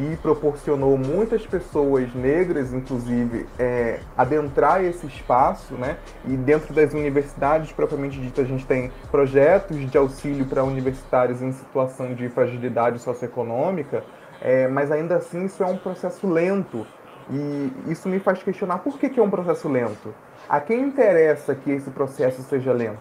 que 0.00 0.16
proporcionou 0.16 0.96
muitas 0.96 1.46
pessoas 1.46 2.14
negras, 2.14 2.72
inclusive, 2.72 3.46
é, 3.58 4.00
adentrar 4.16 4.82
esse 4.82 5.06
espaço, 5.06 5.74
né? 5.74 5.98
E 6.24 6.36
dentro 6.36 6.72
das 6.72 6.94
universidades 6.94 7.70
propriamente 7.72 8.18
dita, 8.18 8.40
a 8.40 8.44
gente 8.44 8.64
tem 8.64 8.90
projetos 9.10 9.78
de 9.90 9.98
auxílio 9.98 10.46
para 10.46 10.64
universitários 10.64 11.42
em 11.42 11.52
situação 11.52 12.14
de 12.14 12.30
fragilidade 12.30 12.98
socioeconômica, 12.98 14.02
é, 14.40 14.66
mas 14.68 14.90
ainda 14.90 15.16
assim 15.16 15.44
isso 15.44 15.62
é 15.62 15.66
um 15.66 15.76
processo 15.76 16.26
lento. 16.26 16.86
E 17.30 17.72
isso 17.86 18.08
me 18.08 18.18
faz 18.18 18.42
questionar 18.42 18.78
por 18.78 18.98
que, 18.98 19.10
que 19.10 19.20
é 19.20 19.22
um 19.22 19.30
processo 19.30 19.68
lento. 19.68 20.14
A 20.48 20.60
quem 20.60 20.80
interessa 20.80 21.54
que 21.54 21.70
esse 21.70 21.90
processo 21.90 22.42
seja 22.42 22.72
lento, 22.72 22.98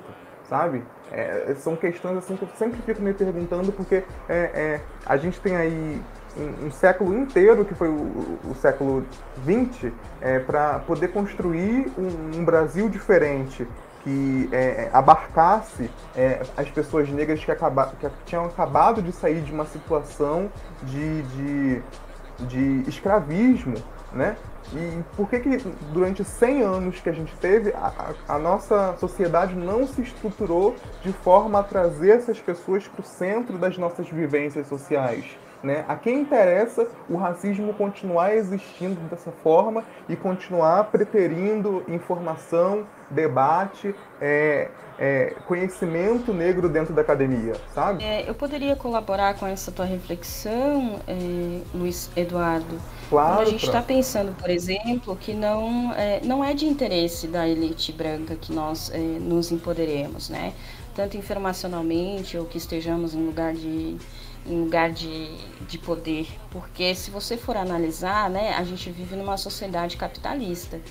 sabe? 0.50 0.84
É, 1.12 1.56
são 1.58 1.76
questões 1.76 2.18
assim 2.18 2.36
que 2.36 2.44
eu 2.44 2.50
sempre 2.56 2.80
fico 2.82 3.02
me 3.02 3.14
perguntando, 3.14 3.72
porque 3.72 4.04
é, 4.28 4.36
é, 4.38 4.82
a 5.06 5.18
gente 5.18 5.40
tem 5.40 5.56
aí 5.56 6.02
um, 6.38 6.68
um, 6.68 6.72
século 6.72 7.18
inteiro, 7.18 7.66
que 7.66 7.74
foi 7.74 7.88
o, 7.88 8.40
o 8.50 8.56
século 8.62 9.06
XX, 9.44 9.92
é, 10.22 10.40
para 10.40 10.80
poder 10.80 11.10
construir 11.10 11.92
um, 11.98 12.40
um, 12.40 12.46
Brasil 12.46 12.90
diferente, 12.90 13.68
que 14.04 14.50
é, 14.52 14.90
abarcasse 14.94 15.90
é, 16.16 16.42
as 16.56 16.70
pessoas 16.70 17.10
negras 17.10 17.44
que, 17.44 17.52
acaba, 17.52 17.94
que 18.00 18.10
tinham 18.26 18.46
acabado 18.46 19.02
de 19.02 19.12
sair 19.12 19.42
de 19.42 19.52
uma 19.52 19.66
situação 19.66 20.50
de, 20.84 21.22
de, 21.24 21.82
de 22.40 22.90
escravismo, 22.90 23.76
né? 24.14 24.36
E 24.74 25.04
por 25.16 25.28
que, 25.28 25.40
que 25.40 25.58
durante 25.92 26.24
100 26.24 26.62
anos 26.62 27.00
que 27.00 27.10
a 27.10 27.12
gente 27.12 27.36
teve, 27.38 27.74
a, 27.74 28.14
a, 28.28 28.38
nossa 28.38 28.96
sociedade 28.98 29.56
não 29.56 29.88
se 29.88 30.02
estruturou 30.02 30.76
de 31.02 31.12
forma 31.12 31.60
a 31.60 31.64
trazer 31.64 32.12
essas 32.12 32.40
pessoas 32.40 32.88
para 32.88 33.02
o 33.02 33.04
centro 33.04 33.58
das 33.58 33.78
nossas 33.78 34.08
vivências 34.10 34.68
sociais? 34.68 35.26
Né? 35.62 35.84
A 35.88 35.96
quem 35.96 36.22
interessa 36.22 36.88
o 37.10 37.18
racismo 37.18 37.74
continuar 37.74 38.34
existindo 38.34 39.00
dessa 39.10 39.32
forma 39.32 39.84
e 40.08 40.16
continuar 40.16 40.86
preterindo 40.86 41.84
informação, 41.90 42.86
debate, 43.10 43.94
é, 44.22 44.70
é, 44.98 45.36
conhecimento 45.48 46.34
negro 46.34 46.68
dentro 46.68 46.94
da 46.94 47.02
academia, 47.02 47.56
sabe? 47.74 48.04
É, 48.04 48.30
eu 48.30 48.36
poderia 48.36 48.76
colaborar 48.76 49.34
com 49.36 49.48
essa 49.48 49.72
tua 49.72 49.86
reflexão, 49.86 51.00
é, 51.08 51.62
Luiz 51.74 52.10
Eduardo. 52.16 52.78
Claro. 53.10 53.38
Quando 53.38 53.48
a 53.48 53.52
gente 53.52 53.66
está 53.66 53.82
pensando, 53.82 54.34
por 54.36 54.50
exemplo, 54.50 55.16
que 55.16 55.34
não 55.34 55.94
é, 55.94 56.20
não 56.24 56.44
é 56.44 56.54
de 56.54 56.66
interesse 56.66 57.28
da 57.28 57.48
elite 57.48 57.92
branca 57.92 58.36
que 58.36 58.54
nós 58.54 58.92
é, 58.94 58.98
nos 58.98 59.52
empoderemos, 59.52 60.30
né? 60.30 60.54
Tanto 60.94 61.16
informacionalmente 61.16 62.38
ou 62.38 62.46
que 62.46 62.58
estejamos 62.58 63.14
em 63.14 63.26
lugar 63.26 63.54
de 63.54 63.98
em 64.50 64.60
lugar 64.64 64.92
de, 64.92 65.30
de 65.68 65.78
poder, 65.78 66.28
porque 66.50 66.96
se 66.96 67.12
você 67.12 67.38
for 67.38 67.56
analisar, 67.56 68.30
né, 68.30 68.54
a 68.54 68.64
gente 68.64 68.90
vive 68.90 69.16
numa 69.16 69.38
sociedade 69.38 69.96
capitalista 69.96 70.82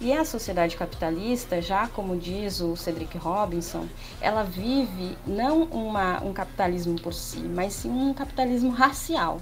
E 0.00 0.12
a 0.12 0.24
sociedade 0.24 0.76
capitalista, 0.76 1.60
já 1.60 1.88
como 1.88 2.16
diz 2.16 2.60
o 2.60 2.76
Cedric 2.76 3.18
Robinson, 3.18 3.88
ela 4.20 4.44
vive 4.44 5.18
não 5.26 5.64
uma, 5.64 6.22
um 6.22 6.32
capitalismo 6.32 7.00
por 7.00 7.12
si, 7.12 7.40
mas 7.40 7.72
sim 7.72 7.90
um 7.90 8.14
capitalismo 8.14 8.70
racial. 8.70 9.40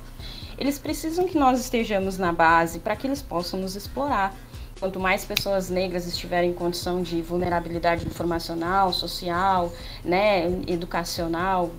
Eles 0.59 0.79
precisam 0.79 1.27
que 1.29 1.37
nós 1.37 1.61
estejamos 1.61 2.17
na 2.17 2.33
base 2.33 2.79
para 2.79 2.97
que 2.97 3.07
eles 3.07 3.21
possam 3.21 3.61
nos 3.61 3.77
explorar. 3.77 4.35
Quanto 4.79 5.01
mais 5.01 5.25
pessoas 5.25 5.71
negras 5.71 6.07
estiverem 6.07 6.51
em 6.51 6.53
condição 6.53 7.03
de 7.03 7.23
vulnerabilidade 7.23 8.07
informacional, 8.07 8.93
social, 8.93 9.73
né, 10.05 10.47
educacional, 10.67 11.71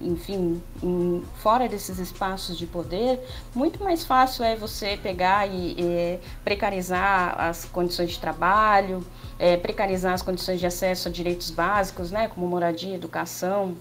enfim, 0.00 0.62
em, 0.80 1.22
fora 1.38 1.68
desses 1.68 1.98
espaços 1.98 2.56
de 2.56 2.64
poder, 2.64 3.18
muito 3.54 3.82
mais 3.82 4.04
fácil 4.04 4.44
é 4.44 4.54
você 4.54 4.96
pegar 4.96 5.48
e, 5.48 6.20
precarizar 6.44 7.34
as 7.40 7.64
condições 7.64 8.10
de 8.10 8.20
trabalho, 8.20 9.04
é, 9.36 9.56
precarizar 9.56 10.14
as 10.14 10.22
condições 10.22 10.60
de 10.60 10.66
acesso 10.66 11.08
a 11.08 11.10
direitos 11.10 11.50
básicos, 11.50 12.12
né, 12.12 12.28
como 12.28 12.46
moradia, 12.46 12.94
educação, 12.94 13.74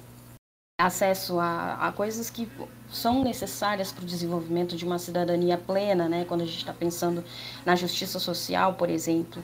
acesso 0.86 1.39
a, 1.39 1.76
a 1.88 1.91
coisas 1.91 2.30
que 2.30 2.50
são 2.91 3.24
necessárias 3.24 3.91
para 3.91 4.04
o 4.04 4.06
desenvolvimento 4.06 4.76
de 4.76 4.86
uma 4.86 5.00
cidadania 5.00 5.58
plena, 5.58 6.08
né? 6.08 6.26
Quando 6.26 6.41
a 6.41 6.46
gente 6.46 6.58
está 6.58 6.74
pensando 6.74 7.24
na 7.65 7.76
justiça 7.76 8.19
social, 8.19 8.74
por 8.76 8.89
exemplo. 8.89 9.43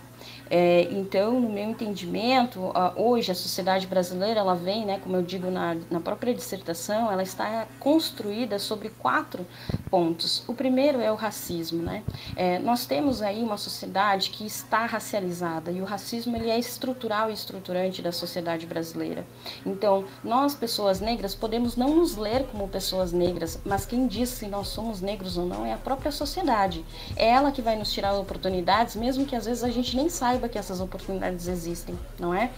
É, 0.49 0.87
então, 0.91 1.39
no 1.39 1.49
meu 1.49 1.69
entendimento, 1.69 2.71
hoje 2.95 3.31
a 3.31 3.35
sociedade 3.35 3.85
brasileira, 3.85 4.39
ela 4.39 4.55
vem, 4.55 4.85
né, 4.85 4.99
como 5.03 5.15
eu 5.15 5.21
digo 5.21 5.51
na, 5.51 5.77
na 5.91 5.99
própria 5.99 6.33
dissertação, 6.33 7.11
ela 7.11 7.21
está 7.21 7.67
construída 7.79 8.57
sobre 8.57 8.89
quatro 8.89 9.45
pontos. 9.89 10.43
O 10.47 10.53
primeiro 10.53 10.99
é 10.99 11.11
o 11.11 11.15
racismo, 11.15 11.83
né? 11.83 12.03
É, 12.35 12.57
nós 12.59 12.85
temos 12.85 13.21
aí 13.21 13.43
uma 13.43 13.57
sociedade 13.57 14.29
que 14.31 14.45
está 14.45 14.85
racializada 14.85 15.71
e 15.71 15.81
o 15.81 15.85
racismo 15.85 16.35
ele 16.35 16.49
é 16.49 16.57
estrutural 16.57 17.29
e 17.29 17.33
estruturante 17.33 18.01
da 18.01 18.11
sociedade 18.11 18.65
brasileira. 18.65 19.25
Então, 19.65 20.05
nós 20.23 20.55
pessoas 20.55 20.99
negras 20.99 21.35
podemos 21.35 21.75
não 21.75 21.95
nos 21.95 22.15
ler 22.15 22.45
como 22.47 22.67
pessoas 22.67 23.11
negras, 23.11 23.59
mas 23.65 23.85
quem 23.85 24.07
diz 24.07 24.29
se 24.29 24.47
nós 24.47 24.67
somos 24.67 25.01
negros 25.01 25.37
ou 25.37 25.45
não 25.45 25.65
é 25.65 25.73
a 25.73 25.77
própria 25.77 26.11
sociedade. 26.11 26.83
É 27.15 27.29
ela 27.29 27.51
que 27.51 27.61
vai 27.61 27.75
nos 27.75 27.91
tirar 27.91 28.13
oportunidades, 28.13 28.95
mesmo 28.95 29.25
que 29.25 29.35
às 29.35 29.45
vezes 29.45 29.63
a 29.63 29.69
gente 29.69 29.95
nem 29.95 30.09
saiba 30.19 30.49
que 30.49 30.57
essas 30.57 30.81
oportunidades 30.81 31.47
existem, 31.47 31.97
não 32.19 32.33
é? 32.33 32.51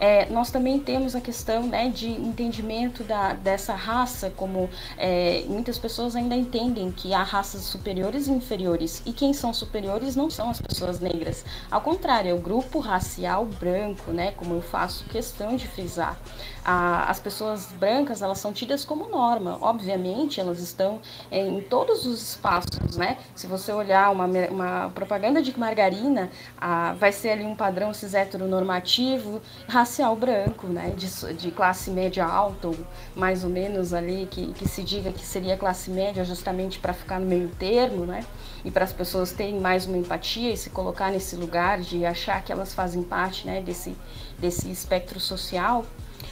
É, 0.00 0.28
nós 0.30 0.50
também 0.50 0.80
temos 0.80 1.14
a 1.14 1.20
questão 1.20 1.68
né, 1.68 1.88
de 1.88 2.08
entendimento 2.08 3.04
da, 3.04 3.32
dessa 3.32 3.74
raça, 3.74 4.32
como 4.36 4.68
é, 4.98 5.44
muitas 5.48 5.78
pessoas 5.78 6.16
ainda 6.16 6.34
entendem 6.34 6.90
que 6.90 7.14
há 7.14 7.22
raças 7.22 7.62
superiores 7.62 8.26
e 8.26 8.32
inferiores, 8.32 9.02
e 9.06 9.12
quem 9.12 9.32
são 9.32 9.54
superiores 9.54 10.16
não 10.16 10.28
são 10.28 10.50
as 10.50 10.60
pessoas 10.60 10.98
negras. 10.98 11.44
Ao 11.70 11.80
contrário, 11.80 12.30
é 12.30 12.34
o 12.34 12.38
grupo 12.38 12.80
racial 12.80 13.46
branco, 13.46 14.10
né, 14.10 14.32
como 14.32 14.54
eu 14.54 14.62
faço 14.62 15.04
questão 15.04 15.54
de 15.54 15.68
frisar. 15.68 16.18
A, 16.64 17.10
as 17.10 17.20
pessoas 17.20 17.66
brancas 17.78 18.22
elas 18.22 18.38
são 18.38 18.52
tidas 18.52 18.84
como 18.84 19.08
norma, 19.08 19.58
obviamente 19.60 20.40
elas 20.40 20.60
estão 20.60 21.00
em 21.30 21.60
todos 21.60 22.06
os 22.06 22.22
espaços, 22.30 22.96
né? 22.96 23.18
Se 23.34 23.46
você 23.46 23.70
olhar 23.72 24.10
uma, 24.10 24.26
uma 24.26 24.90
propaganda 24.94 25.42
de 25.42 25.58
margarina, 25.58 26.30
a, 26.58 26.94
vai 26.94 27.12
ser 27.12 27.30
ali 27.30 27.44
um 27.44 27.54
padrão 27.54 27.92
cis 27.92 28.14
heteronormativo, 28.14 29.42
racial 29.68 30.16
branco, 30.16 30.66
né, 30.66 30.94
de, 30.96 31.34
de 31.34 31.50
classe 31.50 31.90
média 31.90 32.24
alta, 32.24 32.68
ou 32.68 32.76
mais 33.14 33.44
ou 33.44 33.50
menos 33.50 33.92
ali, 33.92 34.26
que, 34.30 34.52
que 34.52 34.68
se 34.68 34.82
diga 34.82 35.12
que 35.12 35.24
seria 35.24 35.56
classe 35.56 35.90
média 35.90 36.24
justamente 36.24 36.78
para 36.78 36.92
ficar 36.92 37.20
no 37.20 37.26
meio 37.26 37.48
termo, 37.58 38.06
né, 38.06 38.24
e 38.64 38.70
para 38.70 38.84
as 38.84 38.92
pessoas 38.92 39.32
terem 39.32 39.60
mais 39.60 39.86
uma 39.86 39.96
empatia 39.96 40.52
e 40.52 40.56
se 40.56 40.70
colocar 40.70 41.10
nesse 41.10 41.36
lugar 41.36 41.80
de 41.80 42.06
achar 42.06 42.42
que 42.42 42.52
elas 42.52 42.72
fazem 42.72 43.02
parte, 43.02 43.46
né, 43.46 43.60
desse, 43.60 43.96
desse 44.38 44.70
espectro 44.70 45.20
social. 45.20 45.84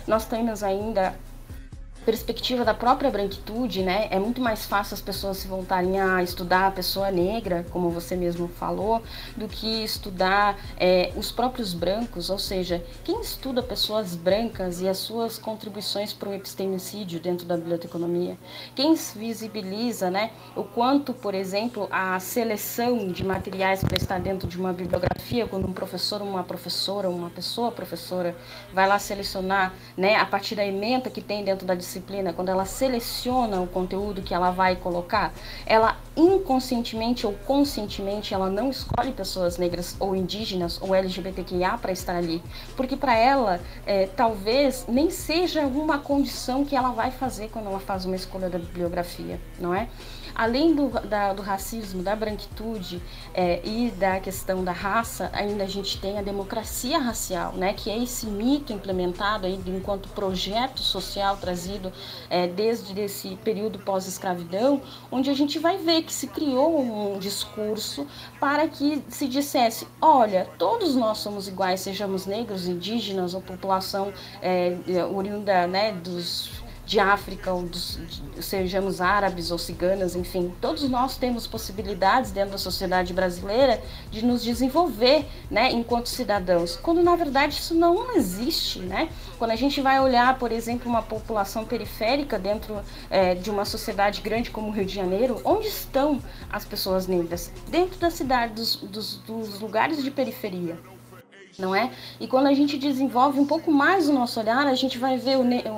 Nós 0.07 0.25
temos 0.25 0.63
ainda 0.63 1.15
perspectiva 2.05 2.65
da 2.65 2.75
própria 2.75 3.11
branquitude, 3.11 3.83
né, 3.83 4.09
é 4.11 4.19
muito 4.19 4.41
mais 4.41 4.67
fácil 4.67 4.95
as 4.95 5.01
pessoas 5.01 5.39
se 5.39 5.49
voltarem 5.49 6.01
a 6.01 6.23
estudar 6.23 6.67
a 6.67 6.71
pessoa 6.71 7.11
negra, 7.11 7.65
como 7.71 7.91
você 7.91 8.17
mesmo 8.17 8.49
falou, 8.49 9.03
do 9.37 9.49
que 9.49 9.85
estudar 9.85 10.59
é, 10.77 11.13
os 11.17 11.31
próprios 11.31 11.73
brancos, 11.75 12.31
ou 12.31 12.39
seja, 12.39 12.85
quem 13.05 13.21
estuda 13.21 13.63
pessoas 13.63 14.15
brancas 14.15 14.81
e 14.81 14.89
as 14.89 14.99
suas 14.99 15.39
contribuições 15.39 16.13
para 16.13 16.29
o 16.29 16.35
epistemicídio 16.35 17.21
dentro 17.21 17.47
da 17.47 17.57
biblioteconomia? 17.57 18.37
Quem 18.75 18.95
visibiliza, 18.95 20.11
né, 20.11 20.31
o 20.57 20.65
quanto, 20.65 21.15
por 21.15 21.35
exemplo, 21.35 21.89
a 21.91 22.19
seleção 22.19 23.09
de 23.09 23.25
materiais 23.25 23.83
para 23.83 23.97
estar 23.97 24.19
dentro 24.19 24.49
de 24.49 24.59
uma 24.59 24.73
bibliografia, 24.73 25.47
quando 25.47 25.69
um 25.69 25.73
professor, 25.73 26.21
uma 26.23 26.43
professora, 26.43 27.09
uma 27.09 27.31
pessoa 27.31 27.71
professora 27.71 28.37
vai 28.73 28.87
lá 28.89 28.99
selecionar, 28.99 29.75
né, 29.97 30.17
a 30.17 30.27
partir 30.27 30.55
da 30.55 30.65
ementa 30.65 31.11
que 31.11 31.21
tem 31.21 31.45
dentro 31.45 31.67
da 31.67 31.75
disciplina, 31.75 31.92
disciplina, 31.93 32.33
quando 32.33 32.49
ela 32.49 32.65
seleciona 32.65 33.61
o 33.61 33.67
conteúdo 33.67 34.23
que 34.23 34.33
ela 34.33 34.51
vai 34.51 34.77
colocar, 34.77 35.33
ela 35.67 35.97
inconscientemente 36.17 37.27
ou 37.27 37.33
conscientemente 37.47 38.33
ela 38.33 38.51
não 38.51 38.71
escolhe 38.71 39.13
pessoas 39.13 39.59
negras 39.59 39.97
ou 39.99 40.17
indígenas 40.17 40.81
ou 40.81 40.95
LGBTQIA 40.95 41.79
para 41.79 41.93
estar 41.93 42.17
ali, 42.17 42.43
porque 42.77 42.97
para 42.97 43.17
ela 43.17 43.61
é, 43.87 44.07
talvez 44.07 44.87
nem 44.89 45.11
seja 45.11 45.67
uma 45.67 45.99
condição 45.99 46.65
que 46.65 46.75
ela 46.75 46.91
vai 46.91 47.11
fazer 47.11 47.49
quando 47.49 47.67
ela 47.67 47.81
faz 47.81 48.05
uma 48.05 48.17
escolha 48.17 48.49
da 48.49 48.59
bibliografia, 48.59 49.39
não 49.59 49.75
é? 49.75 49.89
Além 50.35 50.75
do, 50.75 50.89
da, 50.89 51.33
do 51.33 51.43
racismo, 51.43 52.03
da 52.03 52.15
branquitude 52.15 53.03
é, 53.35 53.61
e 53.65 53.91
da 53.91 54.21
questão 54.21 54.65
da 54.65 54.73
raça, 54.73 55.31
ainda 55.33 55.65
a 55.65 55.67
gente 55.67 56.01
tem 56.01 56.19
a 56.19 56.23
democracia 56.23 56.99
racial, 56.99 57.53
né, 57.53 57.73
que 57.73 57.91
é 57.91 58.03
esse 58.03 58.27
mito 58.27 58.73
implementado 58.73 59.47
aí 59.47 59.61
enquanto 59.67 60.09
projeto 60.11 60.81
social 60.81 61.37
trazido 61.37 61.93
é, 62.29 62.47
desde 62.47 62.99
esse 63.01 63.37
período 63.37 63.79
pós-escravidão, 63.79 64.81
onde 65.11 65.31
a 65.31 65.35
gente 65.35 65.59
vai 65.59 65.79
ver 65.79 66.03
que 66.03 66.13
se 66.13 66.27
criou 66.27 66.81
um 66.81 67.19
discurso 67.19 68.07
para 68.39 68.69
que 68.69 69.03
se 69.09 69.27
dissesse, 69.27 69.87
olha, 70.01 70.49
todos 70.59 70.95
nós 70.95 71.19
somos 71.19 71.49
iguais, 71.49 71.81
sejamos 71.81 72.27
negros, 72.27 72.67
indígenas 72.67 73.35
ou 73.35 73.41
população 73.41 74.13
é, 74.41 74.77
oriunda 75.13 75.67
né, 75.67 75.93
dos 75.93 76.62
de 76.93 77.01
África, 77.01 77.51
ou 77.51 77.63
dos, 77.63 77.99
de, 78.07 78.45
sejamos 78.45 79.01
árabes 79.01 79.51
ou 79.51 79.57
ciganas, 79.57 80.15
enfim, 80.15 80.53
todos 80.61 80.87
nós 80.91 81.17
temos 81.17 81.47
possibilidades 81.47 82.31
dentro 82.31 82.51
da 82.51 82.59
sociedade 82.59 83.15
brasileira 83.15 83.83
de 84.11 84.23
nos 84.23 84.45
desenvolver, 84.45 85.25
né, 85.51 85.73
enquanto 85.73 86.11
cidadãos, 86.11 86.77
quando 86.77 87.03
na 87.03 87.17
verdade 87.17 87.55
isso 87.55 87.75
não 87.75 88.15
existe, 88.15 88.81
né? 88.81 89.09
Quando 89.39 89.53
a 89.53 89.57
gente 89.57 89.81
vai 89.81 89.99
olhar, 90.01 90.39
por 90.39 90.53
exemplo, 90.53 90.87
uma 90.87 91.01
população 91.01 91.65
periférica 91.65 92.39
dentro 92.39 92.79
é, 93.09 93.35
de 93.35 93.51
uma 93.51 93.65
sociedade 93.65 94.21
grande 94.21 94.51
como 94.51 94.69
o 94.69 94.71
Rio 94.71 94.85
de 94.85 94.95
Janeiro, 94.95 95.41
onde 95.47 95.69
estão 95.69 96.21
as 96.53 96.67
pessoas 96.67 97.07
negras? 97.07 97.51
Dentro 97.71 97.99
da 97.99 98.11
cidade, 98.11 98.53
dos, 98.53 98.77
dos, 98.77 99.17
dos 99.17 99.61
lugares 99.61 100.03
de 100.03 100.11
periferia 100.11 100.79
não 101.59 101.75
é? 101.75 101.91
E 102.19 102.27
quando 102.27 102.47
a 102.47 102.55
gente 102.55 102.79
desenvolve 102.79 103.39
um 103.39 103.47
pouco 103.47 103.71
mais 103.71 104.09
o 104.09 104.13
nosso 104.13 104.41
olhar, 104.41 104.67
a 104.67 104.75
gente 104.75 104.99
vai 104.99 105.19
ver 105.19 105.37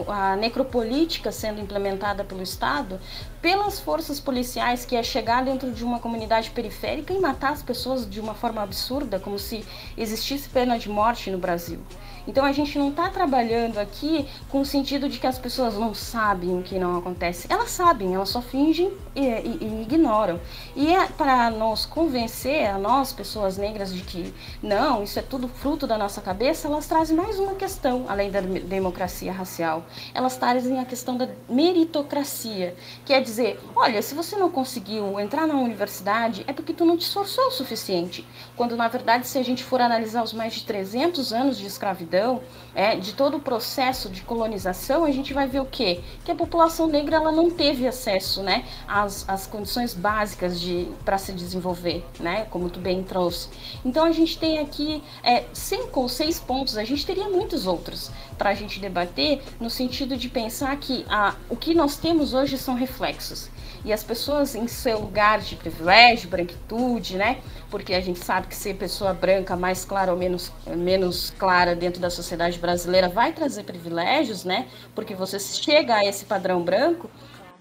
a 0.08 0.36
necropolítica 0.36 1.32
sendo 1.32 1.60
implementada 1.60 2.24
pelo 2.24 2.42
Estado 2.42 3.00
pelas 3.42 3.78
forças 3.78 4.18
policiais, 4.18 4.86
que 4.86 4.96
é 4.96 5.02
chegar 5.02 5.44
dentro 5.44 5.70
de 5.70 5.84
uma 5.84 5.98
comunidade 5.98 6.50
periférica 6.50 7.12
e 7.12 7.20
matar 7.20 7.52
as 7.52 7.62
pessoas 7.62 8.08
de 8.08 8.18
uma 8.18 8.34
forma 8.34 8.62
absurda, 8.62 9.20
como 9.20 9.38
se 9.38 9.64
existisse 9.98 10.48
pena 10.48 10.78
de 10.78 10.88
morte 10.88 11.30
no 11.30 11.36
Brasil. 11.36 11.80
Então 12.26 12.44
a 12.44 12.52
gente 12.52 12.78
não 12.78 12.88
está 12.88 13.08
trabalhando 13.10 13.78
aqui 13.78 14.26
com 14.48 14.60
o 14.60 14.64
sentido 14.64 15.08
de 15.08 15.18
que 15.18 15.26
as 15.26 15.38
pessoas 15.38 15.74
não 15.74 15.94
sabem 15.94 16.58
o 16.58 16.62
que 16.62 16.78
não 16.78 16.96
acontece. 16.96 17.46
Elas 17.50 17.70
sabem, 17.70 18.14
elas 18.14 18.30
só 18.30 18.40
fingem 18.40 18.92
e, 19.14 19.20
e, 19.20 19.58
e 19.60 19.82
ignoram. 19.82 20.40
E 20.74 20.94
é 20.94 21.06
para 21.06 21.50
nos 21.50 21.84
convencer, 21.86 22.66
a 22.66 22.78
nós, 22.78 23.12
pessoas 23.12 23.56
negras, 23.56 23.92
de 23.92 24.02
que 24.02 24.32
não, 24.62 25.02
isso 25.02 25.18
é 25.18 25.22
tudo 25.22 25.48
fruto 25.48 25.86
da 25.86 25.98
nossa 25.98 26.20
cabeça, 26.20 26.68
elas 26.68 26.86
trazem 26.86 27.16
mais 27.16 27.38
uma 27.38 27.54
questão, 27.54 28.06
além 28.08 28.30
da 28.30 28.40
democracia 28.40 29.32
racial. 29.32 29.84
Elas 30.14 30.36
trazem 30.36 30.78
a 30.78 30.84
questão 30.84 31.16
da 31.16 31.28
meritocracia, 31.48 32.74
que 33.04 33.12
é 33.12 33.20
dizer, 33.20 33.60
olha, 33.76 34.00
se 34.02 34.14
você 34.14 34.36
não 34.36 34.50
conseguiu 34.50 35.18
entrar 35.20 35.46
na 35.46 35.54
universidade, 35.54 36.44
é 36.46 36.52
porque 36.52 36.72
tu 36.72 36.84
não 36.84 36.96
te 36.96 37.02
esforçou 37.02 37.48
o 37.48 37.50
suficiente. 37.50 38.26
Quando, 38.56 38.76
na 38.76 38.88
verdade, 38.88 39.26
se 39.26 39.38
a 39.38 39.42
gente 39.42 39.62
for 39.62 39.80
analisar 39.80 40.22
os 40.22 40.32
mais 40.32 40.54
de 40.54 40.64
300 40.64 41.32
anos 41.32 41.58
de 41.58 41.66
escravidão, 41.66 42.13
escravidão, 42.14 42.40
é, 42.74 42.96
de 42.96 43.12
todo 43.12 43.36
o 43.36 43.40
processo 43.40 44.08
de 44.08 44.22
colonização, 44.22 45.04
a 45.04 45.10
gente 45.10 45.32
vai 45.32 45.46
ver 45.46 45.60
o 45.60 45.66
quê? 45.66 46.00
Que 46.24 46.30
a 46.30 46.34
população 46.34 46.86
negra 46.86 47.16
ela 47.16 47.30
não 47.30 47.50
teve 47.50 47.86
acesso 47.86 48.42
né, 48.42 48.64
às, 48.86 49.28
às 49.28 49.46
condições 49.46 49.94
básicas 49.94 50.60
de, 50.60 50.88
para 51.04 51.18
se 51.18 51.32
desenvolver, 51.32 52.04
né, 52.18 52.46
como 52.50 52.68
tu 52.68 52.80
bem 52.80 53.02
trouxe. 53.02 53.48
Então 53.84 54.04
a 54.04 54.12
gente 54.12 54.38
tem 54.38 54.58
aqui 54.58 55.02
é, 55.22 55.44
cinco 55.52 56.00
ou 56.00 56.08
seis 56.08 56.40
pontos, 56.40 56.76
a 56.76 56.84
gente 56.84 57.06
teria 57.06 57.28
muitos 57.28 57.66
outros 57.66 58.10
para 58.36 58.50
a 58.50 58.54
gente 58.54 58.80
debater, 58.80 59.40
no 59.60 59.70
sentido 59.70 60.16
de 60.16 60.28
pensar 60.28 60.76
que 60.76 61.04
a, 61.08 61.34
o 61.48 61.56
que 61.56 61.74
nós 61.74 61.96
temos 61.96 62.34
hoje 62.34 62.58
são 62.58 62.74
reflexos. 62.74 63.50
E 63.84 63.92
as 63.92 64.02
pessoas 64.02 64.54
em 64.54 64.66
seu 64.66 64.98
lugar 64.98 65.40
de 65.40 65.56
privilégio, 65.56 66.28
branquitude, 66.28 67.16
né? 67.16 67.40
Porque 67.70 67.92
a 67.92 68.00
gente 68.00 68.18
sabe 68.18 68.46
que 68.46 68.56
ser 68.56 68.74
pessoa 68.74 69.12
branca 69.12 69.54
mais 69.56 69.84
clara 69.84 70.10
ou 70.10 70.18
menos, 70.18 70.50
menos 70.66 71.30
clara 71.38 71.76
dentro 71.76 72.00
da 72.00 72.08
sociedade 72.08 72.58
brasileira 72.58 73.08
vai 73.08 73.32
trazer 73.32 73.64
privilégios, 73.64 74.44
né? 74.44 74.66
Porque 74.94 75.14
você 75.14 75.38
chega 75.38 75.96
a 75.96 76.04
esse 76.04 76.24
padrão 76.24 76.62
branco, 76.62 77.10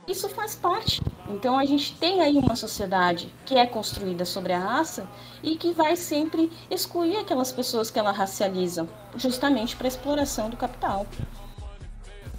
isso 0.08 0.30
faz 0.30 0.56
parte. 0.56 1.02
Então 1.28 1.58
a 1.58 1.66
gente 1.66 1.96
tem 1.98 2.22
aí 2.22 2.38
uma 2.38 2.56
sociedade 2.56 3.34
que 3.46 3.56
é 3.56 3.66
construída 3.66 4.24
sobre 4.24 4.54
a 4.54 4.60
raça 4.60 5.08
e 5.42 5.56
que 5.56 5.74
vai 5.74 5.96
sempre 5.96 6.52
excluir 6.70 7.18
aquelas 7.18 7.52
pessoas 7.52 7.90
que 7.90 8.00
ela 8.00 8.12
racializa, 8.12 8.88
justamente 9.18 9.76
para 9.76 9.88
exploração 9.88 10.50
do 10.50 10.58
capital 10.58 11.06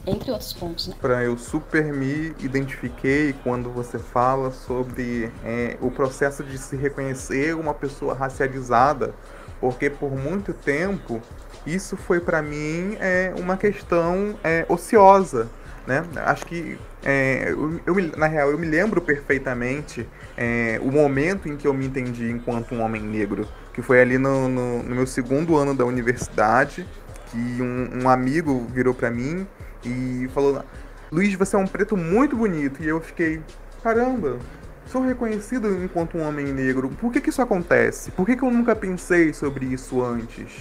entre 0.07 0.31
outros 0.31 0.53
pontos. 0.53 0.89
Né? 0.89 1.27
Eu 1.27 1.37
super 1.37 1.85
me 1.85 2.35
identifiquei 2.39 3.35
quando 3.43 3.71
você 3.71 3.99
fala 3.99 4.51
sobre 4.51 5.31
é, 5.45 5.77
o 5.81 5.91
processo 5.91 6.43
de 6.43 6.59
se 6.59 6.77
reconhecer 6.77 7.55
uma 7.55 7.75
pessoa 7.75 8.15
racializada, 8.15 9.15
porque 9.61 9.89
por 9.89 10.13
muito 10.13 10.53
tempo 10.53 11.21
isso 11.67 11.97
foi 11.97 12.21
para 12.21 12.43
mim 12.43 12.97
é, 13.01 13.33
uma 13.39 13.57
questão 13.57 14.35
é, 14.45 14.67
ociosa. 14.69 15.49
Né? 15.87 16.03
Acho 16.17 16.47
que 16.47 16.79
é, 17.05 17.51
eu, 17.51 17.81
eu, 17.87 17.95
na 18.17 18.27
real 18.27 18.51
eu 18.51 18.59
me 18.59 18.67
lembro 18.67 19.03
perfeitamente 19.03 20.09
é, 20.37 20.81
o 20.83 20.91
momento 20.91 21.47
em 21.47 21.57
que 21.57 21.67
eu 21.67 21.75
me 21.75 21.87
entendi 21.87 22.31
enquanto 22.31 22.75
um 22.75 22.81
homem 22.81 23.03
negro, 23.03 23.47
que 23.73 23.83
foi 23.83 24.01
ali 24.01 24.17
no, 24.17 24.49
no, 24.49 24.83
no 24.83 24.95
meu 24.95 25.07
segundo 25.07 25.57
ano 25.57 25.75
da 25.75 25.85
universidade, 25.85 26.87
que 27.31 27.63
um, 27.63 28.05
um 28.05 28.09
amigo 28.09 28.67
virou 28.73 28.95
para 28.95 29.11
mim 29.11 29.47
e 29.85 30.29
falou: 30.33 30.65
Luiz, 31.11 31.35
você 31.35 31.57
é 31.57 31.59
um 31.59 31.67
preto 31.67 31.97
muito 31.97 32.37
bonito. 32.37 32.83
E 32.83 32.89
eu 32.89 33.01
fiquei: 33.01 33.41
caramba, 33.83 34.39
sou 34.87 35.03
reconhecido 35.03 35.83
enquanto 35.83 36.17
um 36.17 36.23
homem 36.27 36.47
negro. 36.47 36.89
Por 36.89 37.13
que, 37.13 37.21
que 37.21 37.31
isso 37.31 37.43
acontece? 37.43 38.11
Por 38.11 38.27
que, 38.27 38.37
que 38.37 38.43
eu 38.43 38.51
nunca 38.51 38.75
pensei 38.75 39.33
sobre 39.33 39.67
isso 39.67 40.03
antes? 40.03 40.53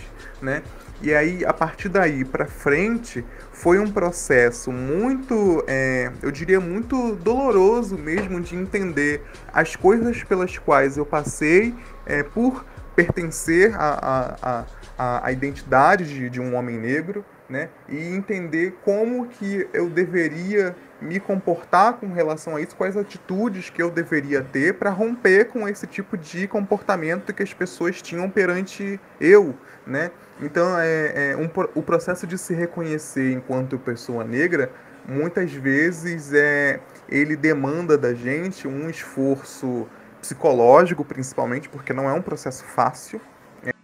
Né? 0.42 0.62
E 1.02 1.14
aí, 1.14 1.44
a 1.46 1.54
partir 1.54 1.90
daí 1.90 2.24
para 2.24 2.46
frente, 2.46 3.26
foi 3.52 3.78
um 3.78 3.92
processo 3.92 4.72
muito, 4.72 5.64
é, 5.68 6.12
eu 6.22 6.32
diria, 6.32 6.60
muito 6.60 7.16
doloroso 7.16 7.98
mesmo 7.98 8.40
de 8.40 8.56
entender 8.56 9.22
as 9.52 9.76
coisas 9.76 10.24
pelas 10.24 10.58
quais 10.58 10.98
eu 10.98 11.06
passei 11.06 11.76
é, 12.06 12.24
por 12.24 12.66
pertencer 12.96 13.76
à 13.76 13.80
a, 13.82 14.36
a, 14.42 14.66
a, 14.98 15.28
a, 15.28 15.32
identidade 15.32 16.06
de, 16.06 16.30
de 16.30 16.40
um 16.40 16.56
homem 16.56 16.78
negro, 16.78 17.26
né? 17.50 17.70
E 17.90 17.98
entender 17.98 18.76
como 18.84 19.28
que 19.28 19.68
eu 19.74 19.90
deveria 19.90 20.76
me 21.02 21.20
comportar 21.20 21.94
com 21.94 22.08
relação 22.14 22.56
a 22.56 22.62
isso, 22.62 22.76
quais 22.76 22.96
atitudes 22.96 23.70
que 23.70 23.82
eu 23.82 23.92
deveria 23.92 24.42
ter 24.42 24.74
para 24.76 24.90
romper 24.90 25.46
com 25.46 25.68
esse 25.68 25.86
tipo 25.86 26.18
de 26.18 26.48
comportamento 26.48 27.34
que 27.34 27.44
as 27.44 27.54
pessoas 27.54 28.02
tinham 28.02 28.30
perante 28.30 29.00
eu, 29.20 29.56
né? 29.86 30.12
Então, 30.42 30.78
é, 30.80 31.32
é 31.32 31.38
um, 31.38 31.50
o 31.76 31.84
processo 31.84 32.26
de 32.26 32.38
se 32.38 32.54
reconhecer 32.54 33.34
enquanto 33.34 33.78
pessoa 33.78 34.24
negra, 34.24 34.72
muitas 35.08 35.52
vezes 35.54 36.34
é, 36.34 36.80
ele 37.10 37.36
demanda 37.36 37.98
da 37.98 38.14
gente 38.14 38.68
um 38.68 38.90
esforço 38.90 39.88
psicológico, 40.22 41.04
principalmente, 41.04 41.68
porque 41.68 41.92
não 41.92 42.10
é 42.10 42.14
um 42.14 42.22
processo 42.22 42.64
fácil, 42.64 43.20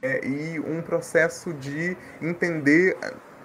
é, 0.02 0.26
e 0.26 0.60
um 0.60 0.82
processo 0.82 1.54
de 1.54 1.96
entender 2.22 2.98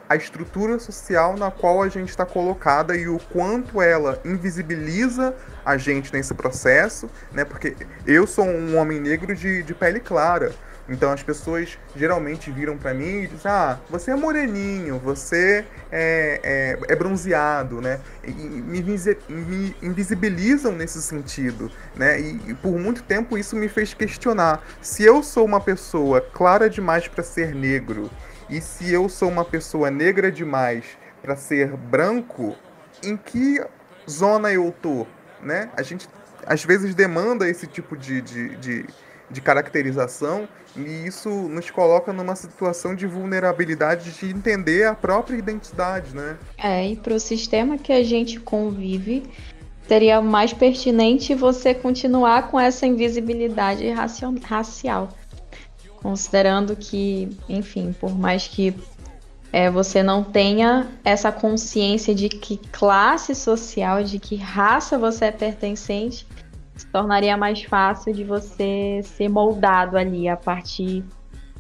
a 0.09 0.17
estrutura 0.17 0.79
social 0.79 1.37
na 1.37 1.51
qual 1.51 1.83
a 1.83 1.89
gente 1.89 2.11
está 2.11 2.27
colocada 2.27 2.97
e 2.97 3.09
o 3.09 3.19
quanto 3.33 3.81
ela 3.81 4.21
invisibiliza 4.25 5.35
a 5.65 5.77
gente 5.77 6.13
nesse 6.13 6.35
processo, 6.35 7.09
né? 7.33 7.45
Porque 7.45 7.77
eu 8.07 8.27
sou 8.27 8.45
um 8.45 8.77
homem 8.77 9.01
negro 9.01 9.35
de, 9.35 9.63
de 9.63 9.75
pele 9.75 10.01
clara. 10.01 10.53
Então 10.87 11.11
as 11.11 11.23
pessoas 11.23 11.79
geralmente 11.97 12.51
viram 12.51 12.77
para 12.77 12.93
mim 12.93 13.23
e 13.23 13.27
dizem: 13.27 13.51
Ah, 13.51 13.79
você 13.89 14.11
é 14.11 14.15
moreninho, 14.15 14.99
você 14.99 15.65
é, 15.91 16.41
é, 16.43 16.93
é 16.93 16.97
bronzeado, 16.97 17.81
né? 17.81 18.01
E, 18.23 18.31
me, 18.31 18.83
me, 18.83 19.77
invisibilizam 19.83 20.73
nesse 20.73 21.01
sentido, 21.01 21.71
né? 21.97 22.21
E, 22.21 22.51
e, 22.51 22.55
por 22.55 22.79
muito 22.79 23.03
tempo 23.03 23.39
isso 23.39 23.57
me 23.57 23.69
fez 23.69 23.95
questionar: 23.95 24.63
se 24.83 25.03
eu 25.03 25.23
sou 25.23 25.47
uma 25.47 25.61
pessoa 25.61 26.21
clara 26.21 26.69
demais 26.69 27.09
para 27.09 27.25
ser 27.25 27.55
negro 27.55 28.11
e 28.49 28.61
se 28.61 28.93
eu 28.93 29.09
sou 29.09 29.29
uma 29.29 29.45
pessoa 29.45 29.91
negra 29.91 30.31
demais 30.31 30.85
para 31.23 31.37
ser 31.37 31.77
branco, 31.77 32.55
em 33.03 33.17
que 33.17 33.63
zona 34.09 34.53
eu 34.53 34.73
tô, 34.83 35.07
né? 35.43 35.71
A 35.77 35.83
gente 35.83 36.09
às 36.47 36.65
vezes 36.65 36.95
demanda 36.95 37.49
esse 37.49 37.67
tipo 37.67 37.97
de, 37.97 38.21
de, 38.21 38.57
de, 38.57 38.87
de 39.31 39.41
caracterização 39.41 40.47
e 40.77 41.07
isso 41.07 41.31
nos 41.31 41.71
coloca 41.71 42.13
numa 42.13 42.35
situação 42.37 42.95
de 42.95 43.07
vulnerabilidade 43.07 44.11
de 44.13 44.27
entender 44.27 44.85
a 44.85 44.95
própria 44.95 45.37
identidade, 45.37 46.15
né? 46.15 46.37
É, 46.59 46.87
e 46.87 46.97
para 46.97 47.15
o 47.15 47.21
sistema 47.21 47.79
que 47.79 47.93
a 47.93 48.03
gente 48.03 48.41
convive, 48.41 49.23
seria 49.87 50.21
mais 50.21 50.53
pertinente 50.53 51.35
você 51.35 51.75
continuar 51.75 52.51
com 52.51 52.59
essa 52.59 52.87
invisibilidade 52.87 53.89
racial 53.91 55.09
considerando 56.05 56.77
que, 56.77 57.35
enfim, 57.49 57.95
por 57.99 58.15
mais 58.15 58.47
que 58.47 58.75
é, 59.51 59.71
você 59.71 60.03
não 60.03 60.23
tenha 60.23 60.87
essa 61.03 61.33
consciência 61.33 62.15
de 62.15 62.29
que 62.29 62.59
classe 62.59 63.35
social, 63.35 64.05
de 64.05 64.19
que 64.19 64.37
raça 64.37 64.99
você 64.99 65.25
é 65.25 65.33
pertencente, 65.33 66.27
se 66.77 66.87
tornaria 66.89 67.39
mais 67.39 67.63
fácil 67.63 68.13
de 68.13 68.23
você 68.23 69.01
ser 69.03 69.31
moldado 69.31 69.97
ali 69.97 70.29
a 70.29 70.37
partir 70.37 71.03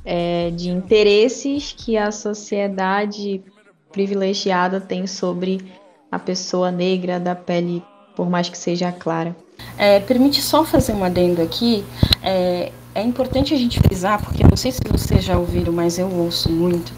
é, 0.05 0.51
de 0.51 0.69
interesses 0.69 1.73
que 1.73 1.97
a 1.97 2.13
sociedade 2.13 3.43
privilegiada 3.91 4.79
tem 4.79 5.07
sobre 5.07 5.65
a 6.13 6.19
pessoa 6.19 6.71
negra 6.71 7.19
da 7.19 7.35
pele, 7.35 7.83
por 8.15 8.29
mais 8.29 8.51
que 8.51 8.59
seja 8.59 8.93
clara. 8.93 9.35
É, 9.79 10.01
permite 10.01 10.43
só 10.43 10.67
fazer 10.67 10.93
um 10.93 11.03
adendo 11.03 11.41
aqui. 11.41 11.83
É, 12.23 12.71
é 12.95 13.03
importante 13.03 13.53
a 13.53 13.57
gente 13.57 13.81
frisar, 13.81 14.23
porque 14.23 14.45
não 14.45 14.57
sei 14.57 14.71
se 14.71 14.81
vocês 14.89 15.25
já 15.25 15.37
ouviram, 15.37 15.73
mas 15.73 15.99
eu 15.99 16.09
ouço 16.09 16.51
muito, 16.51 16.93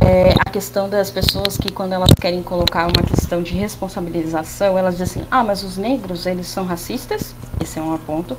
é 0.00 0.34
a 0.38 0.50
questão 0.50 0.88
das 0.88 1.10
pessoas 1.10 1.56
que 1.56 1.70
quando 1.72 1.92
elas 1.92 2.10
querem 2.20 2.42
colocar 2.42 2.84
uma 2.84 3.02
questão 3.02 3.42
de 3.42 3.52
responsabilização, 3.54 4.78
elas 4.78 4.96
dizem 4.96 5.22
assim, 5.22 5.28
ah, 5.30 5.42
mas 5.42 5.64
os 5.64 5.76
negros, 5.76 6.26
eles 6.26 6.46
são 6.46 6.64
racistas, 6.64 7.34
esse 7.60 7.78
é 7.78 7.82
um 7.82 7.96
ponto, 7.98 8.36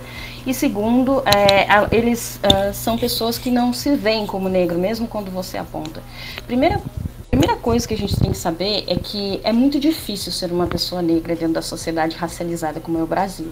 e 0.47 0.53
segundo, 0.53 1.21
é, 1.25 1.67
eles 1.95 2.39
uh, 2.43 2.73
são 2.73 2.97
pessoas 2.97 3.37
que 3.37 3.51
não 3.51 3.73
se 3.73 3.95
veem 3.95 4.25
como 4.25 4.47
negro, 4.47 4.79
mesmo 4.79 5.07
quando 5.07 5.29
você 5.29 5.57
aponta. 5.57 6.01
Primeira 6.47 6.81
primeira 7.29 7.55
coisa 7.55 7.87
que 7.87 7.95
a 7.95 7.97
gente 7.97 8.15
tem 8.15 8.29
que 8.29 8.37
saber 8.37 8.83
é 8.85 8.95
que 8.95 9.41
é 9.43 9.51
muito 9.51 9.79
difícil 9.79 10.31
ser 10.31 10.51
uma 10.51 10.67
pessoa 10.67 11.01
negra 11.01 11.35
dentro 11.35 11.55
da 11.55 11.63
sociedade 11.63 12.15
racializada 12.15 12.79
como 12.79 12.99
é 12.99 13.03
o 13.03 13.07
Brasil. 13.07 13.51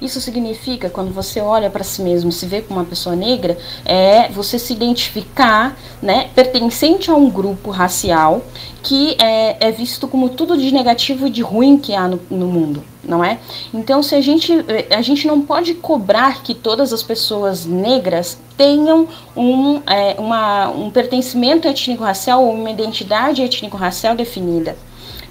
Isso 0.00 0.20
significa, 0.20 0.88
quando 0.88 1.12
você 1.12 1.40
olha 1.40 1.68
para 1.68 1.82
si 1.82 2.02
mesmo, 2.02 2.30
se 2.30 2.46
vê 2.46 2.62
como 2.62 2.78
uma 2.78 2.86
pessoa 2.86 3.16
negra, 3.16 3.58
é 3.84 4.28
você 4.28 4.56
se 4.56 4.72
identificar, 4.72 5.76
né, 6.00 6.30
pertencente 6.36 7.10
a 7.10 7.14
um 7.14 7.28
grupo 7.28 7.70
racial 7.70 8.42
que 8.80 9.16
é, 9.20 9.68
é 9.68 9.72
visto 9.72 10.06
como 10.06 10.28
tudo 10.28 10.56
de 10.56 10.72
negativo 10.72 11.26
e 11.26 11.30
de 11.30 11.42
ruim 11.42 11.76
que 11.76 11.94
há 11.96 12.06
no, 12.06 12.20
no 12.30 12.46
mundo, 12.46 12.84
não 13.02 13.24
é? 13.24 13.38
Então, 13.74 14.00
se 14.00 14.14
a 14.14 14.20
gente, 14.20 14.52
a 14.90 15.02
gente 15.02 15.26
não 15.26 15.40
pode 15.40 15.74
cobrar 15.74 16.44
que 16.44 16.54
todas 16.54 16.92
as 16.92 17.02
pessoas 17.02 17.66
negras 17.66 18.38
tenham 18.56 19.08
um, 19.36 19.82
é, 19.84 20.14
uma, 20.16 20.70
um 20.70 20.90
pertencimento 20.90 21.66
étnico-racial 21.66 22.44
ou 22.44 22.54
uma 22.54 22.70
identidade 22.70 23.42
étnico-racial 23.42 24.14
definida 24.14 24.76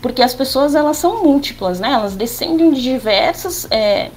porque 0.01 0.21
as 0.21 0.33
pessoas 0.33 0.75
elas 0.75 0.97
são 0.97 1.23
múltiplas, 1.23 1.79
né? 1.79 1.91
Elas 1.91 2.15
descendem 2.15 2.71
de 2.71 2.81
diversas 2.81 3.67
é, 3.71 4.11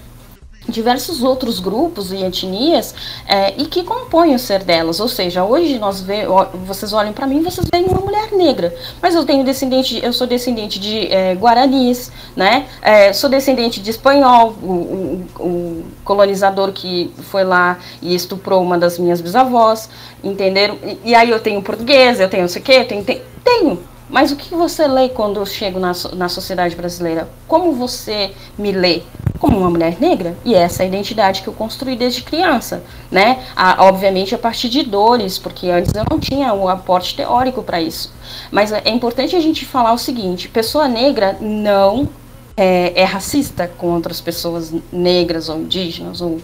diversos 0.70 1.22
outros 1.22 1.58
grupos 1.58 2.12
e 2.12 2.16
etnias 2.22 2.94
é, 3.26 3.54
e 3.60 3.66
que 3.66 3.82
compõem 3.82 4.34
o 4.34 4.38
ser 4.38 4.62
delas. 4.62 5.00
Ou 5.00 5.08
seja, 5.08 5.44
hoje 5.44 5.78
nós 5.78 6.00
vê, 6.00 6.26
vocês 6.66 6.92
olham 6.92 7.12
para 7.12 7.26
mim, 7.26 7.42
vocês 7.42 7.66
veem 7.72 7.86
uma 7.86 8.00
mulher 8.00 8.32
negra, 8.32 8.74
mas 9.02 9.14
eu 9.14 9.24
tenho 9.24 9.44
descendente, 9.44 10.00
eu 10.02 10.12
sou 10.12 10.26
descendente 10.26 10.78
de 10.78 11.12
é, 11.12 11.34
guaranis, 11.34 12.10
né? 12.36 12.66
É, 12.80 13.12
sou 13.12 13.28
descendente 13.28 13.80
de 13.80 13.90
espanhol, 13.90 14.54
o, 14.62 14.66
o, 14.66 15.26
o, 15.38 15.84
colonizador 16.04 16.72
que 16.72 17.12
foi 17.30 17.44
lá 17.44 17.78
e 18.00 18.14
estuprou 18.14 18.62
uma 18.62 18.78
das 18.78 18.98
minhas 18.98 19.20
bisavós, 19.20 19.88
entenderam? 20.22 20.76
E, 20.82 21.10
e 21.10 21.14
aí 21.14 21.30
eu 21.30 21.40
tenho 21.40 21.60
português, 21.62 22.20
eu 22.20 22.28
tenho 22.28 22.42
não 22.42 22.48
sei 22.48 22.62
o 22.62 22.64
quê, 22.64 22.84
tenho, 22.84 23.04
tenho, 23.04 23.22
tenho 23.44 23.90
mas 24.10 24.32
o 24.32 24.36
que 24.36 24.54
você 24.54 24.86
lê 24.86 25.08
quando 25.08 25.38
eu 25.38 25.46
chego 25.46 25.78
na, 25.78 25.92
na 26.14 26.28
sociedade 26.28 26.74
brasileira? 26.74 27.28
Como 27.46 27.72
você 27.72 28.32
me 28.58 28.72
lê? 28.72 29.02
Como 29.38 29.58
uma 29.58 29.70
mulher 29.70 29.98
negra? 30.00 30.36
E 30.44 30.54
essa 30.54 30.82
é 30.82 30.84
a 30.84 30.88
identidade 30.88 31.42
que 31.42 31.48
eu 31.48 31.52
construí 31.52 31.96
desde 31.96 32.22
criança, 32.22 32.82
né? 33.10 33.44
A, 33.54 33.84
obviamente 33.84 34.34
a 34.34 34.38
partir 34.38 34.68
de 34.68 34.82
dores, 34.82 35.38
porque 35.38 35.70
antes 35.70 35.94
eu 35.94 36.04
não 36.10 36.18
tinha 36.18 36.52
o 36.52 36.68
aporte 36.68 37.14
teórico 37.16 37.62
para 37.62 37.80
isso. 37.80 38.12
Mas 38.50 38.72
é 38.72 38.90
importante 38.90 39.36
a 39.36 39.40
gente 39.40 39.64
falar 39.64 39.92
o 39.92 39.98
seguinte: 39.98 40.48
pessoa 40.48 40.88
negra 40.88 41.36
não 41.40 42.08
é, 42.56 43.00
é 43.00 43.04
racista 43.04 43.66
com 43.66 43.94
outras 43.94 44.20
pessoas 44.20 44.74
negras 44.92 45.48
ou 45.48 45.58
indígenas 45.58 46.20
ou 46.20 46.38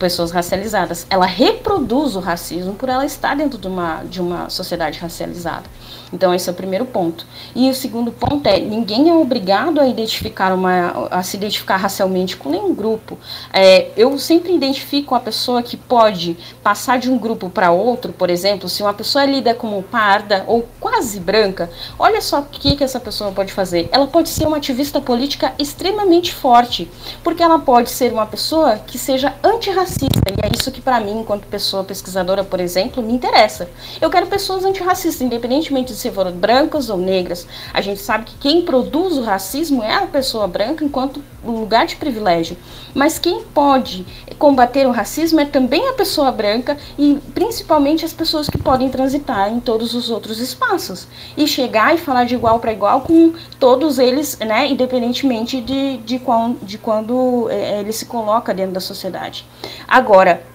pessoas 0.00 0.30
racializadas. 0.32 1.06
Ela 1.10 1.26
reproduz 1.26 2.16
o 2.16 2.20
racismo 2.20 2.74
por 2.74 2.88
ela 2.88 3.04
estar 3.04 3.36
dentro 3.36 3.58
de 3.58 3.68
uma, 3.68 4.02
de 4.02 4.20
uma 4.20 4.48
sociedade 4.48 4.98
racializada. 4.98 5.64
Então 6.12 6.34
esse 6.34 6.48
é 6.48 6.52
o 6.52 6.54
primeiro 6.54 6.86
ponto. 6.86 7.26
E 7.54 7.68
o 7.70 7.74
segundo 7.74 8.10
ponto 8.10 8.46
é 8.46 8.58
ninguém 8.58 9.10
é 9.10 9.14
obrigado 9.14 9.78
a 9.78 9.86
identificar 9.86 10.52
uma 10.52 11.08
a 11.10 11.22
se 11.22 11.36
identificar 11.36 11.76
racialmente 11.76 12.36
com 12.36 12.48
nenhum 12.48 12.74
grupo. 12.74 13.18
É, 13.52 13.90
eu 13.96 14.18
sempre 14.18 14.52
identifico 14.54 15.14
a 15.14 15.20
pessoa 15.20 15.62
que 15.62 15.76
pode 15.76 16.36
passar 16.62 16.98
de 16.98 17.10
um 17.10 17.18
grupo 17.18 17.50
para 17.50 17.70
outro, 17.70 18.12
por 18.12 18.30
exemplo, 18.30 18.68
se 18.68 18.82
uma 18.82 18.94
pessoa 18.94 19.24
é 19.24 19.26
lida 19.26 19.54
como 19.54 19.82
parda 19.82 20.44
ou 20.46 20.66
quase 20.80 21.20
branca, 21.20 21.70
olha 21.98 22.22
só 22.22 22.40
o 22.40 22.44
que, 22.44 22.74
que 22.74 22.82
essa 22.82 22.98
pessoa 22.98 23.30
pode 23.32 23.52
fazer. 23.52 23.88
Ela 23.92 24.06
pode 24.06 24.30
ser 24.30 24.46
uma 24.46 24.56
ativista 24.56 25.00
política 25.00 25.52
extremamente 25.58 26.34
forte, 26.34 26.90
porque 27.22 27.42
ela 27.42 27.58
pode 27.58 27.90
ser 27.90 28.12
uma 28.12 28.26
pessoa 28.26 28.76
que 28.78 28.98
seja 28.98 29.34
antirracista. 29.44 29.89
E 29.96 30.46
é 30.46 30.50
isso 30.56 30.70
que 30.70 30.80
para 30.80 31.00
mim, 31.00 31.20
enquanto 31.20 31.46
pessoa 31.46 31.84
pesquisadora, 31.84 32.44
por 32.44 32.60
exemplo, 32.60 33.02
me 33.02 33.12
interessa. 33.12 33.68
Eu 34.00 34.10
quero 34.10 34.26
pessoas 34.26 34.64
antirracistas, 34.64 35.20
independentemente 35.20 35.92
de 35.92 35.98
se 35.98 36.10
foram 36.10 36.32
brancas 36.32 36.88
ou 36.88 36.96
negras. 36.96 37.46
A 37.72 37.80
gente 37.80 38.00
sabe 38.00 38.24
que 38.24 38.36
quem 38.36 38.62
produz 38.62 39.16
o 39.16 39.22
racismo 39.22 39.82
é 39.82 39.94
a 39.94 40.06
pessoa 40.06 40.46
branca 40.46 40.84
enquanto 40.84 41.22
lugar 41.44 41.86
de 41.86 41.96
privilégio. 41.96 42.56
Mas 42.94 43.18
quem 43.18 43.42
pode 43.42 44.06
combater 44.38 44.86
o 44.86 44.90
racismo 44.90 45.40
é 45.40 45.44
também 45.44 45.88
a 45.88 45.92
pessoa 45.92 46.32
branca 46.32 46.76
e 46.98 47.18
principalmente 47.34 48.04
as 48.04 48.12
pessoas 48.12 48.48
que 48.48 48.58
podem 48.58 48.88
transitar 48.88 49.52
em 49.52 49.60
todos 49.60 49.94
os 49.94 50.10
outros 50.10 50.40
espaços 50.40 51.06
e 51.36 51.46
chegar 51.46 51.94
e 51.94 51.98
falar 51.98 52.24
de 52.24 52.34
igual 52.34 52.58
para 52.58 52.72
igual 52.72 53.02
com 53.02 53.32
todos 53.58 53.98
eles, 53.98 54.38
né, 54.38 54.66
independentemente 54.66 55.60
de, 55.60 55.98
de, 55.98 56.18
qual, 56.18 56.54
de 56.62 56.78
quando 56.78 57.48
é, 57.50 57.80
ele 57.80 57.92
se 57.92 58.06
coloca 58.06 58.52
dentro 58.52 58.72
da 58.72 58.80
sociedade. 58.80 59.46
Agora, 59.86 60.49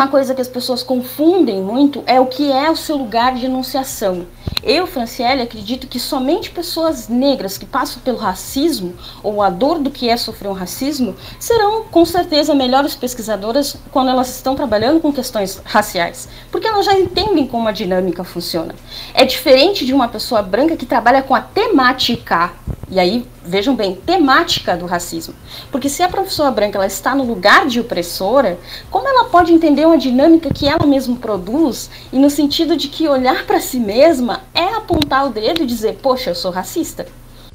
uma 0.00 0.08
coisa 0.08 0.34
que 0.34 0.40
as 0.40 0.48
pessoas 0.48 0.82
confundem 0.82 1.60
muito 1.60 2.02
é 2.06 2.18
o 2.18 2.24
que 2.24 2.50
é 2.50 2.70
o 2.70 2.76
seu 2.76 2.96
lugar 2.96 3.34
de 3.34 3.44
enunciação. 3.44 4.26
Eu, 4.62 4.86
Franciele, 4.86 5.42
acredito 5.42 5.86
que 5.86 6.00
somente 6.00 6.50
pessoas 6.50 7.06
negras 7.06 7.58
que 7.58 7.66
passam 7.66 8.00
pelo 8.00 8.16
racismo 8.16 8.94
ou 9.22 9.42
a 9.42 9.50
dor 9.50 9.78
do 9.78 9.90
que 9.90 10.08
é 10.08 10.16
sofrer 10.16 10.48
um 10.48 10.54
racismo 10.54 11.14
serão, 11.38 11.84
com 11.84 12.02
certeza, 12.06 12.54
melhores 12.54 12.94
pesquisadoras 12.94 13.76
quando 13.92 14.08
elas 14.08 14.34
estão 14.34 14.54
trabalhando 14.54 15.00
com 15.00 15.12
questões 15.12 15.60
raciais, 15.66 16.30
porque 16.50 16.66
elas 16.66 16.86
já 16.86 16.98
entendem 16.98 17.46
como 17.46 17.68
a 17.68 17.72
dinâmica 17.72 18.24
funciona. 18.24 18.74
É 19.12 19.26
diferente 19.26 19.84
de 19.84 19.92
uma 19.92 20.08
pessoa 20.08 20.40
branca 20.40 20.78
que 20.78 20.86
trabalha 20.86 21.22
com 21.22 21.34
a 21.34 21.42
temática 21.42 22.52
e 22.90 22.98
aí, 22.98 23.24
vejam 23.44 23.74
bem, 23.74 23.94
temática 23.94 24.76
do 24.76 24.86
racismo. 24.86 25.34
Porque 25.70 25.88
se 25.88 26.02
a 26.02 26.08
professora 26.08 26.50
branca 26.50 26.78
ela 26.78 26.86
está 26.86 27.14
no 27.14 27.24
lugar 27.24 27.66
de 27.66 27.80
opressora, 27.80 28.58
como 28.90 29.08
ela 29.08 29.24
pode 29.24 29.52
entender 29.52 29.86
uma 29.86 29.98
dinâmica 29.98 30.52
que 30.52 30.68
ela 30.68 30.86
mesma 30.86 31.16
produz 31.16 31.90
e 32.12 32.18
no 32.18 32.30
sentido 32.30 32.76
de 32.76 32.88
que 32.88 33.08
olhar 33.08 33.46
para 33.46 33.60
si 33.60 33.78
mesma 33.78 34.42
é 34.54 34.74
apontar 34.74 35.26
o 35.26 35.30
dedo 35.30 35.62
e 35.62 35.66
dizer, 35.66 35.98
poxa, 36.02 36.30
eu 36.30 36.34
sou 36.34 36.50
racista? 36.50 37.06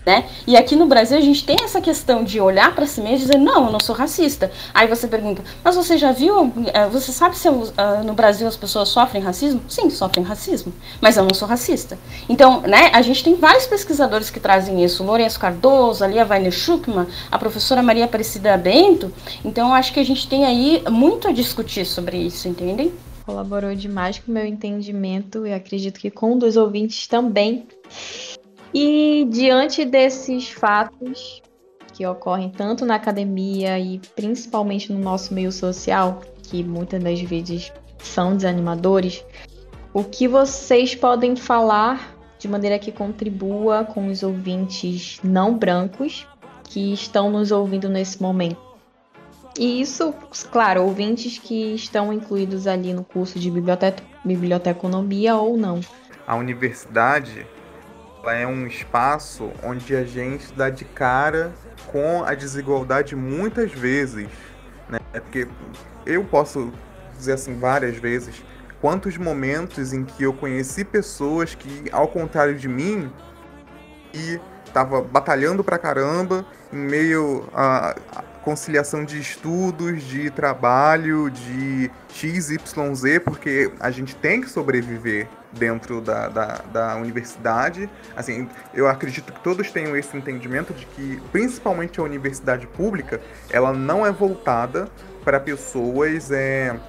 Né? 0.05 0.25
E 0.45 0.55
aqui 0.55 0.75
no 0.75 0.85
Brasil 0.85 1.17
a 1.17 1.21
gente 1.21 1.43
tem 1.43 1.57
essa 1.63 1.81
questão 1.81 2.23
de 2.23 2.39
olhar 2.39 2.75
para 2.75 2.85
si 2.85 3.01
mesmo 3.01 3.15
e 3.15 3.19
dizer, 3.21 3.37
não, 3.39 3.65
eu 3.65 3.71
não 3.71 3.79
sou 3.79 3.95
racista. 3.95 4.51
Aí 4.71 4.87
você 4.87 5.07
pergunta, 5.07 5.43
mas 5.63 5.75
você 5.75 5.97
já 5.97 6.11
viu, 6.11 6.53
eh, 6.73 6.87
você 6.87 7.11
sabe 7.11 7.35
se 7.35 7.49
uh, 7.49 7.73
no 8.05 8.13
Brasil 8.13 8.47
as 8.47 8.55
pessoas 8.55 8.89
sofrem 8.89 9.23
racismo? 9.23 9.61
Sim, 9.67 9.89
sofrem 9.89 10.23
racismo, 10.23 10.71
mas 11.01 11.17
eu 11.17 11.23
não 11.23 11.33
sou 11.33 11.47
racista. 11.47 11.97
Então, 12.29 12.61
né, 12.61 12.91
a 12.93 13.01
gente 13.01 13.23
tem 13.23 13.35
vários 13.35 13.65
pesquisadores 13.65 14.29
que 14.29 14.39
trazem 14.39 14.83
isso, 14.83 15.03
Lourenço 15.03 15.39
Cardoso, 15.39 16.03
ali 16.03 16.19
a 16.19 16.25
Weiner 16.25 16.51
Schuckman, 16.51 17.07
a 17.31 17.39
professora 17.39 17.81
Maria 17.81 18.05
Aparecida 18.05 18.55
Bento. 18.57 19.11
Então, 19.43 19.73
acho 19.73 19.91
que 19.91 19.99
a 19.99 20.05
gente 20.05 20.27
tem 20.27 20.45
aí 20.45 20.83
muito 20.89 21.27
a 21.27 21.31
discutir 21.31 21.85
sobre 21.85 22.17
isso, 22.17 22.47
entendem? 22.47 22.93
Colaborou 23.25 23.73
demais 23.73 24.19
com 24.19 24.31
o 24.31 24.33
meu 24.35 24.45
entendimento 24.45 25.47
e 25.47 25.53
acredito 25.53 25.99
que 25.99 26.11
com 26.11 26.37
dos 26.37 26.55
ouvintes 26.55 27.07
também. 27.07 27.67
E 28.77 29.25
diante 29.29 29.85
desses 29.85 30.49
fatos 30.49 31.41
que 31.93 32.05
ocorrem 32.05 32.49
tanto 32.49 32.85
na 32.85 32.95
academia 32.95 33.79
e 33.79 34.01
principalmente 34.17 34.91
no 34.91 34.99
nosso 34.99 35.33
meio 35.33 35.49
social, 35.49 36.19
que 36.43 36.61
muitas 36.61 37.01
das 37.01 37.21
vezes 37.21 37.71
são 37.99 38.35
desanimadores, 38.35 39.23
o 39.93 40.03
que 40.03 40.27
vocês 40.27 40.93
podem 40.93 41.37
falar 41.37 42.17
de 42.37 42.49
maneira 42.49 42.77
que 42.77 42.91
contribua 42.91 43.85
com 43.85 44.07
os 44.09 44.23
ouvintes 44.23 45.21
não 45.23 45.57
brancos 45.57 46.27
que 46.65 46.91
estão 46.91 47.31
nos 47.31 47.53
ouvindo 47.53 47.87
nesse 47.87 48.21
momento? 48.21 48.59
E 49.57 49.79
isso, 49.79 50.13
claro, 50.51 50.83
ouvintes 50.83 51.39
que 51.39 51.75
estão 51.75 52.11
incluídos 52.11 52.67
ali 52.67 52.93
no 52.93 53.05
curso 53.05 53.39
de 53.39 53.49
biblioteconomia 54.25 55.37
ou 55.37 55.55
não. 55.55 55.79
A 56.27 56.35
universidade 56.35 57.47
ela 58.25 58.33
é 58.33 58.47
um 58.47 58.65
espaço 58.65 59.51
onde 59.61 59.95
a 59.95 60.03
gente 60.03 60.51
dá 60.53 60.71
de 60.71 60.83
cara 60.83 61.53
com 61.91 62.23
a 62.23 62.33
desigualdade 62.33 63.15
muitas 63.15 63.71
vezes, 63.71 64.27
né? 64.89 64.99
É 65.13 65.19
porque 65.19 65.47
eu 66.07 66.23
posso 66.23 66.73
dizer 67.15 67.33
assim 67.33 67.59
várias 67.59 67.97
vezes 67.97 68.43
quantos 68.81 69.15
momentos 69.15 69.93
em 69.93 70.03
que 70.03 70.23
eu 70.23 70.33
conheci 70.33 70.83
pessoas 70.83 71.53
que, 71.53 71.85
ao 71.91 72.07
contrário 72.07 72.55
de 72.55 72.67
mim, 72.67 73.11
e 74.13 74.39
estava 74.65 75.01
batalhando 75.01 75.63
pra 75.63 75.77
caramba 75.77 76.45
em 76.73 76.77
meio 76.77 77.47
a, 77.53 77.95
conciliação 78.45 79.03
de 79.03 79.19
estudos, 79.19 80.03
de 80.03 80.29
trabalho, 80.29 81.31
de 81.31 81.89
XYZ, 82.09 83.19
porque 83.25 83.71
a 83.79 83.89
gente 83.89 84.15
tem 84.15 84.39
que 84.39 84.47
sobreviver 84.47 85.27
dentro 85.51 85.99
da, 85.99 86.27
da, 86.27 86.45
da, 86.71 86.95
universidade. 86.95 87.89
Assim, 88.15 88.47
eu 88.71 88.87
acredito 88.87 89.33
que 89.33 89.39
todos 89.41 89.71
tenham 89.71 89.97
esse 89.97 90.15
entendimento 90.15 90.75
de 90.75 90.85
que, 90.85 91.19
principalmente 91.31 91.99
a 91.99 92.03
universidade 92.03 92.67
pública, 92.67 93.19
ela 93.49 93.73
não 93.73 94.05
é 94.05 94.11
voltada 94.11 94.87
para 95.23 95.39
pessoas 95.39 96.29
é, 96.29 96.79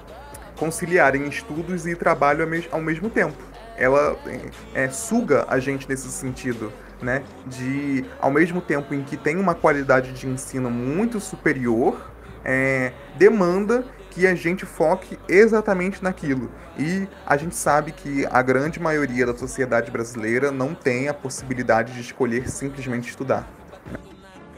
conciliarem 0.57 1.27
estudos 1.27 1.87
e 1.87 1.95
trabalho 1.95 2.43
ao, 2.43 2.49
mes 2.49 2.67
ao 2.71 2.81
mesmo 2.81 3.09
tempo. 3.09 3.37
Ela 3.75 4.15
é, 4.73 4.83
é, 4.83 4.89
suga 4.89 5.45
a 5.49 5.59
gente 5.59 5.89
nesse 5.89 6.11
sentido 6.11 6.71
né? 7.01 7.23
De, 7.45 8.05
ao 8.19 8.31
mesmo 8.31 8.61
tempo 8.61 8.93
em 8.93 9.03
que 9.03 9.17
tem 9.17 9.37
uma 9.37 9.53
qualidade 9.53 10.13
de 10.13 10.27
ensino 10.27 10.69
muito 10.69 11.19
superior, 11.19 12.11
é, 12.43 12.91
demanda 13.15 13.83
que 14.11 14.25
a 14.25 14.33
gente 14.33 14.65
foque 14.65 15.19
exatamente 15.27 16.03
naquilo. 16.03 16.49
E 16.77 17.07
a 17.25 17.37
gente 17.37 17.55
sabe 17.55 17.91
que 17.91 18.25
a 18.31 18.41
grande 18.41 18.79
maioria 18.79 19.25
da 19.25 19.37
sociedade 19.37 19.91
brasileira 19.91 20.51
não 20.51 20.73
tem 20.73 21.07
a 21.07 21.13
possibilidade 21.13 21.93
de 21.93 22.01
escolher 22.01 22.49
simplesmente 22.49 23.09
estudar. 23.09 23.47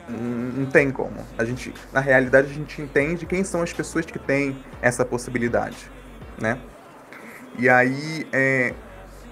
Não 0.07 0.65
tem 0.65 0.89
como. 0.91 1.17
A 1.37 1.45
gente, 1.45 1.73
na 1.91 1.99
realidade, 1.99 2.49
a 2.49 2.53
gente 2.53 2.81
entende 2.81 3.25
quem 3.25 3.43
são 3.43 3.61
as 3.61 3.71
pessoas 3.71 4.05
que 4.05 4.17
têm 4.17 4.63
essa 4.81 5.05
possibilidade, 5.05 5.77
né? 6.41 6.57
E 7.57 7.69
aí, 7.69 8.27
é, 8.31 8.73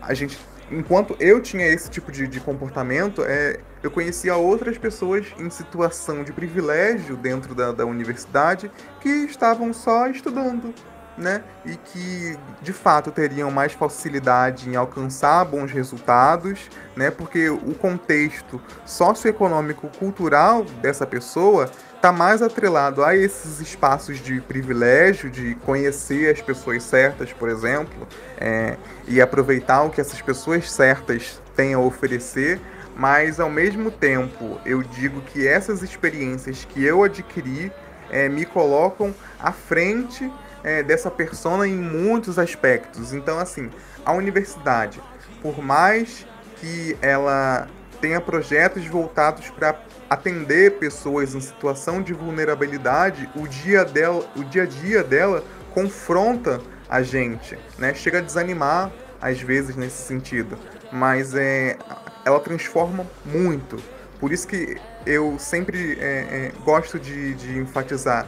a 0.01 0.13
gente 0.13 0.37
enquanto 0.71 1.15
eu 1.19 1.41
tinha 1.41 1.65
esse 1.65 1.89
tipo 1.89 2.11
de, 2.11 2.27
de 2.27 2.39
comportamento, 2.39 3.23
é, 3.25 3.59
eu 3.81 3.91
conhecia 3.91 4.35
outras 4.35 4.77
pessoas 4.77 5.27
em 5.37 5.49
situação 5.49 6.23
de 6.23 6.31
privilégio 6.31 7.15
dentro 7.15 7.55
da, 7.55 7.71
da 7.71 7.85
universidade 7.85 8.71
que 8.99 9.09
estavam 9.09 9.73
só 9.73 10.07
estudando, 10.07 10.73
né? 11.17 11.43
E 11.65 11.75
que 11.75 12.37
de 12.61 12.73
fato 12.73 13.11
teriam 13.11 13.49
mais 13.49 13.73
facilidade 13.73 14.69
em 14.69 14.75
alcançar 14.75 15.45
bons 15.45 15.71
resultados, 15.71 16.69
né? 16.95 17.09
Porque 17.09 17.49
o 17.49 17.73
contexto 17.73 18.61
socioeconômico 18.85 19.87
cultural 19.97 20.63
dessa 20.81 21.05
pessoa 21.05 21.69
está 22.07 22.17
mais 22.17 22.41
atrelado 22.41 23.03
a 23.03 23.13
esses 23.13 23.59
espaços 23.59 24.19
de 24.19 24.39
privilégio, 24.39 25.29
de 25.29 25.55
conhecer 25.65 26.33
as 26.33 26.41
pessoas 26.41 26.81
certas, 26.83 27.33
por 27.33 27.49
exemplo, 27.49 28.07
é, 28.37 28.77
e 29.09 29.19
aproveitar 29.19 29.83
o 29.83 29.89
que 29.89 29.99
essas 29.99 30.21
pessoas 30.21 30.71
certas 30.71 31.41
têm 31.53 31.73
a 31.73 31.79
oferecer, 31.79 32.61
mas 32.95 33.41
ao 33.41 33.49
mesmo 33.49 33.91
tempo 33.91 34.57
eu 34.65 34.81
digo 34.83 35.19
que 35.19 35.45
essas 35.45 35.83
experiências 35.83 36.63
que 36.63 36.81
eu 36.81 37.03
adquiri 37.03 37.73
é, 38.09 38.29
me 38.29 38.45
colocam 38.45 39.13
à 39.37 39.51
frente 39.51 40.31
é, 40.63 40.81
dessa 40.81 41.11
persona 41.11 41.67
em 41.67 41.75
muitos 41.75 42.39
aspectos. 42.39 43.11
Então, 43.11 43.37
assim, 43.37 43.69
a 44.05 44.13
universidade, 44.13 45.01
por 45.41 45.61
mais 45.61 46.25
que 46.55 46.97
ela 47.01 47.67
tenha 47.99 48.21
projetos 48.21 48.85
voltados 48.87 49.49
para 49.49 49.73
atender 50.09 50.77
pessoas 50.77 51.35
em 51.35 51.41
situação 51.41 52.01
de 52.01 52.13
vulnerabilidade, 52.13 53.29
o 53.35 53.47
dia 53.47 53.83
dela, 53.83 54.27
o 54.35 54.43
dia 54.43 54.63
a 54.63 54.65
dia 54.65 55.03
dela 55.03 55.43
confronta 55.73 56.61
a 56.89 57.01
gente, 57.01 57.57
né? 57.77 57.93
Chega 57.93 58.19
a 58.19 58.21
desanimar 58.21 58.91
às 59.21 59.41
vezes 59.41 59.75
nesse 59.75 60.03
sentido, 60.03 60.57
mas 60.91 61.35
é, 61.35 61.77
ela 62.25 62.39
transforma 62.39 63.05
muito. 63.25 63.77
Por 64.19 64.31
isso 64.31 64.47
que 64.47 64.77
eu 65.05 65.37
sempre 65.37 65.97
é, 65.99 66.05
é, 66.05 66.51
gosto 66.63 66.99
de, 66.99 67.33
de, 67.35 67.57
enfatizar 67.57 68.27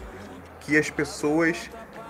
que 0.59 0.77
as 0.77 0.89
pessoas 0.89 1.69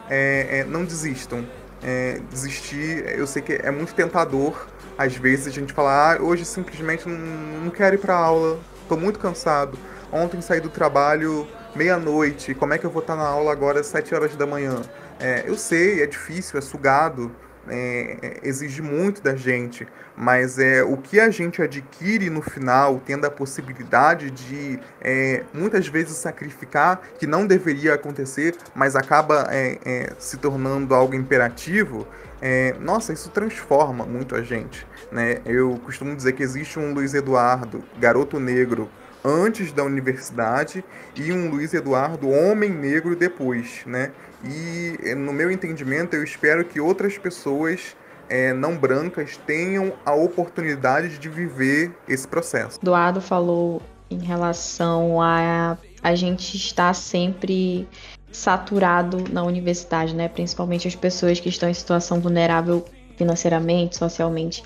é, 0.10 0.60
é 0.60 0.64
não 0.64 0.84
desistam. 0.84 1.46
É, 1.82 2.20
desistir, 2.30 3.06
eu 3.18 3.26
sei 3.26 3.42
que 3.42 3.54
é 3.54 3.72
muito 3.72 3.96
tentador, 3.96 4.68
às 4.98 5.16
vezes, 5.16 5.48
a 5.48 5.50
gente 5.50 5.72
falar, 5.72 6.18
ah, 6.18 6.22
hoje 6.22 6.44
simplesmente 6.44 7.08
não, 7.08 7.16
não 7.64 7.72
quero 7.72 7.96
ir 7.96 8.00
para 8.00 8.14
aula, 8.14 8.60
estou 8.90 8.98
muito 8.98 9.20
cansado. 9.20 9.78
Ontem 10.12 10.42
saí 10.42 10.60
do 10.60 10.70
trabalho 10.70 11.48
meia-noite, 11.76 12.56
como 12.56 12.74
é 12.74 12.80
que 12.80 12.86
eu 12.86 12.90
vou 12.90 13.04
estar 13.04 13.16
na 13.16 13.28
aula 13.28 13.52
agora 13.52 13.80
às 13.80 13.86
7 13.86 14.16
horas 14.16 14.36
da 14.36 14.48
manhã? 14.48 14.82
É, 15.20 15.44
eu 15.46 15.56
sei, 15.56 16.02
é 16.02 16.08
difícil, 16.08 16.58
é 16.58 16.62
sugado, 16.62 17.32
é, 17.70 18.40
exige 18.44 18.82
muito 18.82 19.22
da 19.22 19.36
gente, 19.36 19.88
mas 20.16 20.60
é 20.60 20.84
o 20.84 20.98
que 20.98 21.20
a 21.20 21.30
gente 21.30 21.62
adquire 21.62 22.30
no 22.30 22.42
final, 22.42 23.02
tendo 23.06 23.26
a 23.26 23.32
possibilidade 23.32 24.30
de 24.32 24.80
é, 25.02 25.44
muitas 25.54 25.88
vezes 25.88 26.18
sacrificar, 26.18 27.02
que 27.18 27.26
não 27.26 27.46
deveria 27.48 27.94
acontecer, 27.94 28.56
mas 28.76 28.96
acaba 28.96 29.48
é, 29.50 29.78
é 29.86 30.14
se 30.20 30.38
tornando 30.38 30.94
algo 30.94 31.16
imperativo, 31.16 32.08
é, 32.42 32.74
nossa, 32.80 33.12
isso 33.12 33.30
transforma 33.30 34.06
muito 34.06 34.36
a 34.36 34.42
gente. 34.42 34.88
Né? 35.12 35.40
Eu 35.46 35.80
costumo 35.84 36.16
dizer 36.16 36.34
que 36.34 36.44
existe 36.44 36.80
um 36.80 36.94
Luiz 36.94 37.14
Eduardo, 37.14 37.84
garoto 38.00 38.40
negro, 38.40 38.90
antes 39.24 39.72
da 39.72 39.84
universidade 39.84 40.84
e 41.16 41.32
um 41.32 41.50
Luiz 41.50 41.74
Eduardo 41.74 42.30
homem 42.30 42.70
negro 42.70 43.16
depois, 43.16 43.82
né? 43.86 44.12
E 44.44 45.16
no 45.16 45.34
meu 45.34 45.52
entendimento, 45.52 46.16
eu 46.16 46.24
espero 46.24 46.64
que 46.64 46.80
outras 46.80 47.18
pessoas 47.18 47.96
é, 48.30 48.54
não 48.54 48.78
brancas 48.78 49.38
tenham 49.38 49.94
a 50.06 50.14
oportunidade 50.14 51.18
de 51.18 51.28
viver 51.28 51.92
esse 52.08 52.28
processo. 52.28 52.80
Eduardo 52.82 53.20
falou 53.20 53.82
em 54.10 54.20
relação 54.20 55.22
a 55.22 55.78
a 56.02 56.16
gente 56.16 56.56
estar 56.56 56.94
sempre 56.94 57.88
saturado 58.32 59.26
na 59.32 59.44
universidade, 59.44 60.16
né? 60.16 60.30
Principalmente 60.30 60.88
as 60.88 60.96
pessoas 60.96 61.40
que 61.40 61.50
estão 61.50 61.70
em 61.70 61.74
situação 61.74 62.22
vulnerável 62.22 62.86
financeiramente, 63.18 63.98
socialmente. 63.98 64.64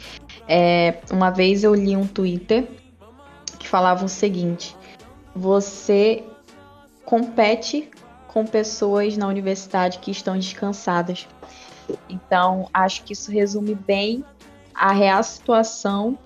É, 0.47 0.99
uma 1.11 1.31
vez 1.31 1.63
eu 1.63 1.73
li 1.73 1.95
um 1.95 2.05
Twitter 2.05 2.67
que 3.57 3.67
falava 3.67 4.05
o 4.05 4.09
seguinte: 4.09 4.75
você 5.35 6.23
compete 7.05 7.89
com 8.33 8.45
pessoas 8.45 9.15
na 9.15 9.27
universidade 9.27 9.99
que 9.99 10.09
estão 10.09 10.37
descansadas. 10.37 11.27
Então, 12.09 12.67
acho 12.73 13.03
que 13.03 13.13
isso 13.13 13.31
resume 13.31 13.75
bem 13.75 14.25
a 14.73 14.91
real 14.91 15.23
situação 15.23 16.17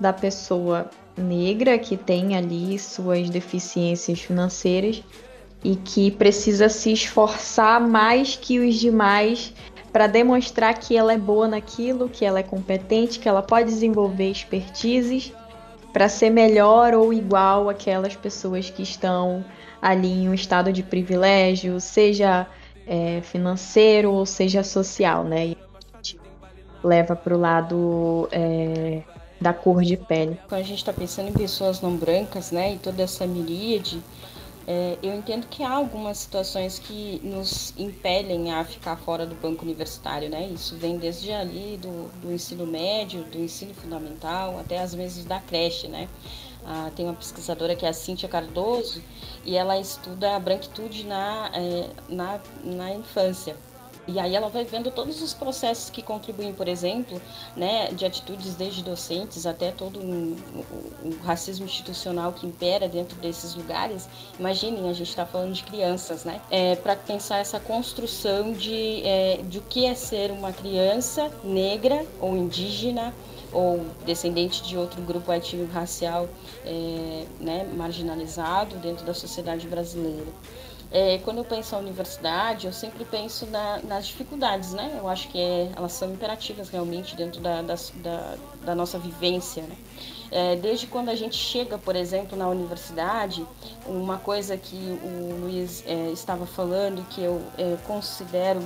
da 0.00 0.12
pessoa 0.12 0.90
negra 1.16 1.78
que 1.78 1.96
tem 1.96 2.36
ali 2.36 2.78
suas 2.78 3.30
deficiências 3.30 4.20
financeiras 4.20 5.04
e 5.62 5.76
que 5.76 6.10
precisa 6.10 6.68
se 6.68 6.92
esforçar 6.92 7.80
mais 7.80 8.34
que 8.34 8.58
os 8.58 8.74
demais 8.74 9.54
para 9.92 10.08
demonstrar 10.08 10.74
que 10.74 10.96
ela 10.96 11.12
é 11.12 11.18
boa 11.18 11.46
naquilo, 11.46 12.08
que 12.08 12.24
ela 12.24 12.40
é 12.40 12.42
competente, 12.42 13.20
que 13.20 13.28
ela 13.28 13.42
pode 13.42 13.68
desenvolver 13.68 14.30
expertises 14.30 15.32
para 15.92 16.08
ser 16.08 16.30
melhor 16.30 16.94
ou 16.94 17.12
igual 17.12 17.68
aquelas 17.68 18.16
pessoas 18.16 18.70
que 18.70 18.82
estão 18.82 19.44
ali 19.82 20.22
em 20.22 20.28
um 20.28 20.34
estado 20.34 20.72
de 20.72 20.84
privilégio, 20.84 21.80
seja 21.80 22.46
é, 22.86 23.20
financeiro 23.20 24.12
ou 24.12 24.24
seja 24.24 24.62
social, 24.62 25.24
né? 25.24 25.48
E 25.48 25.58
a 25.92 25.96
gente 25.96 26.20
leva 26.84 27.16
para 27.16 27.34
o 27.34 27.38
lado 27.38 28.28
é, 28.30 29.02
da 29.40 29.52
cor 29.52 29.82
de 29.82 29.96
pele. 29.96 30.38
Quando 30.48 30.60
a 30.60 30.64
gente 30.64 30.78
está 30.78 30.92
pensando 30.92 31.28
em 31.30 31.32
pessoas 31.32 31.80
não 31.80 31.96
brancas, 31.96 32.52
né, 32.52 32.74
e 32.74 32.78
toda 32.78 33.02
essa 33.02 33.26
miríade, 33.26 34.00
é, 34.66 34.96
eu 35.02 35.14
entendo 35.14 35.46
que 35.48 35.62
há 35.62 35.70
algumas 35.70 36.18
situações 36.18 36.78
que 36.78 37.20
nos 37.24 37.74
impelem 37.76 38.52
a 38.52 38.64
ficar 38.64 38.96
fora 38.96 39.26
do 39.26 39.34
banco 39.34 39.64
universitário, 39.64 40.28
né? 40.28 40.46
Isso 40.46 40.76
vem 40.76 40.98
desde 40.98 41.32
ali 41.32 41.76
do, 41.78 42.08
do 42.20 42.32
ensino 42.32 42.66
médio, 42.66 43.24
do 43.24 43.38
ensino 43.38 43.74
fundamental, 43.74 44.58
até 44.58 44.78
às 44.78 44.94
vezes 44.94 45.24
da 45.24 45.40
creche, 45.40 45.88
né? 45.88 46.08
Ah, 46.64 46.90
tem 46.94 47.06
uma 47.06 47.14
pesquisadora 47.14 47.74
que 47.74 47.84
é 47.84 47.88
a 47.88 47.92
Cíntia 47.92 48.28
Cardoso 48.28 49.02
e 49.44 49.56
ela 49.56 49.78
estuda 49.78 50.36
a 50.36 50.38
branquitude 50.38 51.04
na, 51.04 51.50
é, 51.52 51.90
na, 52.08 52.40
na 52.62 52.94
infância. 52.94 53.56
E 54.06 54.18
aí 54.18 54.34
ela 54.34 54.48
vai 54.48 54.64
vendo 54.64 54.90
todos 54.90 55.22
os 55.22 55.32
processos 55.32 55.88
que 55.88 56.02
contribuem, 56.02 56.52
por 56.52 56.66
exemplo, 56.66 57.20
né, 57.56 57.88
de 57.92 58.04
atitudes 58.04 58.54
desde 58.54 58.82
docentes 58.82 59.46
até 59.46 59.70
todo 59.70 60.00
um, 60.00 60.36
um, 60.54 61.08
um 61.08 61.18
racismo 61.22 61.64
institucional 61.64 62.32
que 62.32 62.46
impera 62.46 62.88
dentro 62.88 63.16
desses 63.18 63.54
lugares. 63.54 64.08
Imaginem, 64.38 64.88
a 64.88 64.92
gente 64.92 65.08
está 65.08 65.24
falando 65.24 65.52
de 65.52 65.62
crianças, 65.62 66.24
né? 66.24 66.40
É, 66.50 66.74
Para 66.76 66.96
pensar 66.96 67.38
essa 67.38 67.60
construção 67.60 68.52
de, 68.52 69.02
é, 69.04 69.40
de 69.48 69.58
o 69.58 69.62
que 69.62 69.86
é 69.86 69.94
ser 69.94 70.30
uma 70.32 70.52
criança 70.52 71.30
negra 71.44 72.04
ou 72.20 72.36
indígena 72.36 73.14
ou 73.52 73.84
descendente 74.04 74.62
de 74.62 74.76
outro 74.76 75.00
grupo 75.02 75.30
étnico-racial 75.30 76.28
é, 76.64 77.26
né, 77.38 77.68
marginalizado 77.76 78.76
dentro 78.76 79.04
da 79.04 79.14
sociedade 79.14 79.68
brasileira. 79.68 80.26
É, 80.92 81.18
quando 81.24 81.38
eu 81.38 81.44
penso 81.44 81.72
na 81.72 81.78
universidade, 81.80 82.66
eu 82.66 82.72
sempre 82.72 83.02
penso 83.06 83.46
na, 83.46 83.78
nas 83.78 84.06
dificuldades, 84.06 84.74
né? 84.74 84.94
Eu 84.98 85.08
acho 85.08 85.28
que 85.28 85.38
é, 85.38 85.70
elas 85.74 85.92
são 85.92 86.12
imperativas 86.12 86.68
realmente 86.68 87.16
dentro 87.16 87.40
da, 87.40 87.62
da, 87.62 87.74
da, 87.94 88.36
da 88.62 88.74
nossa 88.74 88.98
vivência, 88.98 89.62
né? 89.62 89.76
É, 90.30 90.56
desde 90.56 90.86
quando 90.86 91.08
a 91.08 91.14
gente 91.14 91.36
chega, 91.36 91.78
por 91.78 91.96
exemplo, 91.96 92.36
na 92.36 92.48
universidade, 92.48 93.46
uma 93.86 94.18
coisa 94.18 94.56
que 94.56 94.76
o 94.76 95.40
Luiz 95.42 95.82
é, 95.86 96.10
estava 96.10 96.46
falando, 96.46 97.06
que 97.08 97.22
eu 97.22 97.42
é, 97.56 97.76
considero 97.86 98.60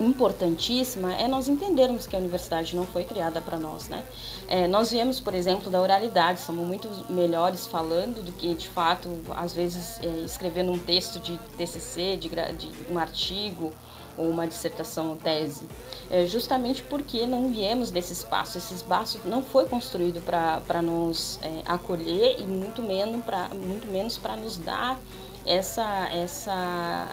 importantíssima 0.00 1.14
é 1.14 1.28
nós 1.28 1.48
entendermos 1.48 2.06
que 2.06 2.16
a 2.16 2.18
universidade 2.18 2.74
não 2.74 2.86
foi 2.86 3.04
criada 3.04 3.40
para 3.40 3.58
nós, 3.58 3.88
né? 3.88 4.02
É, 4.48 4.66
nós 4.66 4.90
viemos, 4.90 5.20
por 5.20 5.34
exemplo, 5.34 5.70
da 5.70 5.80
oralidade, 5.80 6.40
somos 6.40 6.66
muito 6.66 6.88
melhores 7.08 7.66
falando 7.66 8.24
do 8.24 8.32
que, 8.32 8.54
de 8.54 8.68
fato, 8.68 9.08
às 9.36 9.52
vezes 9.52 10.00
é, 10.02 10.06
escrevendo 10.24 10.72
um 10.72 10.78
texto 10.78 11.20
de 11.20 11.38
TCC, 11.56 12.16
de, 12.16 12.28
de, 12.28 12.70
um 12.90 12.98
artigo 12.98 13.72
ou 14.16 14.28
uma 14.28 14.46
dissertação 14.46 15.10
ou 15.10 15.16
tese, 15.16 15.66
é, 16.10 16.26
justamente 16.26 16.82
porque 16.82 17.26
não 17.26 17.50
viemos 17.50 17.90
desse 17.90 18.12
espaço. 18.12 18.58
Esse 18.58 18.74
espaço 18.74 19.20
não 19.24 19.42
foi 19.42 19.66
construído 19.66 20.20
para 20.22 20.82
nos 20.82 21.38
é, 21.42 21.62
acolher 21.66 22.40
e 22.40 22.42
muito 22.42 22.82
menos 22.82 23.24
para 23.24 23.48
muito 23.50 23.86
menos 23.86 24.18
para 24.18 24.36
nos 24.36 24.56
dar 24.56 24.98
essa 25.46 26.08
essa 26.12 27.08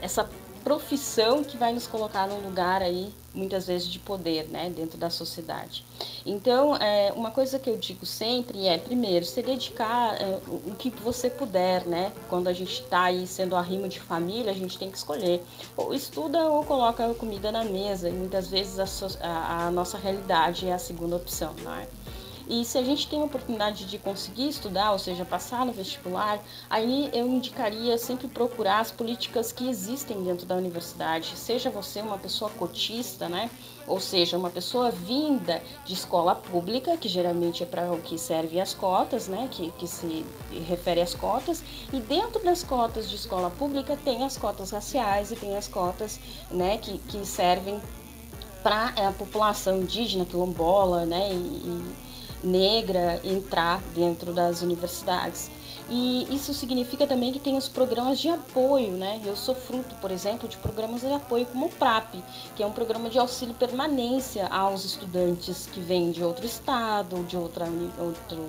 essa 0.00 0.28
profissão 0.64 1.44
que 1.44 1.56
vai 1.58 1.72
nos 1.72 1.86
colocar 1.86 2.26
num 2.26 2.40
lugar 2.40 2.82
aí 2.82 3.12
muitas 3.34 3.66
vezes 3.66 3.88
de 3.88 3.98
poder, 3.98 4.48
né, 4.48 4.72
dentro 4.74 4.96
da 4.96 5.10
sociedade. 5.10 5.84
Então, 6.24 6.76
é, 6.76 7.12
uma 7.14 7.30
coisa 7.30 7.58
que 7.58 7.68
eu 7.68 7.76
digo 7.76 8.06
sempre 8.06 8.66
é, 8.66 8.78
primeiro, 8.78 9.26
se 9.26 9.42
dedicar 9.42 10.14
é, 10.20 10.38
o 10.48 10.74
que 10.78 10.88
você 10.90 11.28
puder, 11.28 11.84
né, 11.84 12.12
quando 12.30 12.48
a 12.48 12.52
gente 12.52 12.82
está 12.82 13.02
aí 13.04 13.26
sendo 13.26 13.56
arrimo 13.56 13.88
de 13.88 14.00
família, 14.00 14.52
a 14.52 14.54
gente 14.54 14.78
tem 14.78 14.90
que 14.90 14.96
escolher, 14.96 15.42
ou 15.76 15.92
estuda 15.92 16.48
ou 16.48 16.64
coloca 16.64 17.12
comida 17.14 17.50
na 17.50 17.64
mesa, 17.64 18.08
e 18.08 18.12
muitas 18.12 18.48
vezes 18.48 18.78
a, 18.78 18.86
a, 19.26 19.66
a 19.66 19.70
nossa 19.70 19.98
realidade 19.98 20.68
é 20.68 20.72
a 20.72 20.78
segunda 20.78 21.16
opção, 21.16 21.52
né? 21.62 21.88
E 22.46 22.64
se 22.64 22.76
a 22.76 22.82
gente 22.82 23.08
tem 23.08 23.22
a 23.22 23.24
oportunidade 23.24 23.86
de 23.86 23.98
conseguir 23.98 24.48
estudar, 24.48 24.92
ou 24.92 24.98
seja, 24.98 25.24
passar 25.24 25.64
no 25.64 25.72
vestibular, 25.72 26.42
aí 26.68 27.08
eu 27.12 27.26
indicaria 27.26 27.96
sempre 27.96 28.28
procurar 28.28 28.80
as 28.80 28.90
políticas 28.90 29.50
que 29.50 29.68
existem 29.68 30.22
dentro 30.22 30.44
da 30.44 30.54
universidade. 30.54 31.36
Seja 31.36 31.70
você 31.70 32.00
uma 32.00 32.18
pessoa 32.18 32.50
cotista, 32.50 33.28
né? 33.28 33.50
Ou 33.86 34.00
seja, 34.00 34.36
uma 34.36 34.50
pessoa 34.50 34.90
vinda 34.90 35.62
de 35.84 35.94
escola 35.94 36.34
pública, 36.34 36.96
que 36.96 37.08
geralmente 37.08 37.62
é 37.62 37.66
para 37.66 37.92
o 37.92 38.00
que 38.00 38.18
serve 38.18 38.60
as 38.60 38.74
cotas, 38.74 39.26
né? 39.26 39.48
Que, 39.50 39.70
que 39.72 39.86
se 39.86 40.24
refere 40.66 41.00
às 41.00 41.14
cotas. 41.14 41.62
E 41.92 42.00
dentro 42.00 42.42
das 42.44 42.62
cotas 42.62 43.08
de 43.08 43.16
escola 43.16 43.50
pública 43.50 43.98
tem 44.04 44.24
as 44.24 44.36
cotas 44.36 44.70
raciais 44.70 45.30
e 45.30 45.36
tem 45.36 45.56
as 45.56 45.68
cotas 45.68 46.20
né, 46.50 46.78
que, 46.78 46.98
que 46.98 47.26
servem 47.26 47.80
para 48.62 48.94
a 49.08 49.12
população 49.12 49.82
indígena, 49.82 50.24
quilombola, 50.24 51.04
né? 51.04 51.30
E 51.32 52.03
negra 52.44 53.20
entrar 53.24 53.80
dentro 53.94 54.32
das 54.32 54.62
universidades. 54.62 55.50
E 55.88 56.26
isso 56.34 56.54
significa 56.54 57.06
também 57.06 57.32
que 57.32 57.38
tem 57.38 57.56
os 57.58 57.68
programas 57.68 58.18
de 58.18 58.30
apoio, 58.30 58.92
né? 58.92 59.20
Eu 59.24 59.36
sou 59.36 59.54
fruto, 59.54 59.94
por 59.96 60.10
exemplo, 60.10 60.48
de 60.48 60.56
programas 60.56 61.02
de 61.02 61.12
apoio 61.12 61.44
como 61.46 61.66
o 61.66 61.68
PRAP, 61.68 62.14
que 62.56 62.62
é 62.62 62.66
um 62.66 62.72
programa 62.72 63.10
de 63.10 63.18
auxílio 63.18 63.54
permanência 63.54 64.46
aos 64.46 64.84
estudantes 64.84 65.66
que 65.66 65.80
vêm 65.80 66.10
de 66.10 66.24
outro 66.24 66.46
estado, 66.46 67.22
de 67.24 67.36
outra, 67.36 67.66
outro 67.98 68.42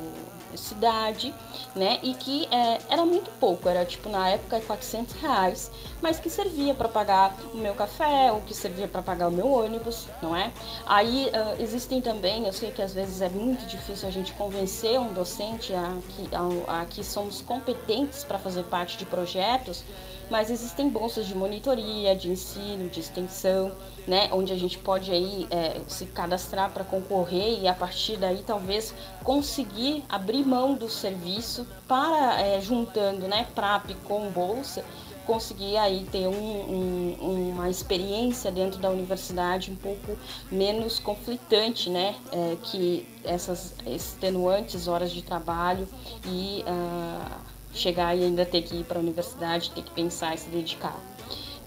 cidade, 0.58 1.34
né? 1.76 2.00
E 2.02 2.14
que 2.14 2.48
é, 2.52 2.80
era 2.90 3.06
muito 3.06 3.30
pouco, 3.40 3.68
era 3.68 3.86
tipo 3.86 4.10
na 4.10 4.30
época 4.30 4.60
400 4.62 5.14
reais, 5.16 5.72
mas 6.02 6.20
que 6.20 6.30
servia 6.30 6.74
para 6.74 6.88
pagar 6.88 7.36
o 7.54 7.58
meu 7.58 7.74
café, 7.74 8.32
ou 8.32 8.42
que 8.42 8.54
servia 8.54 8.88
para 8.88 9.02
pagar 9.02 9.28
o 9.28 9.32
meu 9.32 9.52
ônibus, 9.52 10.08
não 10.22 10.36
é? 10.36 10.52
Aí 10.86 11.28
uh, 11.28 11.62
existem 11.62 12.02
também, 12.02 12.46
eu 12.46 12.54
sei 12.54 12.72
que 12.72 12.82
às 12.82 12.94
vezes 12.94 13.22
é 13.22 13.30
muito 13.30 13.66
difícil 13.66 14.08
a 14.08 14.12
gente 14.12 14.34
convencer 14.34 15.00
um 15.00 15.14
docente 15.14 15.74
a 15.74 15.98
que, 16.10 16.30
a, 16.36 16.82
a 16.82 16.86
que 16.86 17.04
somos 17.04 17.42
competentes 17.42 18.24
para 18.24 18.38
fazer 18.40 18.64
parte 18.64 18.98
de 18.98 19.06
projetos, 19.06 19.84
mas 20.30 20.50
existem 20.50 20.90
bolsas 20.90 21.28
de 21.28 21.36
monitoria, 21.36 22.16
de 22.16 22.30
ensino, 22.30 22.90
de 22.90 23.00
extensão, 23.00 23.72
né, 24.08 24.30
onde 24.32 24.54
a 24.54 24.58
gente 24.58 24.78
pode 24.78 25.12
aí 25.12 25.48
é, 25.50 25.82
se 25.88 26.06
cadastrar 26.06 26.72
para 26.72 26.84
concorrer 26.84 27.60
e 27.62 27.68
a 27.68 27.74
partir 27.74 28.18
daí 28.18 28.44
talvez 28.46 28.94
conseguir 29.24 30.04
abrir 30.08 30.46
mão 30.46 30.76
do 30.76 30.90
serviço 30.90 31.66
para 31.88 32.42
é, 32.42 32.62
juntando, 32.62 33.28
né, 33.28 33.48
PRAP 33.56 33.96
com 34.06 34.30
bolsa, 34.30 34.84
conseguir 35.26 35.76
aí 35.78 36.06
ter 36.12 36.28
um, 36.28 36.34
um, 36.34 37.50
uma 37.50 37.70
experiência 37.70 38.52
dentro 38.52 38.80
da 38.80 38.90
universidade 38.90 39.72
um 39.72 39.76
pouco 39.76 40.18
menos 40.52 41.00
conflitante, 41.00 41.90
né, 41.90 42.16
é, 42.32 42.58
que 42.64 43.08
essas 43.24 43.74
extenuantes 43.88 44.88
horas 44.88 45.12
de 45.12 45.24
trabalho 45.24 45.88
e 46.26 46.64
uh, 46.68 47.55
chegar 47.78 48.16
e 48.18 48.24
ainda 48.24 48.46
ter 48.46 48.62
que 48.62 48.76
ir 48.76 48.84
para 48.84 48.98
a 48.98 49.02
universidade, 49.02 49.72
ter 49.72 49.84
que 49.84 49.92
pensar 49.92 50.34
e 50.36 50.38
se 50.38 50.50
dedicar. 50.50 51.00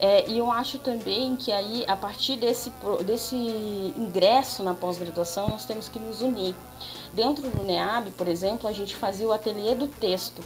É, 0.00 0.28
e 0.30 0.38
eu 0.38 0.50
acho 0.50 0.78
também 0.78 1.34
que 1.34 1.50
aí, 1.50 1.84
a 1.88 1.96
partir 1.96 2.36
desse, 2.36 2.72
desse 3.04 3.34
ingresso 3.34 4.62
na 4.62 4.72
pós-graduação, 4.72 5.48
nós 5.48 5.64
temos 5.64 5.88
que 5.88 5.98
nos 5.98 6.22
unir. 6.22 6.54
Dentro 7.12 7.50
do 7.50 7.64
NEAB, 7.64 8.10
por 8.12 8.28
exemplo, 8.28 8.68
a 8.68 8.72
gente 8.72 8.94
fazia 8.94 9.26
o 9.26 9.32
ateliê 9.32 9.74
do 9.74 9.88
texto. 9.88 10.40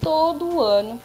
Todo 0.00 0.60
ano 0.60 1.00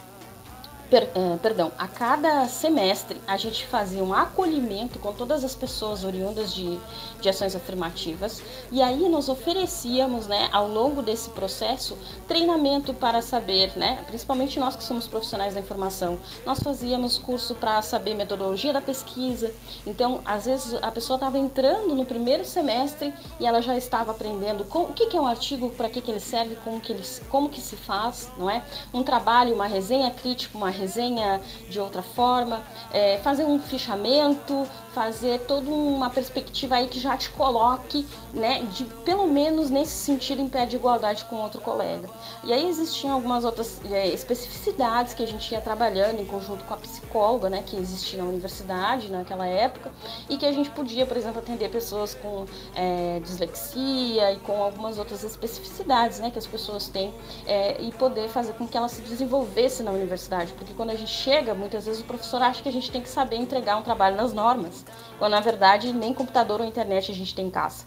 per, 0.90 1.10
uh, 1.16 1.38
perdão, 1.38 1.72
a 1.78 1.88
cada 1.88 2.46
semestre 2.46 3.20
a 3.26 3.36
gente 3.36 3.66
fazia 3.66 4.02
um 4.02 4.12
acolhimento 4.12 4.98
com 4.98 5.12
todas 5.12 5.44
as 5.44 5.54
pessoas 5.54 6.04
oriundas 6.04 6.52
de, 6.52 6.78
de 7.20 7.28
ações 7.28 7.56
afirmativas 7.56 8.42
e 8.70 8.82
aí 8.82 9.08
nós 9.08 9.28
oferecíamos, 9.28 10.26
né, 10.26 10.48
ao 10.52 10.68
longo 10.68 11.02
desse 11.02 11.30
processo, 11.30 11.96
treinamento 12.28 12.92
para 12.92 13.22
saber, 13.22 13.72
né, 13.76 14.04
principalmente 14.06 14.58
nós 14.60 14.76
que 14.76 14.84
somos 14.84 15.06
profissionais 15.06 15.54
da 15.54 15.60
informação, 15.60 16.18
nós 16.44 16.60
fazíamos 16.60 17.18
curso 17.18 17.54
para 17.54 17.80
saber 17.82 18.14
metodologia 18.14 18.72
da 18.72 18.80
pesquisa, 18.80 19.52
então 19.86 20.20
às 20.24 20.44
vezes 20.46 20.74
a 20.82 20.90
pessoa 20.90 21.16
estava 21.16 21.38
entrando 21.38 21.94
no 21.94 22.04
primeiro 22.04 22.44
semestre 22.44 23.12
e 23.40 23.46
ela 23.46 23.60
já 23.60 23.76
estava 23.76 24.10
aprendendo 24.10 24.64
com, 24.64 24.82
o 24.82 24.92
que, 24.92 25.06
que 25.06 25.16
é 25.16 25.20
um 25.20 25.26
artigo, 25.26 25.70
para 25.70 25.88
que, 25.88 26.00
que 26.00 26.10
ele 26.10 26.20
serve, 26.20 26.56
como 26.64 26.80
que, 26.80 26.92
ele, 26.92 27.02
como 27.28 27.48
que 27.48 27.60
se 27.60 27.76
faz, 27.76 28.30
não 28.36 28.48
é? 28.48 28.62
Um 28.92 29.02
trabalho, 29.02 29.54
uma 29.54 29.66
resenha 29.66 30.10
crítica, 30.10 30.56
uma 30.56 30.70
resenha 30.74 31.40
de 31.68 31.80
outra 31.80 32.02
forma, 32.02 32.62
é, 32.92 33.18
fazer 33.18 33.44
um 33.44 33.58
fichamento, 33.58 34.66
fazer 34.94 35.40
toda 35.40 35.68
uma 35.68 36.08
perspectiva 36.08 36.76
aí 36.76 36.86
que 36.86 37.00
já 37.00 37.16
te 37.16 37.28
coloque, 37.30 38.06
né, 38.32 38.62
de 38.72 38.84
pelo 39.04 39.26
menos 39.26 39.68
nesse 39.68 39.92
sentido 39.92 40.40
em 40.40 40.48
pé 40.48 40.66
de 40.66 40.76
igualdade 40.76 41.24
com 41.24 41.36
outro 41.36 41.60
colega. 41.60 42.08
E 42.44 42.52
aí 42.52 42.68
existiam 42.68 43.12
algumas 43.12 43.44
outras 43.44 43.80
é, 43.90 44.08
especificidades 44.08 45.14
que 45.14 45.22
a 45.22 45.26
gente 45.26 45.50
ia 45.52 45.60
trabalhando 45.60 46.20
em 46.20 46.24
conjunto 46.24 46.64
com 46.64 46.74
a 46.74 46.76
psicóloga, 46.76 47.50
né, 47.50 47.62
que 47.66 47.76
existia 47.76 48.22
na 48.22 48.28
universidade 48.28 49.10
naquela 49.10 49.46
época, 49.46 49.90
e 50.28 50.36
que 50.36 50.46
a 50.46 50.52
gente 50.52 50.70
podia, 50.70 51.06
por 51.06 51.16
exemplo, 51.16 51.40
atender 51.40 51.70
pessoas 51.70 52.14
com 52.14 52.46
é, 52.74 53.20
dislexia 53.20 54.32
e 54.32 54.38
com 54.38 54.62
algumas 54.62 54.98
outras 54.98 55.24
especificidades, 55.24 56.20
né, 56.20 56.30
que 56.30 56.38
as 56.38 56.46
pessoas 56.46 56.88
têm, 56.88 57.12
é, 57.46 57.80
e 57.82 57.90
poder 57.92 58.28
fazer 58.28 58.52
com 58.52 58.66
que 58.66 58.76
elas 58.76 58.92
se 58.92 59.02
desenvolvessem 59.02 59.84
na 59.84 59.90
universidade, 59.92 60.52
porque 60.64 60.74
quando 60.74 60.90
a 60.90 60.96
gente 60.96 61.10
chega, 61.10 61.54
muitas 61.54 61.84
vezes 61.84 62.00
o 62.00 62.04
professor 62.04 62.40
acha 62.40 62.62
que 62.62 62.68
a 62.68 62.72
gente 62.72 62.90
tem 62.90 63.02
que 63.02 63.08
saber 63.08 63.36
entregar 63.36 63.76
um 63.76 63.82
trabalho 63.82 64.16
nas 64.16 64.32
normas 64.32 64.84
quando 65.18 65.32
na 65.32 65.40
verdade 65.40 65.92
nem 65.92 66.14
computador 66.14 66.60
ou 66.60 66.66
internet 66.66 67.12
a 67.12 67.14
gente 67.14 67.34
tem 67.34 67.46
em 67.46 67.50
casa. 67.50 67.84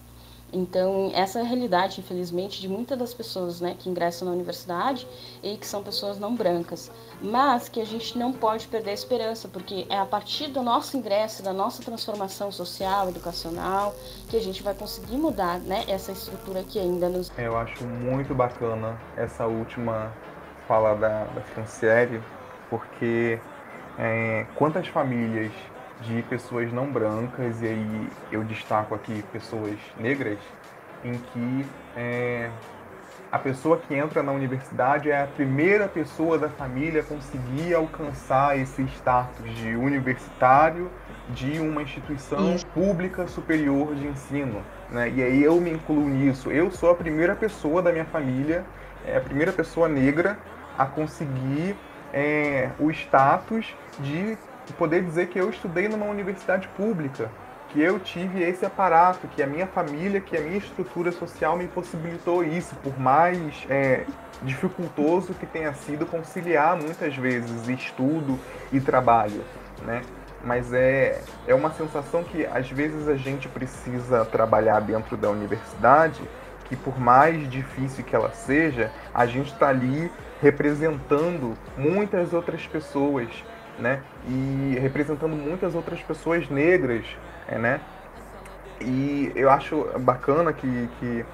Então, 0.53 1.11
essa 1.13 1.39
é 1.39 1.41
a 1.41 1.45
realidade, 1.45 1.99
infelizmente, 1.99 2.61
de 2.61 2.69
muitas 2.69 2.97
das 2.97 3.13
pessoas 3.13 3.59
né, 3.59 3.75
que 3.77 3.89
ingressam 3.89 4.25
na 4.25 4.33
universidade 4.33 5.05
e 5.43 5.57
que 5.57 5.67
são 5.67 5.83
pessoas 5.83 6.17
não 6.17 6.33
brancas. 6.35 6.89
Mas 7.21 7.67
que 7.67 7.81
a 7.81 7.85
gente 7.85 8.17
não 8.17 8.31
pode 8.31 8.65
perder 8.69 8.91
a 8.91 8.93
esperança, 8.93 9.49
porque 9.49 9.85
é 9.89 9.97
a 9.97 10.05
partir 10.05 10.47
do 10.47 10.61
nosso 10.61 10.95
ingresso, 10.95 11.43
da 11.43 11.51
nossa 11.51 11.83
transformação 11.83 12.49
social, 12.49 13.09
educacional, 13.09 13.93
que 14.29 14.37
a 14.37 14.41
gente 14.41 14.63
vai 14.63 14.73
conseguir 14.73 15.17
mudar 15.17 15.59
né, 15.59 15.83
essa 15.85 16.13
estrutura 16.13 16.63
que 16.63 16.79
ainda 16.79 17.09
nos. 17.09 17.29
Eu 17.37 17.57
acho 17.57 17.83
muito 17.85 18.33
bacana 18.33 18.97
essa 19.17 19.45
última 19.45 20.13
fala 20.65 20.95
da, 20.95 21.25
da 21.25 21.41
Franciele, 21.41 22.23
porque 22.69 23.39
é, 23.97 24.45
quantas 24.55 24.87
famílias 24.87 25.51
de 26.01 26.21
pessoas 26.23 26.71
não 26.71 26.91
brancas, 26.91 27.61
e 27.61 27.67
aí 27.67 28.09
eu 28.31 28.43
destaco 28.43 28.93
aqui 28.93 29.23
pessoas 29.31 29.77
negras, 29.97 30.39
em 31.03 31.13
que 31.13 31.65
é, 31.95 32.49
a 33.31 33.39
pessoa 33.39 33.77
que 33.77 33.93
entra 33.93 34.23
na 34.23 34.31
universidade 34.31 35.09
é 35.09 35.23
a 35.23 35.27
primeira 35.27 35.87
pessoa 35.87 36.37
da 36.37 36.49
família 36.49 37.01
a 37.01 37.03
conseguir 37.03 37.73
alcançar 37.73 38.57
esse 38.57 38.83
status 38.83 39.53
de 39.55 39.75
universitário 39.75 40.89
de 41.29 41.59
uma 41.59 41.81
instituição 41.81 42.55
Isso. 42.55 42.65
pública 42.67 43.27
superior 43.27 43.93
de 43.95 44.07
ensino. 44.07 44.63
Né? 44.89 45.11
E 45.15 45.23
aí 45.23 45.43
eu 45.43 45.59
me 45.59 45.71
incluo 45.71 46.07
nisso. 46.07 46.49
Eu 46.51 46.71
sou 46.71 46.89
a 46.91 46.95
primeira 46.95 47.35
pessoa 47.35 47.81
da 47.81 47.91
minha 47.91 48.05
família, 48.05 48.63
é 49.05 49.17
a 49.17 49.21
primeira 49.21 49.51
pessoa 49.51 49.89
negra 49.89 50.37
a 50.77 50.85
conseguir 50.85 51.75
é, 52.13 52.69
o 52.79 52.89
status 52.91 53.75
de 53.99 54.37
poder 54.77 55.03
dizer 55.03 55.27
que 55.27 55.39
eu 55.39 55.49
estudei 55.49 55.87
numa 55.87 56.05
universidade 56.05 56.67
pública, 56.69 57.29
que 57.69 57.81
eu 57.81 57.99
tive 57.99 58.41
esse 58.41 58.65
aparato, 58.65 59.27
que 59.27 59.43
a 59.43 59.47
minha 59.47 59.67
família, 59.67 60.21
que 60.21 60.37
a 60.37 60.41
minha 60.41 60.57
estrutura 60.57 61.11
social 61.11 61.57
me 61.57 61.67
possibilitou 61.67 62.43
isso, 62.43 62.75
por 62.77 62.97
mais 62.99 63.65
é, 63.69 64.05
dificultoso 64.41 65.33
que 65.33 65.45
tenha 65.45 65.73
sido 65.73 66.05
conciliar 66.05 66.75
muitas 66.75 67.15
vezes 67.15 67.67
estudo 67.67 68.39
e 68.71 68.79
trabalho, 68.79 69.43
né? 69.85 70.01
Mas 70.43 70.71
é, 70.71 71.21
é 71.47 71.53
uma 71.53 71.71
sensação 71.71 72.23
que 72.23 72.45
às 72.45 72.69
vezes 72.69 73.07
a 73.07 73.15
gente 73.15 73.49
precisa 73.49 74.23
trabalhar 74.23 74.79
dentro 74.79 75.17
da 75.17 75.29
universidade, 75.29 76.21
que 76.65 76.75
por 76.75 76.99
mais 76.99 77.49
difícil 77.49 78.03
que 78.03 78.15
ela 78.15 78.31
seja, 78.31 78.91
a 79.13 79.25
gente 79.25 79.51
está 79.51 79.69
ali 79.69 80.11
representando 80.41 81.57
muitas 81.77 82.33
outras 82.33 82.65
pessoas 82.67 83.29
né? 83.79 84.01
E 84.27 84.77
representando 84.79 85.35
muitas 85.35 85.75
outras 85.75 86.01
pessoas 86.01 86.49
negras, 86.49 87.05
é, 87.47 87.57
né? 87.57 87.81
E 88.81 89.31
eu 89.35 89.49
acho 89.49 89.87
bacana 89.99 90.53
que, 90.53 90.89
que 90.99 91.25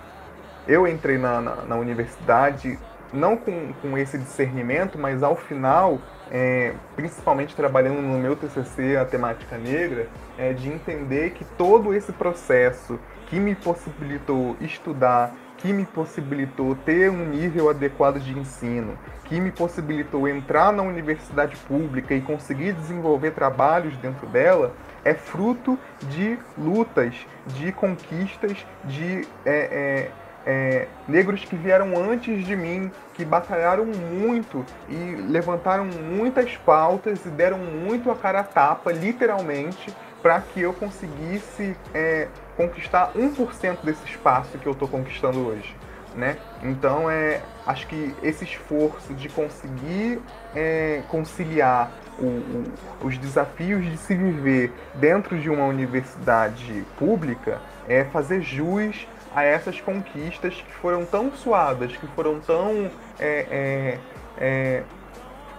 eu 0.68 0.88
entrei 0.88 1.18
na, 1.18 1.42
na, 1.42 1.56
na 1.64 1.76
universidade 1.76 2.80
não 3.12 3.38
com, 3.38 3.74
com 3.74 3.98
esse 3.98 4.18
discernimento, 4.18 4.98
mas 4.98 5.22
ao 5.22 5.36
final, 5.36 6.00
é, 6.32 6.74
principalmente 6.96 7.56
trabalhando 7.56 8.02
no 8.02 8.18
meu 8.18 8.36
TCC, 8.36 8.98
a 8.98 9.06
temática 9.06 9.58
negra, 9.58 10.08
é, 10.38 10.52
de 10.52 10.68
entender 10.68 11.32
que 11.32 11.46
todo 11.46 11.94
esse 11.94 12.12
processo 12.12 13.00
que 13.28 13.40
me 13.40 13.54
possibilitou 13.54 14.58
estudar, 14.60 15.36
que 15.64 15.72
me 15.72 15.86
possibilitou 15.86 16.76
ter 16.76 17.10
um 17.10 17.26
nível 17.26 17.70
adequado 17.70 18.20
de 18.20 18.38
ensino, 18.38 19.00
que 19.24 19.40
me 19.40 19.50
possibilitou 19.50 20.28
entrar 20.28 20.74
na 20.74 20.84
universidade 20.84 21.56
pública 21.56 22.14
e 22.14 22.20
conseguir 22.20 22.74
desenvolver 22.74 23.32
trabalhos 23.32 23.96
dentro 23.96 24.28
dela, 24.28 24.74
é 25.06 25.14
fruto 25.14 25.80
de 26.02 26.38
lutas, 26.58 27.16
de 27.48 27.72
conquistas, 27.72 28.66
de 28.84 29.26
é, 29.46 29.56
é, 29.56 30.12
é, 30.46 30.88
negros 31.08 31.46
que 31.46 31.56
vieram 31.56 31.96
antes 31.98 32.46
de 32.46 32.58
mim, 32.58 32.92
que 33.14 33.24
batalharam 33.24 33.86
muito 33.86 34.66
e 34.90 35.16
levantaram 35.30 35.86
muitas 35.86 36.58
pautas 36.58 37.26
e 37.26 37.30
deram 37.30 37.58
muito 37.58 38.12
a 38.12 38.16
cara 38.16 38.42
a 38.42 38.44
tapa, 38.44 38.92
literalmente, 38.92 39.96
para 40.24 40.40
que 40.40 40.62
eu 40.62 40.74
conseguisse 40.74 41.76
é, 41.94 42.30
conquistar 42.56 43.12
1% 43.14 43.84
desse 43.84 44.06
espaço 44.06 44.58
que 44.58 44.66
eu 44.66 44.72
estou 44.72 44.88
conquistando 44.88 45.46
hoje. 45.46 45.76
Né? 46.16 46.38
Então, 46.62 47.10
é, 47.10 47.42
acho 47.66 47.88
que 47.88 48.16
esse 48.24 48.46
esforço 48.46 49.14
de 49.14 49.28
conseguir 49.30 50.22
é, 50.56 51.02
conciliar 51.10 51.92
o, 52.20 52.26
o, 52.26 52.74
os 53.02 53.18
desafios 53.18 53.84
de 53.84 53.98
se 53.98 54.16
viver 54.16 54.72
dentro 54.96 55.38
de 55.38 55.50
uma 55.50 55.66
universidade 55.66 56.86
pública 56.98 57.60
é 57.88 58.06
fazer 58.06 58.42
jus 58.42 59.08
a 59.36 59.44
essas 59.44 59.82
conquistas 59.82 60.54
que 60.54 60.74
foram 60.74 61.04
tão 61.04 61.32
suadas, 61.32 61.98
que 61.98 62.08
foram 62.08 62.40
tão 62.40 62.92
é, 63.20 63.48
é, 63.50 64.00
é 64.38 64.84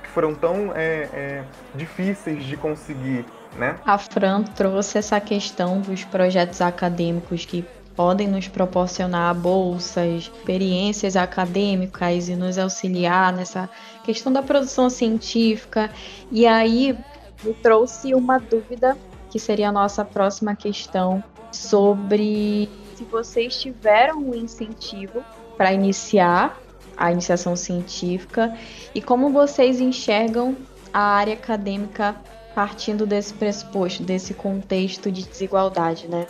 que 0.02 0.08
foram 0.10 0.34
tão 0.34 0.72
é, 0.74 1.08
é, 1.12 1.44
difíceis 1.74 2.44
de 2.44 2.56
conseguir 2.56 3.26
né? 3.56 3.78
A 3.84 3.98
Fran 3.98 4.42
trouxe 4.42 4.98
essa 4.98 5.20
questão 5.20 5.80
dos 5.80 6.04
projetos 6.04 6.60
acadêmicos 6.60 7.44
que 7.44 7.64
podem 7.94 8.26
nos 8.26 8.48
proporcionar 8.48 9.34
bolsas, 9.34 10.24
experiências 10.24 11.16
acadêmicas 11.16 12.28
e 12.28 12.34
nos 12.34 12.58
auxiliar 12.58 13.32
nessa 13.32 13.70
questão 14.02 14.32
da 14.32 14.42
produção 14.42 14.90
científica. 14.90 15.90
E 16.30 16.46
aí 16.46 16.98
me 17.42 17.54
trouxe 17.54 18.14
uma 18.14 18.38
dúvida 18.38 18.96
que 19.30 19.38
seria 19.38 19.68
a 19.68 19.72
nossa 19.72 20.04
próxima 20.04 20.56
questão 20.56 21.22
sobre 21.52 22.68
se 22.96 23.04
vocês 23.04 23.60
tiveram 23.60 24.18
um 24.18 24.34
incentivo 24.34 25.24
para 25.56 25.72
iniciar 25.72 26.58
a 26.96 27.10
iniciação 27.10 27.56
científica 27.56 28.56
e 28.94 29.02
como 29.02 29.30
vocês 29.30 29.80
enxergam 29.80 30.56
a 30.92 31.00
área 31.00 31.34
acadêmica 31.34 32.16
partindo 32.54 33.06
desse 33.06 33.34
pressuposto, 33.34 34.02
desse 34.02 34.32
contexto 34.34 35.10
de 35.10 35.26
desigualdade, 35.26 36.08
né? 36.08 36.26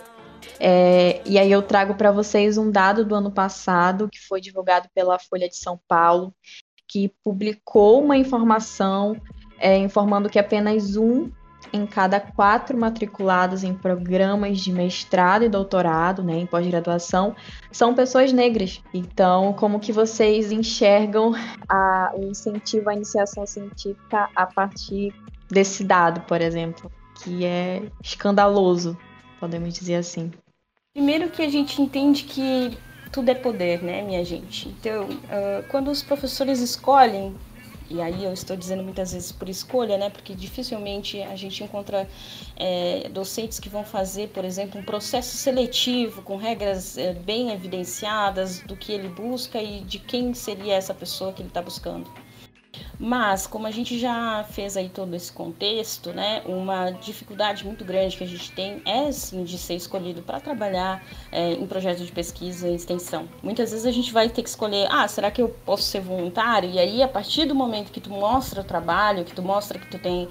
É, 0.59 1.21
e 1.25 1.37
aí 1.37 1.51
eu 1.51 1.61
trago 1.61 1.95
para 1.95 2.11
vocês 2.11 2.57
um 2.57 2.71
dado 2.71 3.03
do 3.03 3.15
ano 3.15 3.31
passado 3.31 4.07
que 4.11 4.19
foi 4.19 4.39
divulgado 4.39 4.87
pela 4.93 5.19
Folha 5.19 5.49
de 5.49 5.57
São 5.57 5.79
Paulo, 5.87 6.33
que 6.87 7.11
publicou 7.23 8.03
uma 8.03 8.17
informação 8.17 9.19
é, 9.59 9.77
informando 9.77 10.29
que 10.29 10.39
apenas 10.39 10.95
um 10.95 11.31
em 11.73 11.85
cada 11.85 12.19
quatro 12.19 12.77
matriculados 12.77 13.63
em 13.63 13.73
programas 13.73 14.59
de 14.59 14.71
mestrado 14.71 15.43
e 15.43 15.49
doutorado, 15.49 16.23
né, 16.23 16.37
em 16.37 16.45
pós-graduação, 16.45 17.35
são 17.71 17.93
pessoas 17.93 18.31
negras. 18.31 18.81
Então, 18.93 19.51
como 19.53 19.79
que 19.79 19.91
vocês 19.91 20.51
enxergam 20.51 21.33
a, 21.67 22.13
o 22.15 22.23
incentivo 22.23 22.89
à 22.89 22.93
iniciação 22.93 23.45
científica 23.45 24.29
a 24.35 24.45
partir 24.45 25.13
desse 25.49 25.83
dado, 25.83 26.21
por 26.21 26.41
exemplo, 26.41 26.91
que 27.21 27.45
é 27.45 27.83
escandaloso, 28.03 28.97
podemos 29.39 29.73
dizer 29.73 29.95
assim? 29.95 30.31
Primeiro 30.93 31.29
que 31.29 31.41
a 31.41 31.49
gente 31.49 31.81
entende 31.81 32.23
que 32.23 32.77
tudo 33.11 33.29
é 33.29 33.35
poder, 33.35 33.81
né, 33.83 34.01
minha 34.01 34.23
gente? 34.23 34.69
Então, 34.69 35.05
uh, 35.05 35.67
quando 35.69 35.91
os 35.91 36.01
professores 36.01 36.59
escolhem 36.59 37.35
e 37.89 38.01
aí 38.01 38.23
eu 38.23 38.33
estou 38.33 38.57
dizendo 38.57 38.81
muitas 38.81 39.13
vezes 39.13 39.31
por 39.31 39.47
escolha, 39.47 39.97
né? 39.97 40.09
Porque 40.09 40.33
dificilmente 40.33 41.21
a 41.21 41.35
gente 41.35 41.63
encontra 41.63 42.07
é, 42.55 43.07
docentes 43.09 43.59
que 43.59 43.69
vão 43.69 43.83
fazer, 43.83 44.29
por 44.29 44.43
exemplo, 44.43 44.79
um 44.79 44.83
processo 44.83 45.37
seletivo 45.37 46.23
com 46.23 46.35
regras 46.35 46.97
é, 46.97 47.13
bem 47.13 47.51
evidenciadas 47.51 48.61
do 48.61 48.75
que 48.75 48.91
ele 48.91 49.07
busca 49.09 49.61
e 49.61 49.81
de 49.81 49.99
quem 49.99 50.33
seria 50.33 50.73
essa 50.73 50.93
pessoa 50.95 51.31
que 51.31 51.43
ele 51.43 51.49
está 51.49 51.61
buscando. 51.61 52.09
Mas, 52.99 53.45
como 53.45 53.67
a 53.67 53.71
gente 53.71 53.99
já 53.99 54.45
fez 54.49 54.77
aí 54.77 54.89
todo 54.89 55.13
esse 55.15 55.31
contexto, 55.31 56.11
né, 56.11 56.41
uma 56.45 56.91
dificuldade 56.91 57.65
muito 57.65 57.83
grande 57.83 58.15
que 58.15 58.23
a 58.23 58.27
gente 58.27 58.51
tem 58.51 58.81
é, 58.85 59.11
sim, 59.11 59.43
de 59.43 59.57
ser 59.57 59.75
escolhido 59.75 60.21
para 60.21 60.39
trabalhar 60.39 61.03
é, 61.31 61.53
em 61.53 61.65
projetos 61.67 62.05
de 62.05 62.11
pesquisa 62.11 62.67
e 62.67 62.75
extensão. 62.75 63.27
Muitas 63.43 63.71
vezes 63.71 63.85
a 63.85 63.91
gente 63.91 64.11
vai 64.13 64.29
ter 64.29 64.41
que 64.43 64.49
escolher, 64.49 64.87
ah, 64.89 65.07
será 65.07 65.29
que 65.29 65.41
eu 65.41 65.49
posso 65.65 65.83
ser 65.83 66.01
voluntário? 66.01 66.69
E 66.69 66.79
aí, 66.79 67.03
a 67.03 67.07
partir 67.07 67.45
do 67.45 67.53
momento 67.55 67.91
que 67.91 67.99
tu 67.99 68.09
mostra 68.09 68.61
o 68.61 68.63
trabalho, 68.63 69.25
que 69.25 69.33
tu 69.33 69.41
mostra 69.41 69.77
que 69.77 69.87
tu 69.87 69.99
tem 69.99 70.29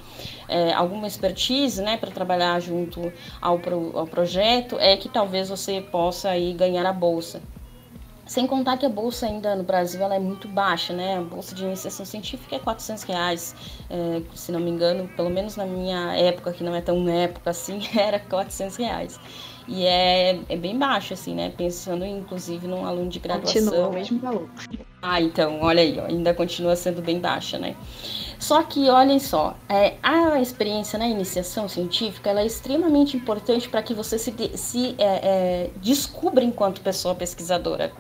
é, 0.48 0.72
alguma 0.72 1.06
expertise, 1.06 1.82
né, 1.82 1.96
para 1.96 2.10
trabalhar 2.10 2.58
junto 2.60 3.12
ao, 3.40 3.58
pro, 3.58 3.96
ao 3.98 4.06
projeto, 4.06 4.78
é 4.78 4.96
que 4.96 5.08
talvez 5.08 5.48
você 5.48 5.80
possa 5.80 6.30
aí 6.30 6.52
ganhar 6.54 6.86
a 6.86 6.92
bolsa. 6.92 7.42
Sem 8.26 8.46
contar 8.46 8.78
que 8.78 8.86
a 8.86 8.88
bolsa 8.88 9.26
ainda 9.26 9.54
no 9.54 9.62
Brasil 9.62 10.02
ela 10.02 10.14
é 10.14 10.18
muito 10.18 10.48
baixa, 10.48 10.94
né? 10.94 11.18
A 11.18 11.20
bolsa 11.20 11.54
de 11.54 11.62
iniciação 11.64 12.06
científica 12.06 12.56
é 12.56 12.58
400 12.58 13.04
reais, 13.04 13.54
é, 13.90 14.22
se 14.34 14.50
não 14.50 14.60
me 14.60 14.70
engano, 14.70 15.08
pelo 15.14 15.28
menos 15.28 15.56
na 15.56 15.66
minha 15.66 16.16
época, 16.16 16.52
que 16.52 16.64
não 16.64 16.74
é 16.74 16.80
tão 16.80 17.06
época 17.08 17.50
assim, 17.50 17.80
era 17.94 18.18
400 18.18 18.76
reais. 18.76 19.20
E 19.66 19.86
é, 19.86 20.38
é 20.48 20.56
bem 20.56 20.78
baixo, 20.78 21.14
assim, 21.14 21.34
né? 21.34 21.52
Pensando 21.56 22.04
inclusive 22.04 22.66
num 22.66 22.84
aluno 22.86 23.08
de 23.08 23.18
graduação. 23.18 23.62
Continua 23.62 23.88
o 23.88 23.92
mesmo 23.92 24.18
valor. 24.18 24.48
Ah, 25.00 25.20
então, 25.20 25.60
olha 25.60 25.82
aí, 25.82 25.98
ó, 25.98 26.06
ainda 26.06 26.32
continua 26.32 26.76
sendo 26.76 27.02
bem 27.02 27.18
baixa, 27.18 27.58
né? 27.58 27.76
Só 28.38 28.62
que, 28.62 28.90
olhem 28.90 29.18
só, 29.18 29.56
é, 29.68 29.94
a 30.02 30.40
experiência 30.40 30.98
na 30.98 31.06
iniciação 31.06 31.68
científica 31.68 32.30
é 32.30 32.44
extremamente 32.44 33.16
importante 33.16 33.68
para 33.68 33.82
que 33.82 33.94
você 33.94 34.18
se, 34.18 34.34
se 34.54 34.94
é, 34.98 35.04
é, 35.04 35.70
descubra 35.76 36.44
enquanto 36.44 36.80
pessoa 36.80 37.14
pesquisadora 37.14 37.92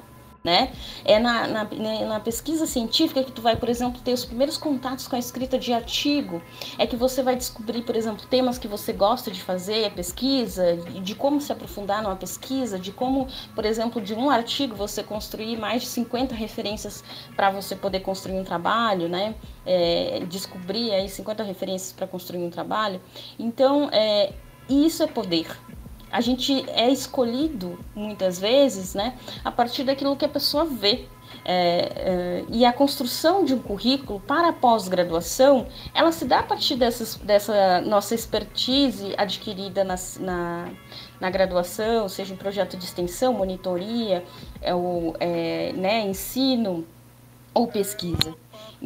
né? 0.44 0.70
É 1.06 1.18
na, 1.18 1.46
na, 1.46 1.64
né, 1.64 2.04
na, 2.04 2.20
pesquisa 2.20 2.66
científica 2.66 3.24
que 3.24 3.32
tu 3.32 3.40
vai, 3.40 3.56
por 3.56 3.70
exemplo, 3.70 3.98
ter 4.02 4.12
os 4.12 4.26
primeiros 4.26 4.58
contatos 4.58 5.08
com 5.08 5.16
a 5.16 5.18
escrita 5.18 5.58
de 5.58 5.72
artigo, 5.72 6.42
é 6.78 6.86
que 6.86 6.96
você 6.96 7.22
vai 7.22 7.34
descobrir, 7.34 7.80
por 7.80 7.96
exemplo, 7.96 8.26
temas 8.26 8.58
que 8.58 8.68
você 8.68 8.92
gosta 8.92 9.30
de 9.30 9.40
fazer, 9.40 9.86
a 9.86 9.90
pesquisa, 9.90 10.76
de 10.76 11.14
como 11.14 11.40
se 11.40 11.50
aprofundar 11.50 12.02
numa 12.02 12.14
pesquisa, 12.14 12.78
de 12.78 12.92
como, 12.92 13.26
por 13.54 13.64
exemplo, 13.64 14.02
de 14.02 14.12
um 14.12 14.28
artigo 14.28 14.76
você 14.76 15.02
construir 15.02 15.56
mais 15.56 15.80
de 15.80 15.88
50 15.88 16.34
referências 16.34 17.02
para 17.34 17.50
você 17.50 17.74
poder 17.74 18.00
construir 18.00 18.38
um 18.38 18.44
trabalho, 18.44 19.08
né? 19.08 19.34
É, 19.64 20.24
descobrir 20.28 20.92
aí 20.92 21.08
50 21.08 21.42
referências 21.42 21.90
para 21.90 22.06
construir 22.06 22.44
um 22.44 22.50
trabalho. 22.50 23.00
Então, 23.38 23.88
é, 23.90 24.34
isso 24.68 25.02
é 25.02 25.06
poder, 25.06 25.46
a 26.14 26.20
gente 26.20 26.64
é 26.70 26.88
escolhido 26.88 27.76
muitas 27.92 28.38
vezes, 28.38 28.94
né, 28.94 29.18
a 29.44 29.50
partir 29.50 29.82
daquilo 29.82 30.14
que 30.16 30.24
a 30.24 30.28
pessoa 30.28 30.64
vê. 30.64 31.06
É, 31.44 31.92
é, 31.96 32.44
e 32.48 32.64
a 32.64 32.72
construção 32.72 33.44
de 33.44 33.52
um 33.52 33.58
currículo 33.58 34.20
para 34.20 34.50
a 34.50 34.52
pós-graduação, 34.52 35.66
ela 35.92 36.12
se 36.12 36.24
dá 36.24 36.38
a 36.38 36.42
partir 36.44 36.76
dessas, 36.76 37.16
dessa 37.16 37.80
nossa 37.80 38.14
expertise 38.14 39.12
adquirida 39.18 39.82
na, 39.82 39.96
na, 40.20 40.68
na, 41.20 41.30
graduação, 41.30 42.08
seja 42.08 42.32
em 42.32 42.36
projeto 42.36 42.76
de 42.76 42.84
extensão, 42.84 43.32
monitoria, 43.32 44.24
é, 44.62 44.72
o, 44.72 45.14
é, 45.18 45.72
né, 45.72 46.06
ensino 46.06 46.86
ou 47.52 47.66
pesquisa. 47.66 48.34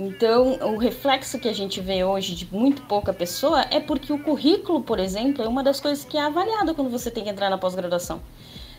Então, 0.01 0.53
o 0.61 0.77
reflexo 0.77 1.41
que 1.41 1.49
a 1.49 1.53
gente 1.53 1.81
vê 1.81 2.05
hoje 2.05 2.37
de 2.37 2.47
muito 2.55 2.83
pouca 2.83 3.13
pessoa 3.13 3.63
é 3.69 3.81
porque 3.81 4.13
o 4.13 4.23
currículo, 4.23 4.81
por 4.81 5.01
exemplo, 5.01 5.43
é 5.43 5.49
uma 5.49 5.61
das 5.61 5.81
coisas 5.81 6.05
que 6.05 6.17
é 6.17 6.21
avaliada 6.21 6.73
quando 6.73 6.89
você 6.89 7.11
tem 7.11 7.25
que 7.25 7.31
entrar 7.31 7.51
na 7.51 7.59
pós-graduação. 7.59 8.21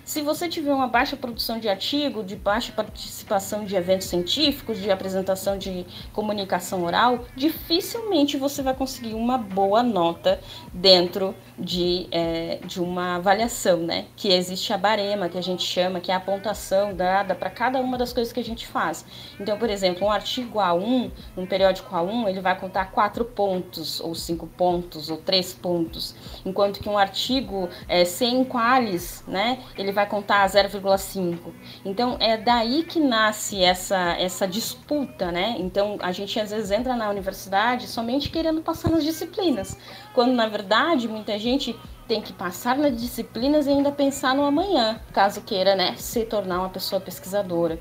Se 0.09 0.23
você 0.23 0.49
tiver 0.49 0.73
uma 0.73 0.87
baixa 0.87 1.15
produção 1.15 1.59
de 1.59 1.69
artigo, 1.69 2.23
de 2.23 2.35
baixa 2.35 2.71
participação 2.71 3.63
de 3.63 3.75
eventos 3.75 4.07
científicos, 4.07 4.79
de 4.79 4.89
apresentação 4.89 5.55
de 5.55 5.85
comunicação 6.11 6.83
oral, 6.83 7.25
dificilmente 7.35 8.35
você 8.35 8.63
vai 8.63 8.73
conseguir 8.73 9.13
uma 9.13 9.37
boa 9.37 9.83
nota 9.83 10.39
dentro 10.73 11.35
de, 11.55 12.07
é, 12.11 12.57
de 12.65 12.81
uma 12.81 13.17
avaliação, 13.17 13.81
né? 13.81 14.07
Que 14.15 14.29
existe 14.29 14.73
a 14.73 14.79
barema, 14.79 15.29
que 15.29 15.37
a 15.37 15.43
gente 15.43 15.61
chama, 15.61 15.99
que 15.99 16.11
é 16.11 16.15
a 16.15 16.19
pontuação 16.19 16.91
dada 16.91 17.35
para 17.35 17.51
cada 17.51 17.79
uma 17.79 17.95
das 17.95 18.11
coisas 18.11 18.33
que 18.33 18.39
a 18.39 18.43
gente 18.43 18.65
faz. 18.65 19.05
Então, 19.39 19.59
por 19.59 19.69
exemplo, 19.69 20.07
um 20.07 20.11
artigo 20.11 20.57
A1, 20.57 21.11
um 21.37 21.45
periódico 21.45 21.95
A1, 21.95 22.29
ele 22.29 22.41
vai 22.41 22.59
contar 22.59 22.85
quatro 22.85 23.23
pontos, 23.23 23.99
ou 23.99 24.15
cinco 24.15 24.47
pontos, 24.47 25.11
ou 25.11 25.17
três 25.17 25.53
pontos, 25.53 26.15
enquanto 26.43 26.79
que 26.79 26.89
um 26.89 26.97
artigo 26.97 27.69
é, 27.87 28.03
sem 28.05 28.43
qualis, 28.43 29.23
né? 29.27 29.59
Ele 29.77 29.98
vai 29.99 30.07
contar 30.07 30.47
0,5. 30.47 31.37
Então 31.83 32.15
é 32.21 32.37
daí 32.37 32.83
que 32.83 32.99
nasce 32.99 33.61
essa, 33.61 34.13
essa 34.17 34.47
disputa, 34.47 35.31
né? 35.31 35.55
Então 35.59 35.97
a 36.01 36.11
gente 36.13 36.39
às 36.39 36.51
vezes 36.51 36.71
entra 36.71 36.95
na 36.95 37.09
universidade 37.09 37.87
somente 37.87 38.29
querendo 38.29 38.61
passar 38.61 38.89
nas 38.89 39.03
disciplinas, 39.03 39.77
quando 40.13 40.31
na 40.31 40.47
verdade 40.47 41.07
muita 41.07 41.37
gente 41.37 41.77
tem 42.07 42.21
que 42.21 42.31
passar 42.31 42.77
nas 42.77 42.99
disciplinas 42.99 43.67
e 43.67 43.71
ainda 43.71 43.91
pensar 43.91 44.33
no 44.33 44.43
amanhã, 44.43 44.99
caso 45.13 45.41
queira, 45.41 45.75
né, 45.75 45.95
se 45.97 46.23
tornar 46.25 46.59
uma 46.59 46.69
pessoa 46.69 47.01
pesquisadora. 47.01 47.79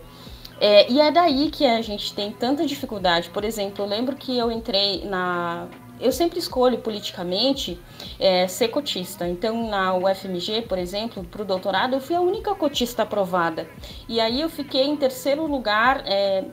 É, 0.61 0.91
e 0.91 1.01
é 1.01 1.11
daí 1.13 1.51
que 1.51 1.65
a 1.65 1.81
gente 1.81 2.13
tem 2.13 2.33
tanta 2.33 2.67
dificuldade. 2.67 3.31
Por 3.31 3.45
exemplo, 3.45 3.85
eu 3.85 3.89
lembro 3.89 4.17
que 4.17 4.37
eu 4.37 4.51
entrei 4.51 5.05
na 5.05 5.69
eu 6.01 6.13
sempre 6.13 6.39
escolho 6.39 6.79
politicamente 6.79 7.81
é, 8.19 8.47
ser 8.47 8.69
cotista. 8.69 9.29
Então, 9.29 9.69
na 9.69 9.95
UFMG, 9.95 10.63
por 10.63 10.79
exemplo, 10.79 11.25
para 11.25 11.43
o 11.43 11.45
doutorado, 11.45 11.95
eu 11.95 12.01
fui 12.01 12.15
a 12.15 12.21
única 12.21 12.55
cotista 12.55 13.03
aprovada. 13.03 13.69
E 14.09 14.21
aí 14.21 14.41
eu 14.41 14.49
fiquei 14.49 14.85
em 14.85 14.97
terceiro 14.97 15.47
lugar. 15.47 16.03
É, 16.07 16.45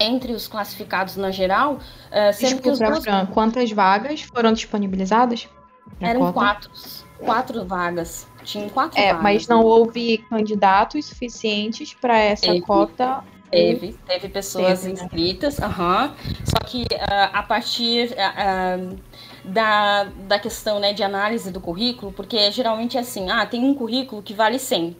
entre 0.00 0.32
os 0.32 0.46
classificados 0.46 1.16
na 1.16 1.32
geral, 1.32 1.80
é, 2.08 2.30
sendo 2.30 2.62
que 2.62 2.70
os 2.70 2.78
dois... 2.78 3.02
quantas 3.34 3.72
vagas 3.72 4.22
foram 4.22 4.52
disponibilizadas? 4.52 5.48
Eram 6.00 6.20
cota? 6.20 6.32
quatro, 6.32 6.70
quatro 7.18 7.64
vagas. 7.64 8.28
Tinham 8.44 8.68
quatro 8.68 8.96
é, 8.96 9.08
vagas. 9.08 9.22
Mas 9.22 9.48
não 9.48 9.64
houve 9.64 10.18
candidatos 10.30 11.06
suficientes 11.06 11.94
para 11.94 12.16
essa 12.16 12.46
Teve. 12.46 12.60
cota 12.60 13.24
Teve, 13.50 13.96
teve 14.06 14.28
pessoas 14.28 14.80
teve, 14.80 14.94
né? 14.94 15.02
inscritas, 15.02 15.58
uhum. 15.58 16.12
só 16.44 16.64
que 16.66 16.82
uh, 16.82 17.30
a 17.32 17.42
partir 17.42 18.10
uh, 18.10 18.98
da, 19.44 20.04
da 20.04 20.38
questão 20.38 20.78
né, 20.78 20.92
de 20.92 21.02
análise 21.02 21.50
do 21.50 21.60
currículo, 21.60 22.12
porque 22.12 22.50
geralmente 22.50 22.98
é 22.98 23.00
assim, 23.00 23.30
ah, 23.30 23.46
tem 23.46 23.64
um 23.64 23.74
currículo 23.74 24.22
que 24.22 24.34
vale 24.34 24.58
100, 24.58 24.94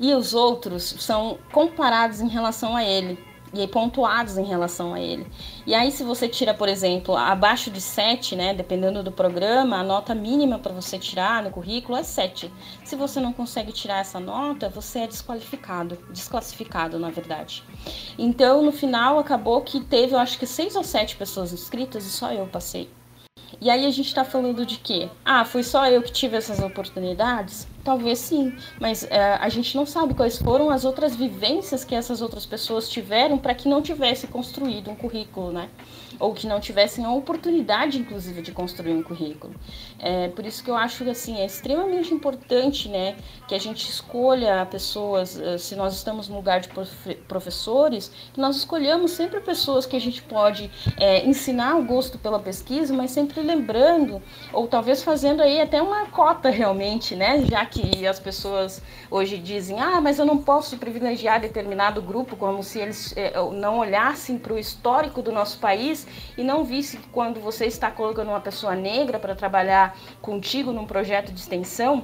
e 0.00 0.14
os 0.14 0.34
outros 0.34 0.96
são 0.98 1.38
comparados 1.52 2.20
em 2.20 2.28
relação 2.28 2.74
a 2.74 2.82
ele. 2.82 3.18
E 3.52 3.66
pontuados 3.66 4.38
em 4.38 4.44
relação 4.44 4.94
a 4.94 5.00
ele. 5.00 5.26
E 5.66 5.74
aí, 5.74 5.90
se 5.90 6.02
você 6.02 6.28
tira, 6.28 6.54
por 6.54 6.68
exemplo, 6.68 7.16
abaixo 7.16 7.70
de 7.70 7.80
7, 7.80 8.36
né, 8.36 8.54
dependendo 8.54 9.02
do 9.02 9.10
programa, 9.10 9.78
a 9.78 9.82
nota 9.82 10.14
mínima 10.14 10.58
para 10.58 10.72
você 10.72 10.98
tirar 10.98 11.42
no 11.42 11.50
currículo 11.50 11.98
é 11.98 12.02
7. 12.02 12.52
Se 12.84 12.96
você 12.96 13.20
não 13.20 13.32
consegue 13.32 13.72
tirar 13.72 13.98
essa 13.98 14.20
nota, 14.20 14.68
você 14.68 15.00
é 15.00 15.06
desqualificado, 15.06 15.98
desclassificado, 16.10 16.98
na 16.98 17.10
verdade. 17.10 17.64
Então, 18.18 18.62
no 18.62 18.72
final, 18.72 19.18
acabou 19.18 19.60
que 19.62 19.80
teve, 19.80 20.14
eu 20.14 20.18
acho 20.18 20.38
que 20.38 20.46
seis 20.46 20.76
ou 20.76 20.84
sete 20.84 21.16
pessoas 21.16 21.52
inscritas 21.52 22.04
e 22.06 22.10
só 22.10 22.32
eu 22.32 22.46
passei. 22.46 22.99
E 23.60 23.68
aí 23.68 23.84
a 23.84 23.90
gente 23.90 24.06
está 24.06 24.24
falando 24.24 24.64
de 24.64 24.78
quê? 24.78 25.10
Ah, 25.22 25.44
foi 25.44 25.62
só 25.62 25.86
eu 25.86 26.02
que 26.02 26.10
tive 26.10 26.34
essas 26.34 26.60
oportunidades? 26.60 27.68
Talvez 27.84 28.18
sim, 28.18 28.54
mas 28.80 29.04
é, 29.04 29.34
a 29.34 29.48
gente 29.50 29.76
não 29.76 29.84
sabe 29.84 30.14
quais 30.14 30.38
foram 30.38 30.70
as 30.70 30.86
outras 30.86 31.14
vivências 31.14 31.84
que 31.84 31.94
essas 31.94 32.22
outras 32.22 32.46
pessoas 32.46 32.88
tiveram 32.88 33.36
para 33.36 33.54
que 33.54 33.68
não 33.68 33.82
tivesse 33.82 34.26
construído 34.26 34.90
um 34.90 34.96
currículo, 34.96 35.52
né? 35.52 35.68
Ou 36.20 36.34
que 36.34 36.46
não 36.46 36.60
tivessem 36.60 37.04
a 37.04 37.10
oportunidade, 37.10 37.98
inclusive, 37.98 38.42
de 38.42 38.52
construir 38.52 38.92
um 38.92 39.02
currículo. 39.02 39.54
É, 39.98 40.28
por 40.28 40.44
isso 40.44 40.62
que 40.62 40.70
eu 40.70 40.76
acho 40.76 41.02
que 41.02 41.10
assim, 41.10 41.38
é 41.38 41.46
extremamente 41.46 42.12
importante 42.12 42.88
né, 42.88 43.16
que 43.48 43.54
a 43.54 43.58
gente 43.58 43.88
escolha 43.88 44.64
pessoas, 44.66 45.38
eh, 45.40 45.58
se 45.58 45.74
nós 45.74 45.94
estamos 45.94 46.28
no 46.28 46.36
lugar 46.36 46.60
de 46.60 46.68
professores, 47.26 48.12
que 48.32 48.40
nós 48.40 48.56
escolhamos 48.56 49.12
sempre 49.12 49.40
pessoas 49.40 49.86
que 49.86 49.96
a 49.96 50.00
gente 50.00 50.22
pode 50.22 50.70
é, 50.98 51.24
ensinar 51.26 51.76
o 51.76 51.84
gosto 51.84 52.18
pela 52.18 52.38
pesquisa, 52.38 52.94
mas 52.94 53.10
sempre 53.10 53.40
lembrando, 53.40 54.22
ou 54.52 54.68
talvez 54.68 55.02
fazendo 55.02 55.42
aí 55.42 55.60
até 55.60 55.80
uma 55.80 56.06
cota 56.06 56.48
realmente, 56.50 57.16
né? 57.16 57.44
Já 57.46 57.64
que 57.64 58.06
as 58.06 58.20
pessoas 58.20 58.82
hoje 59.10 59.38
dizem, 59.38 59.80
ah, 59.80 60.00
mas 60.00 60.18
eu 60.18 60.26
não 60.26 60.38
posso 60.38 60.76
privilegiar 60.76 61.40
determinado 61.40 62.02
grupo, 62.02 62.36
como 62.36 62.62
se 62.62 62.78
eles 62.78 63.14
é, 63.16 63.32
não 63.52 63.78
olhassem 63.78 64.38
para 64.38 64.52
o 64.52 64.58
histórico 64.58 65.22
do 65.22 65.32
nosso 65.32 65.58
país 65.58 66.06
e 66.36 66.42
não 66.42 66.64
visse 66.64 66.96
que 66.96 67.08
quando 67.08 67.40
você 67.40 67.66
está 67.66 67.90
colocando 67.90 68.28
uma 68.28 68.40
pessoa 68.40 68.74
negra 68.74 69.18
para 69.18 69.34
trabalhar 69.34 69.96
contigo 70.20 70.72
num 70.72 70.86
projeto 70.86 71.32
de 71.32 71.40
extensão 71.40 72.02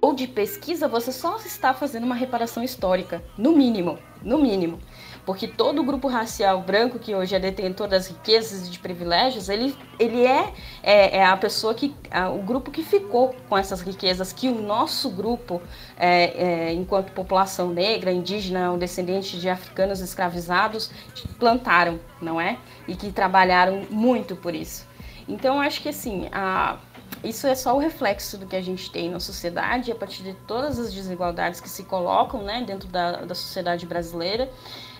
ou 0.00 0.14
de 0.14 0.26
pesquisa, 0.26 0.86
você 0.86 1.10
só 1.10 1.36
está 1.38 1.72
fazendo 1.74 2.04
uma 2.04 2.14
reparação 2.14 2.62
histórica, 2.62 3.22
no 3.36 3.52
mínimo, 3.52 3.98
no 4.22 4.38
mínimo 4.38 4.78
porque 5.26 5.48
todo 5.48 5.80
o 5.80 5.84
grupo 5.84 6.06
racial 6.06 6.62
branco 6.62 7.00
que 7.00 7.12
hoje 7.12 7.34
é 7.34 7.40
detentor 7.40 7.88
das 7.88 8.06
riquezas 8.06 8.68
e 8.68 8.70
de 8.70 8.78
privilégios, 8.78 9.48
ele, 9.48 9.76
ele 9.98 10.24
é, 10.24 10.54
é, 10.84 11.16
é 11.16 11.26
a 11.26 11.36
pessoa 11.36 11.74
que, 11.74 11.92
a, 12.12 12.30
o 12.30 12.40
grupo 12.42 12.70
que 12.70 12.84
ficou 12.84 13.34
com 13.48 13.58
essas 13.58 13.80
riquezas, 13.80 14.32
que 14.32 14.48
o 14.48 14.62
nosso 14.62 15.10
grupo, 15.10 15.60
é, 15.96 16.68
é, 16.68 16.72
enquanto 16.72 17.10
população 17.10 17.70
negra, 17.70 18.12
indígena 18.12 18.70
ou 18.70 18.78
descendente 18.78 19.36
de 19.40 19.48
africanos 19.48 20.00
escravizados, 20.00 20.92
plantaram, 21.40 21.98
não 22.22 22.40
é? 22.40 22.56
E 22.86 22.94
que 22.94 23.10
trabalharam 23.10 23.82
muito 23.90 24.36
por 24.36 24.54
isso. 24.54 24.86
Então, 25.28 25.60
acho 25.60 25.82
que 25.82 25.88
assim, 25.88 26.28
a, 26.30 26.76
isso 27.24 27.48
é 27.48 27.54
só 27.56 27.74
o 27.74 27.80
reflexo 27.80 28.38
do 28.38 28.46
que 28.46 28.54
a 28.54 28.62
gente 28.62 28.92
tem 28.92 29.10
na 29.10 29.18
sociedade, 29.18 29.90
a 29.90 29.94
partir 29.96 30.22
de 30.22 30.34
todas 30.46 30.78
as 30.78 30.92
desigualdades 30.92 31.60
que 31.60 31.68
se 31.68 31.82
colocam 31.82 32.42
né, 32.42 32.62
dentro 32.64 32.88
da, 32.88 33.22
da 33.22 33.34
sociedade 33.34 33.84
brasileira 33.86 34.48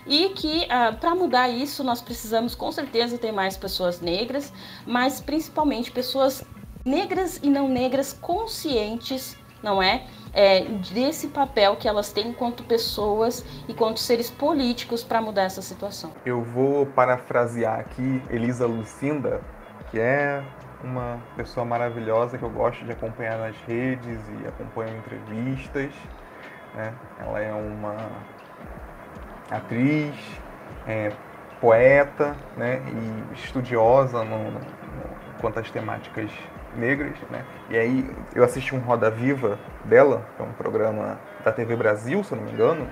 e 0.07 0.29
que 0.29 0.65
ah, 0.69 0.95
para 0.99 1.13
mudar 1.13 1.49
isso 1.49 1.83
nós 1.83 2.01
precisamos 2.01 2.55
com 2.55 2.71
certeza 2.71 3.17
ter 3.17 3.31
mais 3.31 3.57
pessoas 3.57 3.99
negras, 3.99 4.51
mas 4.85 5.19
principalmente 5.19 5.91
pessoas 5.91 6.43
negras 6.85 7.39
e 7.43 7.49
não 7.49 7.67
negras 7.67 8.13
conscientes, 8.13 9.37
não 9.61 9.83
é? 9.83 10.05
é 10.33 10.61
desse 10.93 11.27
papel 11.27 11.75
que 11.75 11.87
elas 11.87 12.11
têm 12.11 12.29
enquanto 12.29 12.63
pessoas 12.63 13.43
e 13.67 13.73
enquanto 13.73 13.99
seres 13.99 14.29
políticos 14.29 15.03
para 15.03 15.21
mudar 15.21 15.43
essa 15.43 15.61
situação. 15.61 16.11
Eu 16.25 16.41
vou 16.41 16.85
parafrasear 16.85 17.79
aqui 17.79 18.21
Elisa 18.29 18.65
Lucinda, 18.65 19.41
que 19.91 19.99
é 19.99 20.43
uma 20.83 21.19
pessoa 21.35 21.65
maravilhosa 21.65 22.37
que 22.37 22.43
eu 22.43 22.49
gosto 22.49 22.85
de 22.85 22.91
acompanhar 22.91 23.37
nas 23.37 23.55
redes 23.67 24.19
e 24.41 24.47
acompanho 24.47 24.97
entrevistas. 24.97 25.91
Né? 26.75 26.93
Ela 27.19 27.39
é 27.39 27.51
uma 27.51 27.97
atriz, 29.49 30.13
é, 30.87 31.11
poeta 31.59 32.35
né, 32.55 32.81
e 32.87 33.33
estudiosa 33.33 34.23
no, 34.23 34.51
no, 34.51 34.61
quanto 35.39 35.59
às 35.59 35.69
temáticas 35.71 36.29
negras. 36.75 37.15
Né? 37.29 37.43
E 37.69 37.77
aí 37.77 38.09
eu 38.35 38.43
assisti 38.43 38.75
um 38.75 38.79
Roda 38.79 39.09
Viva 39.09 39.59
dela, 39.85 40.25
que 40.35 40.43
é 40.43 40.45
um 40.45 40.53
programa 40.53 41.19
da 41.43 41.51
TV 41.51 41.75
Brasil, 41.75 42.23
se 42.23 42.31
eu 42.31 42.37
não 42.37 42.45
me 42.45 42.51
engano, 42.51 42.87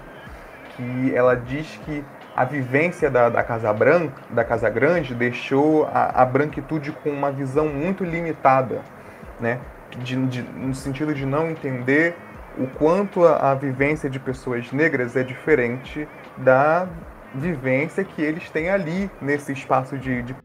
que 0.75 1.13
ela 1.15 1.35
diz 1.35 1.79
que 1.85 2.03
a 2.35 2.43
vivência 2.43 3.09
da, 3.09 3.29
da 3.29 3.41
Casa 3.43 3.71
Branca, 3.71 4.21
da 4.29 4.43
Casa 4.43 4.69
Grande, 4.69 5.15
deixou 5.15 5.85
a, 5.85 6.21
a 6.21 6.25
branquitude 6.25 6.91
com 6.91 7.09
uma 7.09 7.31
visão 7.31 7.67
muito 7.67 8.03
limitada, 8.03 8.81
né? 9.39 9.59
De, 9.99 10.17
de, 10.25 10.41
no 10.41 10.75
sentido 10.75 11.13
de 11.13 11.25
não 11.25 11.49
entender 11.49 12.17
o 12.57 12.67
quanto 12.67 13.25
a, 13.25 13.51
a 13.51 13.55
vivência 13.55 14.09
de 14.09 14.19
pessoas 14.19 14.71
negras 14.71 15.15
é 15.15 15.23
diferente 15.23 16.07
da 16.37 16.87
vivência 17.33 18.03
que 18.03 18.21
eles 18.21 18.49
têm 18.49 18.69
ali 18.69 19.09
nesse 19.21 19.51
espaço 19.51 19.97
de, 19.97 20.21
de 20.23 20.35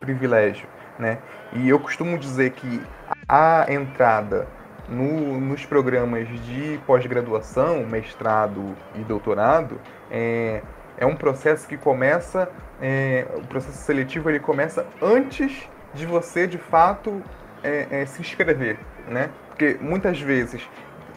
privilégio, 0.00 0.68
né? 0.98 1.18
E 1.52 1.68
eu 1.68 1.78
costumo 1.78 2.18
dizer 2.18 2.50
que 2.50 2.82
a 3.28 3.66
entrada 3.68 4.46
no, 4.88 5.38
nos 5.40 5.64
programas 5.64 6.28
de 6.44 6.80
pós-graduação, 6.86 7.84
mestrado 7.86 8.74
e 8.94 9.00
doutorado 9.00 9.80
é, 10.10 10.62
é 10.96 11.06
um 11.06 11.14
processo 11.14 11.68
que 11.68 11.76
começa, 11.76 12.50
é, 12.80 13.26
o 13.34 13.46
processo 13.46 13.78
seletivo 13.78 14.30
ele 14.30 14.40
começa 14.40 14.86
antes 15.00 15.68
de 15.94 16.06
você 16.06 16.46
de 16.46 16.58
fato 16.58 17.22
é, 17.62 18.02
é 18.02 18.06
se 18.06 18.20
inscrever, 18.20 18.78
né? 19.08 19.30
Porque 19.58 19.76
muitas 19.80 20.20
vezes 20.20 20.62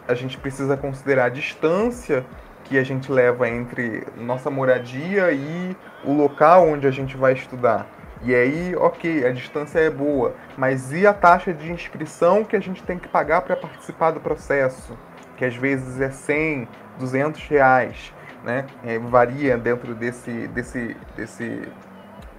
a 0.07 0.15
gente 0.15 0.35
precisa 0.35 0.75
considerar 0.75 1.25
a 1.25 1.29
distância 1.29 2.25
que 2.63 2.75
a 2.75 2.83
gente 2.83 3.11
leva 3.11 3.47
entre 3.47 4.03
nossa 4.17 4.49
moradia 4.49 5.31
e 5.31 5.77
o 6.03 6.11
local 6.11 6.67
onde 6.67 6.87
a 6.87 6.91
gente 6.91 7.15
vai 7.15 7.33
estudar. 7.33 7.85
E 8.23 8.33
aí, 8.33 8.75
ok, 8.75 9.27
a 9.27 9.31
distância 9.31 9.77
é 9.77 9.91
boa, 9.91 10.33
mas 10.57 10.91
e 10.91 11.05
a 11.05 11.13
taxa 11.13 11.53
de 11.53 11.71
inscrição 11.71 12.43
que 12.43 12.55
a 12.55 12.59
gente 12.59 12.81
tem 12.81 12.97
que 12.97 13.07
pagar 13.07 13.41
para 13.41 13.55
participar 13.55 14.09
do 14.09 14.19
processo? 14.19 14.97
Que 15.37 15.45
às 15.45 15.55
vezes 15.55 16.01
é 16.01 16.09
100, 16.09 16.67
200 16.97 17.47
reais, 17.47 18.11
né? 18.43 18.65
É, 18.83 18.97
varia 18.97 19.55
dentro 19.55 19.93
desse, 19.93 20.47
desse, 20.47 20.97
desse 21.15 21.67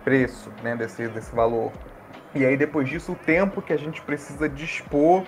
preço, 0.02 0.50
né? 0.64 0.74
desse, 0.74 1.06
desse 1.06 1.32
valor. 1.32 1.70
E 2.34 2.44
aí, 2.44 2.56
depois 2.56 2.88
disso, 2.88 3.12
o 3.12 3.16
tempo 3.16 3.62
que 3.62 3.72
a 3.72 3.78
gente 3.78 4.02
precisa 4.02 4.48
dispor 4.48 5.22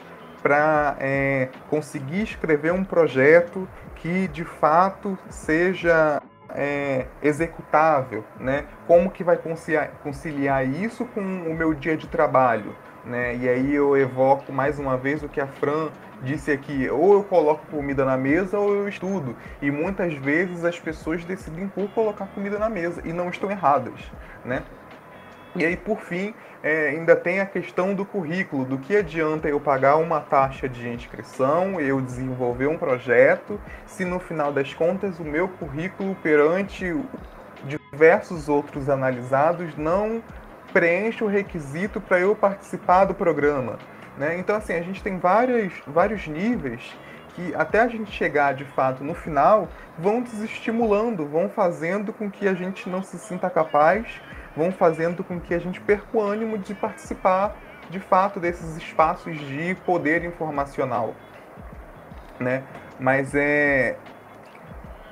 para 0.44 0.94
é, 1.00 1.48
conseguir 1.70 2.20
escrever 2.20 2.70
um 2.70 2.84
projeto 2.84 3.66
que 3.96 4.28
de 4.28 4.44
fato 4.44 5.18
seja 5.30 6.20
é, 6.50 7.06
executável, 7.22 8.22
né? 8.38 8.66
Como 8.86 9.10
que 9.10 9.24
vai 9.24 9.38
conciliar, 9.38 9.92
conciliar, 10.02 10.68
isso 10.68 11.06
com 11.06 11.20
o 11.22 11.54
meu 11.54 11.72
dia 11.72 11.96
de 11.96 12.06
trabalho, 12.06 12.76
né? 13.06 13.34
E 13.36 13.48
aí 13.48 13.74
eu 13.74 13.96
evoco 13.96 14.52
mais 14.52 14.78
uma 14.78 14.98
vez 14.98 15.22
o 15.22 15.30
que 15.30 15.40
a 15.40 15.46
Fran 15.46 15.88
disse 16.22 16.52
aqui, 16.52 16.90
ou 16.90 17.14
eu 17.14 17.24
coloco 17.24 17.66
comida 17.70 18.04
na 18.04 18.18
mesa 18.18 18.58
ou 18.58 18.74
eu 18.74 18.86
estudo. 18.86 19.34
E 19.62 19.70
muitas 19.70 20.12
vezes 20.12 20.62
as 20.62 20.78
pessoas 20.78 21.24
decidem 21.24 21.68
por 21.68 21.88
colocar 21.92 22.26
comida 22.26 22.58
na 22.58 22.68
mesa 22.68 23.00
e 23.02 23.14
não 23.14 23.30
estão 23.30 23.50
erradas, 23.50 24.12
né? 24.44 24.62
E 25.56 25.64
aí, 25.64 25.76
por 25.76 26.00
fim, 26.00 26.34
é, 26.62 26.88
ainda 26.88 27.14
tem 27.14 27.40
a 27.40 27.46
questão 27.46 27.94
do 27.94 28.04
currículo, 28.04 28.64
do 28.64 28.78
que 28.78 28.96
adianta 28.96 29.48
eu 29.48 29.60
pagar 29.60 29.96
uma 29.96 30.20
taxa 30.20 30.68
de 30.68 30.88
inscrição, 30.88 31.80
eu 31.80 32.00
desenvolver 32.00 32.66
um 32.66 32.76
projeto, 32.76 33.60
se 33.86 34.04
no 34.04 34.18
final 34.18 34.52
das 34.52 34.74
contas 34.74 35.20
o 35.20 35.24
meu 35.24 35.46
currículo 35.46 36.16
perante 36.16 36.92
diversos 37.92 38.48
outros 38.48 38.88
analisados 38.88 39.76
não 39.76 40.22
preenche 40.72 41.22
o 41.22 41.28
requisito 41.28 42.00
para 42.00 42.18
eu 42.18 42.34
participar 42.34 43.04
do 43.04 43.14
programa. 43.14 43.78
Né? 44.18 44.36
Então, 44.38 44.56
assim, 44.56 44.72
a 44.72 44.82
gente 44.82 45.02
tem 45.02 45.18
vários, 45.18 45.72
vários 45.86 46.26
níveis 46.26 46.96
que 47.34 47.54
até 47.54 47.80
a 47.80 47.88
gente 47.88 48.10
chegar 48.10 48.54
de 48.54 48.64
fato 48.64 49.04
no 49.04 49.14
final 49.14 49.68
vão 49.98 50.22
desestimulando, 50.22 51.26
vão 51.26 51.48
fazendo 51.48 52.12
com 52.12 52.30
que 52.30 52.48
a 52.48 52.54
gente 52.54 52.88
não 52.88 53.02
se 53.02 53.18
sinta 53.18 53.50
capaz 53.50 54.20
vão 54.56 54.70
fazendo 54.70 55.24
com 55.24 55.40
que 55.40 55.52
a 55.54 55.58
gente 55.58 55.80
perca 55.80 56.16
o 56.16 56.20
ânimo 56.20 56.56
de 56.58 56.74
participar 56.74 57.56
de 57.90 58.00
fato 58.00 58.40
desses 58.40 58.76
espaços 58.76 59.38
de 59.38 59.74
poder 59.84 60.24
informacional, 60.24 61.14
né? 62.38 62.62
Mas 62.98 63.34
é 63.34 63.96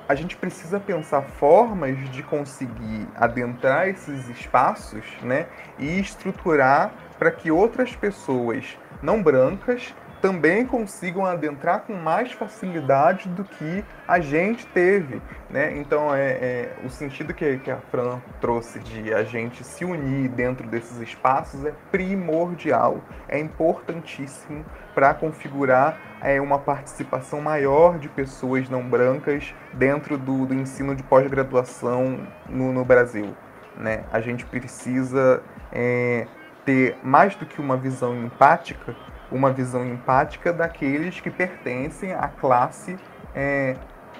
a 0.07 0.15
gente 0.15 0.35
precisa 0.35 0.81
pensar 0.81 1.21
formas 1.21 1.97
de 2.09 2.21
conseguir 2.23 3.07
adentrar 3.15 3.87
esses 3.87 4.27
espaços, 4.27 5.05
né, 5.21 5.47
e 5.79 5.97
estruturar 5.97 6.91
para 7.17 7.31
que 7.31 7.49
outras 7.49 7.95
pessoas 7.95 8.77
não 9.01 9.23
brancas 9.23 9.95
também 10.23 10.65
consigam 10.65 11.25
adentrar 11.25 11.81
com 11.81 11.91
mais 11.95 12.31
facilidade 12.31 13.27
do 13.27 13.43
que 13.43 13.83
a 14.07 14.21
gente 14.21 14.65
teve. 14.67 15.21
Né? 15.49 15.77
Então, 15.77 16.15
é, 16.15 16.31
é 16.31 16.75
o 16.81 16.89
sentido 16.89 17.33
que, 17.33 17.57
que, 17.57 17.69
a 17.69 17.75
Fran 17.91 18.21
trouxe 18.39 18.79
de 18.79 19.13
a 19.13 19.25
gente 19.25 19.65
se 19.65 19.83
unir 19.83 20.29
dentro 20.29 20.65
desses 20.65 20.97
espaços 21.01 21.65
é 21.65 21.73
primordial, 21.91 23.01
é 23.27 23.37
importantíssimo 23.37 24.63
para 24.95 25.13
configurar 25.13 25.97
é, 26.21 26.39
uma 26.39 26.57
participação 26.57 27.41
maior 27.41 27.99
de 27.99 28.07
pessoas 28.07 28.69
não 28.69 28.81
brancas 28.81 29.53
dentro 29.73 30.17
do, 30.17 30.45
do 30.45 30.53
ensino 30.53 30.95
de 30.95 31.03
pós-graduação 31.03 32.25
no, 32.47 32.71
no, 32.71 32.85
Brasil. 32.85 33.35
Né? 33.75 34.05
A 34.09 34.21
gente 34.21 34.45
precisa 34.45 35.43
é, 35.69 36.27
ter 36.65 36.95
mais 37.03 37.35
do 37.35 37.45
que 37.45 37.59
uma 37.59 37.75
visão 37.75 38.15
empática, 38.15 38.95
uma 39.33 39.51
visão 39.51 39.83
empática 39.83 40.53
daqueles 40.53 41.19
que 41.19 41.31
pertencem 41.31 42.13
à 42.13 42.27
classe 42.27 42.97
é, 43.33 43.75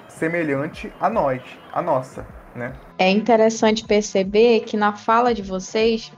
semelhante 0.08 0.92
a 1.00 1.08
nós, 1.08 1.40
a 1.72 1.80
nossa, 1.80 2.26
né? 2.54 2.74
É 2.98 3.08
interessante 3.08 3.86
perceber 3.86 4.60
que 4.60 4.76
na 4.76 4.94
fala 4.94 5.32
de 5.32 5.42
vocês, 5.42 6.12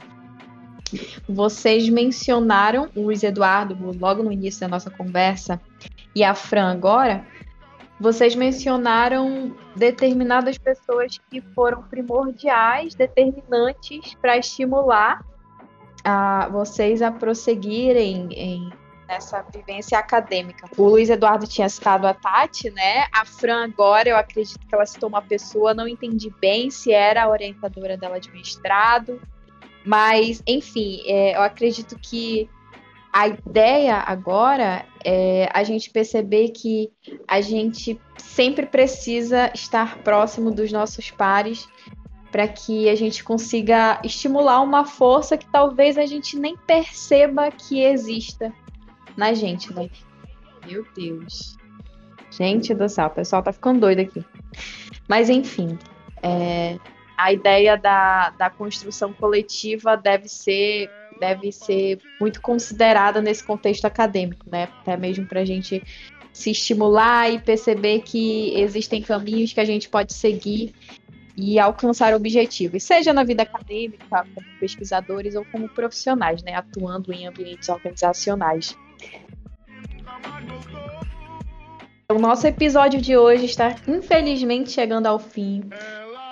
vocês 1.29 1.89
mencionaram 1.91 2.89
o 2.97 3.03
Luiz 3.03 3.23
Eduardo 3.23 3.77
logo 4.01 4.23
no 4.23 4.33
início 4.33 4.61
da 4.63 4.69
nossa 4.69 4.91
conversa 4.91 5.61
e 6.15 6.25
a 6.25 6.35
Fran 6.35 6.73
agora. 6.73 7.25
Vocês 8.01 8.35
mencionaram 8.35 9.55
determinadas 9.75 10.59
pessoas 10.59 11.19
que 11.31 11.41
foram 11.55 11.83
primordiais, 11.83 12.95
determinantes 12.95 14.15
para 14.21 14.37
estimular 14.37 15.25
a 16.05 16.49
vocês 16.49 17.03
a 17.03 17.11
prosseguirem 17.11 18.29
em 18.33 18.71
nessa 19.09 19.45
vivência 19.55 19.99
acadêmica. 19.99 20.69
O 20.77 20.89
Luiz 20.89 21.09
Eduardo 21.09 21.47
tinha 21.47 21.69
citado 21.69 22.07
a 22.07 22.15
Tati, 22.15 22.71
né? 22.71 23.07
A 23.13 23.25
Fran 23.25 23.65
agora, 23.65 24.09
eu 24.09 24.17
acredito 24.17 24.59
que 24.59 24.75
ela 24.75 24.87
citou 24.87 25.09
uma 25.09 25.23
pessoa, 25.23 25.75
não 25.75 25.87
entendi 25.87 26.33
bem 26.41 26.71
se 26.71 26.93
era 26.93 27.25
a 27.25 27.29
orientadora 27.29 27.97
dela 27.97 28.21
de 28.21 28.31
mestrado, 28.33 29.21
mas, 29.85 30.43
enfim, 30.47 31.01
é, 31.07 31.37
eu 31.37 31.43
acredito 31.43 31.97
que 31.99 32.49
a 33.13 33.29
ideia 33.29 33.97
agora 33.97 34.85
é 35.05 35.49
a 35.55 35.63
gente 35.63 35.89
perceber 35.91 36.49
que 36.49 36.93
a 37.27 37.41
gente 37.41 37.99
sempre 38.19 38.67
precisa 38.67 39.51
estar 39.55 39.99
próximo 39.99 40.51
dos 40.51 40.73
nossos 40.73 41.11
pares 41.11 41.69
para 42.31 42.47
que 42.49 42.89
a 42.89 42.95
gente 42.95 43.25
consiga 43.25 44.01
estimular 44.05 44.61
uma 44.61 44.85
força 44.85 45.39
que 45.39 45.47
talvez 45.47 45.97
a 45.97 46.05
gente 46.05 46.37
nem 46.37 46.57
perceba 46.57 47.51
que 47.51 47.81
exista 47.81 48.53
na 49.17 49.33
gente, 49.33 49.73
né? 49.73 49.89
Meu 50.67 50.85
Deus. 50.95 51.57
Gente 52.31 52.75
do 52.75 52.89
céu, 52.89 53.07
o 53.07 53.11
pessoal 53.11 53.43
tá 53.43 53.53
ficando 53.53 53.81
doido 53.81 54.01
aqui. 54.01 54.25
Mas 55.09 55.31
enfim, 55.31 55.79
é, 56.23 56.79
a 57.17 57.33
ideia 57.33 57.77
da, 57.77 58.31
da 58.31 58.51
construção 58.51 59.13
coletiva 59.13 59.97
deve 59.97 60.29
ser 60.29 60.91
deve 61.19 61.51
ser 61.51 61.99
muito 62.21 62.43
considerada 62.43 63.23
nesse 63.23 63.43
contexto 63.43 63.87
acadêmico, 63.87 64.45
né? 64.51 64.69
Até 64.81 64.99
mesmo 64.99 65.27
para 65.27 65.41
a 65.41 65.45
gente 65.47 65.83
se 66.31 66.51
estimular 66.51 67.33
e 67.33 67.39
perceber 67.39 68.01
que 68.03 68.53
existem 68.61 69.01
caminhos 69.01 69.55
que 69.55 69.61
a 69.61 69.65
gente 69.65 69.89
pode 69.89 70.13
seguir 70.13 70.75
e 71.35 71.59
alcançar 71.59 72.13
objetivos, 72.15 72.83
seja 72.83 73.13
na 73.13 73.25
vida 73.25 73.43
acadêmica, 73.43 74.27
como 74.35 74.47
pesquisadores 74.61 75.35
ou 75.35 75.45
como 75.47 75.69
profissionais, 75.71 76.43
né? 76.43 76.55
Atuando 76.55 77.13
em 77.13 77.27
ambientes 77.27 77.69
organizacionais. 77.71 78.77
O 82.09 82.21
nosso 82.21 82.47
episódio 82.47 83.01
de 83.01 83.17
hoje 83.17 83.47
está 83.47 83.75
infelizmente 83.89 84.71
chegando 84.71 85.07
ao 85.07 85.19
fim. 85.19 85.65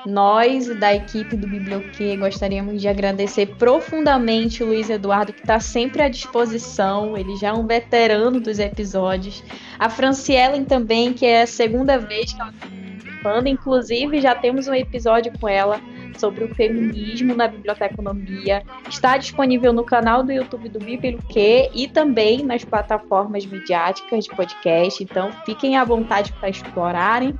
Nós, 0.06 0.68
da 0.78 0.94
equipe 0.94 1.36
do 1.36 1.48
Biblioquê, 1.48 2.16
gostaríamos 2.16 2.80
de 2.80 2.86
agradecer 2.86 3.56
profundamente 3.56 4.62
o 4.62 4.66
Luiz 4.66 4.88
Eduardo, 4.88 5.32
que 5.32 5.40
está 5.40 5.58
sempre 5.58 6.00
à 6.00 6.08
disposição. 6.08 7.16
Ele 7.16 7.34
já 7.34 7.48
é 7.48 7.52
um 7.52 7.66
veterano 7.66 8.38
dos 8.38 8.60
episódios. 8.60 9.42
A 9.76 9.90
Franciellen 9.90 10.64
também, 10.64 11.12
que 11.12 11.26
é 11.26 11.42
a 11.42 11.46
segunda 11.46 11.98
vez 11.98 12.32
que 12.32 12.40
ela 12.40 12.52
está 12.52 12.68
participando. 12.68 13.46
Inclusive, 13.48 14.20
já 14.20 14.32
temos 14.32 14.68
um 14.68 14.74
episódio 14.74 15.32
com 15.40 15.48
ela 15.48 15.80
sobre 16.16 16.44
o 16.44 16.54
feminismo 16.54 17.34
na 17.34 17.48
biblioteconomia. 17.48 18.62
Está 18.88 19.16
disponível 19.16 19.72
no 19.72 19.84
canal 19.84 20.22
do 20.22 20.32
YouTube 20.32 20.68
do 20.68 20.78
Biblique 20.78 21.70
e 21.74 21.88
também 21.88 22.42
nas 22.42 22.64
plataformas 22.64 23.46
midiáticas 23.46 24.24
de 24.24 24.30
podcast. 24.34 25.02
Então, 25.02 25.30
fiquem 25.44 25.76
à 25.76 25.84
vontade 25.84 26.32
para 26.34 26.48
explorarem. 26.48 27.34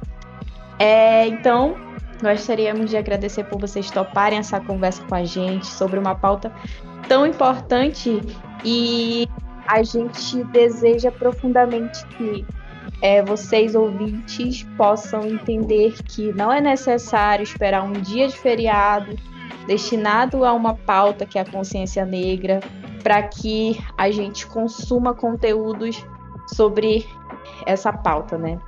É, 0.78 1.26
então, 1.26 1.76
gostaríamos 2.20 2.90
de 2.90 2.96
agradecer 2.96 3.44
por 3.44 3.60
vocês 3.60 3.90
toparem 3.90 4.38
essa 4.38 4.60
conversa 4.60 5.02
com 5.04 5.14
a 5.14 5.24
gente 5.24 5.66
sobre 5.66 5.98
uma 5.98 6.14
pauta 6.14 6.52
tão 7.08 7.26
importante 7.26 8.20
e 8.64 9.28
a 9.66 9.82
gente 9.82 10.44
deseja 10.44 11.10
profundamente 11.10 12.04
que 12.08 12.44
é, 13.00 13.22
vocês 13.22 13.74
ouvintes 13.74 14.62
possam 14.76 15.26
entender 15.26 15.94
que 16.04 16.32
não 16.32 16.52
é 16.52 16.60
necessário 16.60 17.42
esperar 17.42 17.82
um 17.82 17.92
dia 17.92 18.28
de 18.28 18.36
feriado 18.36 19.14
destinado 19.66 20.44
a 20.44 20.52
uma 20.52 20.74
pauta 20.74 21.26
que 21.26 21.38
é 21.38 21.42
a 21.42 21.44
consciência 21.44 22.04
negra 22.04 22.60
para 23.02 23.22
que 23.22 23.78
a 23.96 24.10
gente 24.10 24.46
consuma 24.46 25.14
conteúdos 25.14 26.04
sobre 26.46 27.06
essa 27.66 27.92
pauta, 27.92 28.38
né? 28.38 28.58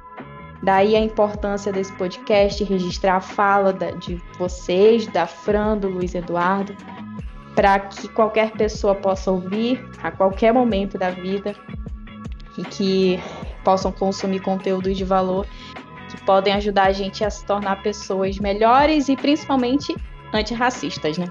Daí 0.63 0.97
a 0.97 1.01
importância 1.01 1.73
desse 1.73 1.93
podcast, 1.93 2.63
registrar 2.65 3.17
a 3.17 3.21
fala 3.21 3.73
de 3.73 4.21
vocês, 4.39 5.07
da 5.07 5.27
Fran, 5.27 5.79
do 5.79 5.89
Luiz 5.89 6.15
Eduardo, 6.15 6.75
para 7.55 7.79
que 7.79 8.09
qualquer 8.09 8.53
pessoa 8.53 8.95
possa 8.95 9.31
ouvir 9.31 9.83
a 10.03 10.11
qualquer 10.11 10.53
momento 10.53 10.99
da 10.99 11.11
vida 11.11 11.55
e 12.59 12.63
que 12.65 13.21
possam 13.67 13.91
consumir 13.91 14.39
conteúdos 14.39 14.97
de 14.97 15.03
valor 15.03 15.45
que 16.09 16.25
podem 16.25 16.53
ajudar 16.53 16.85
a 16.85 16.93
gente 16.93 17.25
a 17.25 17.31
se 17.31 17.45
tornar 17.45 17.83
pessoas 17.83 18.39
melhores 18.39 19.09
e 19.09 19.17
principalmente 19.17 19.93
antirracistas, 20.33 21.19
né? 21.19 21.27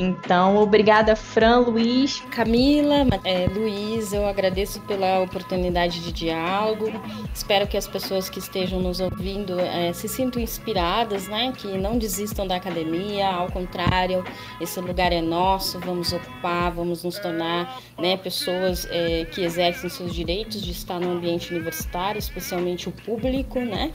Então, 0.00 0.56
obrigada, 0.56 1.14
Fran, 1.14 1.58
Luiz. 1.58 2.20
Camila, 2.30 3.06
é, 3.22 3.46
Luiz, 3.46 4.14
eu 4.14 4.26
agradeço 4.26 4.80
pela 4.80 5.20
oportunidade 5.20 6.00
de 6.00 6.10
diálogo. 6.10 6.90
Espero 7.34 7.66
que 7.66 7.76
as 7.76 7.86
pessoas 7.86 8.30
que 8.30 8.38
estejam 8.38 8.80
nos 8.80 8.98
ouvindo 8.98 9.60
é, 9.60 9.92
se 9.92 10.08
sintam 10.08 10.40
inspiradas, 10.40 11.28
né? 11.28 11.52
Que 11.54 11.76
não 11.76 11.98
desistam 11.98 12.46
da 12.46 12.56
academia, 12.56 13.28
ao 13.28 13.52
contrário, 13.52 14.24
esse 14.58 14.80
lugar 14.80 15.12
é 15.12 15.20
nosso, 15.20 15.78
vamos 15.80 16.14
ocupar, 16.14 16.70
vamos 16.70 17.04
nos 17.04 17.18
tornar 17.18 17.78
né, 17.98 18.16
pessoas 18.16 18.88
é, 18.90 19.26
que 19.26 19.42
exercem 19.42 19.90
seus 19.90 20.14
direitos 20.14 20.62
de 20.62 20.70
estar 20.70 20.98
no 20.98 21.12
ambiente 21.12 21.52
universitário, 21.52 22.18
especialmente 22.18 22.88
o 22.88 22.92
público, 22.92 23.60
né? 23.60 23.92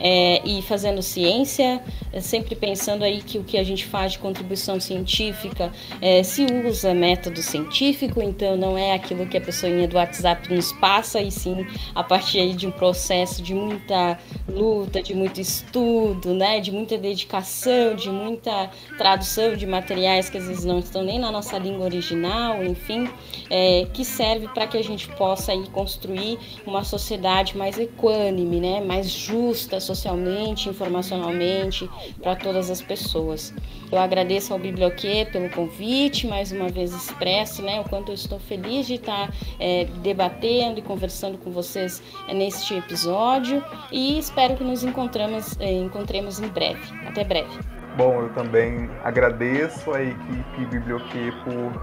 É, 0.00 0.42
e 0.44 0.60
fazendo 0.62 1.00
ciência, 1.00 1.80
é, 2.12 2.20
sempre 2.20 2.56
pensando 2.56 3.04
aí 3.04 3.22
que 3.22 3.38
o 3.38 3.44
que 3.44 3.56
a 3.56 3.62
gente 3.62 3.86
faz 3.86 4.12
de 4.12 4.18
contribuição 4.18 4.80
científica 4.80 5.43
científica, 5.44 5.72
é, 6.00 6.22
se 6.22 6.46
usa 6.66 6.94
método 6.94 7.42
científico, 7.42 8.22
então 8.22 8.56
não 8.56 8.78
é 8.78 8.94
aquilo 8.94 9.26
que 9.26 9.36
a 9.36 9.40
pessoinha 9.40 9.86
do 9.86 9.96
WhatsApp 9.96 10.52
nos 10.52 10.72
passa, 10.72 11.20
e 11.20 11.30
sim 11.30 11.66
a 11.94 12.02
partir 12.02 12.54
de 12.54 12.66
um 12.66 12.70
processo 12.70 13.42
de 13.42 13.54
muita 13.54 14.18
luta, 14.48 15.02
de 15.02 15.14
muito 15.14 15.40
estudo, 15.40 16.34
né, 16.34 16.60
de 16.60 16.70
muita 16.72 16.96
dedicação, 16.96 17.94
de 17.94 18.10
muita 18.10 18.70
tradução 18.96 19.54
de 19.54 19.66
materiais 19.66 20.30
que 20.30 20.38
às 20.38 20.46
vezes 20.46 20.64
não 20.64 20.78
estão 20.78 21.02
nem 21.02 21.18
na 21.18 21.30
nossa 21.30 21.58
língua 21.58 21.84
original, 21.84 22.62
enfim, 22.64 23.08
é, 23.50 23.86
que 23.92 24.04
serve 24.04 24.48
para 24.48 24.66
que 24.66 24.78
a 24.78 24.82
gente 24.82 25.08
possa 25.08 25.52
aí 25.52 25.66
construir 25.68 26.38
uma 26.66 26.84
sociedade 26.84 27.56
mais 27.56 27.78
equânime, 27.78 28.60
né, 28.60 28.80
mais 28.80 29.10
justa 29.10 29.80
socialmente, 29.80 30.68
informacionalmente, 30.68 31.88
para 32.22 32.36
todas 32.36 32.70
as 32.70 32.80
pessoas. 32.80 33.52
Eu 33.90 33.98
agradeço 33.98 34.52
ao 34.52 34.58
Biblioquê 34.58 35.26
pelo 35.34 35.50
convite, 35.50 36.28
mais 36.28 36.52
uma 36.52 36.68
vez 36.68 36.92
expresso, 36.92 37.60
né, 37.60 37.80
o 37.80 37.88
quanto 37.88 38.12
eu 38.12 38.14
estou 38.14 38.38
feliz 38.38 38.86
de 38.86 38.94
estar 38.94 39.28
é, 39.58 39.84
debatendo 40.00 40.78
e 40.78 40.82
conversando 40.82 41.36
com 41.38 41.50
vocês 41.50 42.00
é, 42.28 42.34
neste 42.34 42.72
episódio 42.72 43.60
e 43.90 44.16
espero 44.16 44.54
que 44.54 44.62
nos 44.62 44.84
encontramos, 44.84 45.58
é, 45.58 45.72
encontremos 45.72 46.38
em 46.38 46.46
breve. 46.46 46.80
Até 47.04 47.24
breve. 47.24 47.50
Bom, 47.96 48.22
eu 48.22 48.28
também 48.32 48.88
agradeço 49.02 49.92
a 49.92 50.00
equipe 50.00 50.66
Biblioquê 50.70 51.32
por 51.42 51.82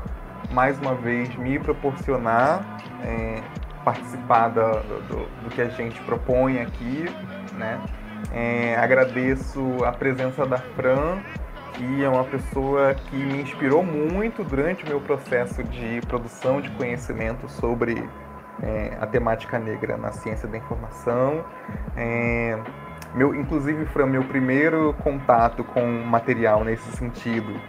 mais 0.53 0.79
uma 0.79 0.95
vez 0.95 1.35
me 1.35 1.59
proporcionar 1.59 2.81
é, 3.03 3.41
participar 3.83 4.47
do, 4.47 4.61
do, 5.09 5.43
do, 5.43 5.49
que 5.49 5.61
a 5.61 5.67
gente 5.67 5.99
propõe 6.01 6.61
aqui, 6.61 7.05
né? 7.57 7.81
É, 8.31 8.75
agradeço 8.77 9.83
a 9.83 9.91
presença 9.91 10.45
da 10.45 10.57
Fran 10.57 11.19
que 11.73 12.03
é 12.03 12.09
uma 12.09 12.23
pessoa 12.23 12.93
que 12.93 13.15
me 13.15 13.41
inspirou 13.41 13.83
muito 13.83 14.43
durante 14.43 14.83
o 14.83 14.87
meu 14.87 15.01
processo 15.01 15.63
de 15.63 16.01
produção 16.07 16.61
de 16.61 16.69
conhecimento 16.71 17.49
sobre 17.49 18.07
é, 18.61 18.97
a 18.99 19.07
temática 19.07 19.57
negra 19.57 19.97
na 19.97 20.11
ciência 20.11 20.47
da 20.47 20.57
informação. 20.57 21.43
É, 21.95 22.57
meu, 23.13 23.35
inclusive, 23.35 23.85
Fran, 23.85 24.05
meu 24.05 24.23
primeiro 24.23 24.93
contato 25.03 25.63
com 25.63 25.85
material 25.85 26.63
nesse 26.63 26.89
sentido 26.95 27.59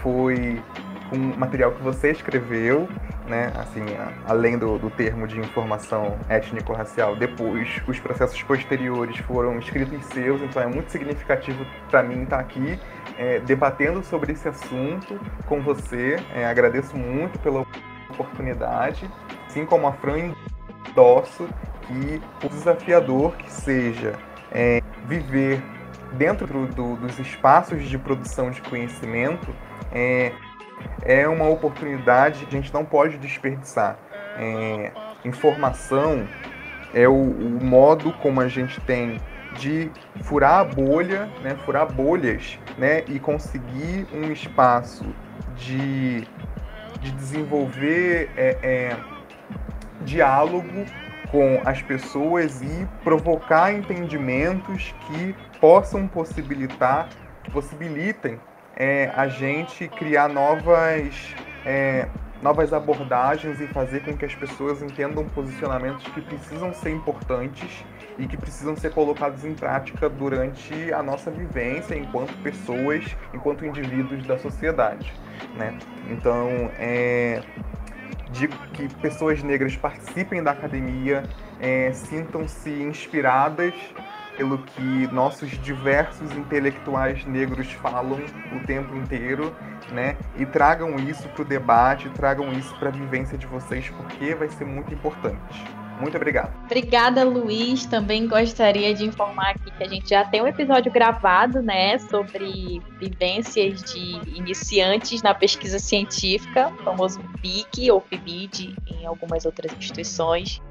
foi 0.00 0.60
com 1.08 1.16
material 1.38 1.72
que 1.72 1.82
você 1.82 2.10
escreveu, 2.10 2.88
né, 3.28 3.52
assim, 3.56 3.84
além 4.26 4.58
do, 4.58 4.78
do 4.78 4.90
termo 4.90 5.26
de 5.26 5.38
informação 5.38 6.18
étnico-racial, 6.28 7.14
depois 7.14 7.80
os 7.86 8.00
processos 8.00 8.42
posteriores 8.42 9.18
foram 9.18 9.58
escritos 9.58 10.04
seus, 10.06 10.40
então 10.42 10.62
é 10.62 10.66
muito 10.66 10.90
significativo 10.90 11.64
para 11.90 12.02
mim 12.02 12.22
estar 12.22 12.40
aqui 12.40 12.78
é, 13.18 13.38
debatendo 13.40 14.02
sobre 14.02 14.32
esse 14.32 14.48
assunto 14.48 15.20
com 15.46 15.60
você. 15.60 16.16
É, 16.34 16.46
agradeço 16.46 16.96
muito 16.96 17.38
pela 17.40 17.66
oportunidade, 18.10 19.08
assim 19.46 19.64
como 19.64 19.86
a 19.86 19.92
Fran 19.92 20.32
endosso 20.88 21.48
que 21.82 22.20
o 22.44 22.48
desafiador 22.48 23.36
que 23.36 23.50
seja 23.50 24.14
é, 24.50 24.82
viver 25.06 25.62
dentro 26.12 26.66
do, 26.66 26.96
dos 26.96 27.18
espaços 27.18 27.84
de 27.84 27.98
produção 27.98 28.50
de 28.50 28.60
conhecimento 28.62 29.54
é, 29.92 30.32
é 31.02 31.26
uma 31.28 31.48
oportunidade 31.48 32.46
que 32.46 32.56
a 32.56 32.60
gente 32.60 32.72
não 32.72 32.84
pode 32.84 33.18
desperdiçar. 33.18 33.98
É, 34.36 34.92
informação 35.24 36.26
é 36.94 37.08
o, 37.08 37.12
o, 37.12 37.64
modo 37.64 38.12
como 38.14 38.40
a 38.40 38.48
gente 38.48 38.80
tem 38.82 39.20
de 39.58 39.90
furar 40.22 40.60
a 40.60 40.64
bolha, 40.64 41.28
né, 41.42 41.56
furar 41.64 41.90
bolhas, 41.92 42.58
né, 42.76 43.02
e 43.08 43.18
conseguir 43.18 44.06
um 44.12 44.30
espaço 44.30 45.04
de, 45.56 46.20
de 47.00 47.10
desenvolver 47.12 48.30
é, 48.36 48.58
é, 48.62 48.96
diálogo 50.02 50.84
com 51.30 51.60
as 51.64 51.82
pessoas 51.82 52.62
e 52.62 52.88
provocar 53.02 53.72
entendimentos 53.72 54.94
que 55.06 55.34
possam 55.60 56.06
possibilitar, 56.06 57.08
possibilitem 57.52 58.38
é, 58.78 59.10
a 59.16 59.26
gente 59.26 59.88
criar 59.88 60.28
novas, 60.28 61.34
é, 61.66 62.06
novas 62.40 62.72
abordagens 62.72 63.60
e 63.60 63.66
fazer 63.66 64.04
com 64.04 64.16
que 64.16 64.24
as 64.24 64.34
pessoas 64.36 64.80
entendam 64.80 65.28
posicionamentos 65.30 66.06
que 66.06 66.20
precisam 66.20 66.72
ser 66.72 66.90
importantes 66.90 67.84
e 68.16 68.26
que 68.28 68.36
precisam 68.36 68.76
ser 68.76 68.92
colocados 68.92 69.44
em 69.44 69.52
prática 69.52 70.08
durante 70.08 70.92
a 70.92 71.02
nossa 71.02 71.28
vivência 71.28 71.96
enquanto 71.96 72.32
pessoas, 72.40 73.04
enquanto 73.34 73.66
indivíduos 73.66 74.24
da 74.24 74.38
sociedade. 74.38 75.12
Né? 75.56 75.76
Então, 76.08 76.48
é, 76.78 77.42
digo 78.30 78.56
que 78.74 78.88
pessoas 78.96 79.42
negras 79.42 79.74
participem 79.74 80.40
da 80.40 80.52
academia, 80.52 81.24
é, 81.60 81.90
sintam-se 81.92 82.70
inspiradas 82.70 83.74
pelo 84.38 84.58
que 84.58 85.08
nossos 85.12 85.50
diversos 85.62 86.30
intelectuais 86.32 87.24
negros 87.26 87.70
falam 87.72 88.20
o 88.54 88.64
tempo 88.64 88.94
inteiro, 88.94 89.54
né? 89.90 90.16
E 90.36 90.46
tragam 90.46 90.96
isso 90.96 91.28
para 91.30 91.42
o 91.42 91.44
debate, 91.44 92.08
tragam 92.10 92.52
isso 92.52 92.74
para 92.78 92.88
a 92.88 92.92
vivência 92.92 93.36
de 93.36 93.48
vocês, 93.48 93.90
porque 93.90 94.36
vai 94.36 94.48
ser 94.48 94.64
muito 94.64 94.94
importante. 94.94 95.64
Muito 96.00 96.16
obrigado. 96.16 96.54
Obrigada, 96.66 97.24
Luiz. 97.24 97.84
Também 97.84 98.28
gostaria 98.28 98.94
de 98.94 99.04
informar 99.04 99.50
aqui 99.50 99.72
que 99.72 99.82
a 99.82 99.88
gente 99.88 100.08
já 100.08 100.24
tem 100.24 100.40
um 100.40 100.46
episódio 100.46 100.92
gravado, 100.92 101.60
né, 101.60 101.98
sobre 101.98 102.80
vivências 103.00 103.82
de 103.82 104.20
iniciantes 104.36 105.20
na 105.20 105.34
pesquisa 105.34 105.80
científica, 105.80 106.72
famoso 106.84 107.18
PIC 107.42 107.90
ou 107.90 108.00
PIBID 108.00 108.76
em 108.86 109.04
algumas 109.04 109.44
outras 109.44 109.72
instituições. 109.72 110.62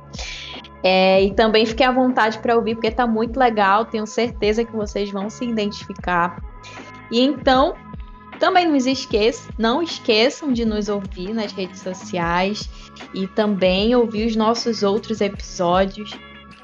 É, 0.84 1.24
e 1.24 1.34
também 1.34 1.66
fiquei 1.66 1.86
à 1.86 1.91
vontade 1.91 2.39
para 2.39 2.55
ouvir, 2.55 2.76
porque 2.76 2.88
está 2.88 3.08
muito 3.08 3.38
legal, 3.38 3.86
tenho 3.86 4.05
certeza 4.05 4.64
que 4.64 4.76
vocês 4.76 5.12
vão 5.12 5.30
se 5.30 5.43
identificar. 5.43 6.41
E 7.12 7.22
então, 7.22 7.74
também 8.39 8.68
não 8.68 8.76
esqueçam, 8.76 9.51
não 9.58 9.82
esqueçam 9.82 10.53
de 10.53 10.64
nos 10.64 10.89
ouvir 10.89 11.34
nas 11.34 11.51
redes 11.51 11.82
sociais 11.82 12.70
e 13.14 13.28
também 13.28 13.95
ouvir 13.95 14.28
os 14.28 14.36
nossos 14.36 14.84
outros 14.84 15.22
episódios. 15.22 16.12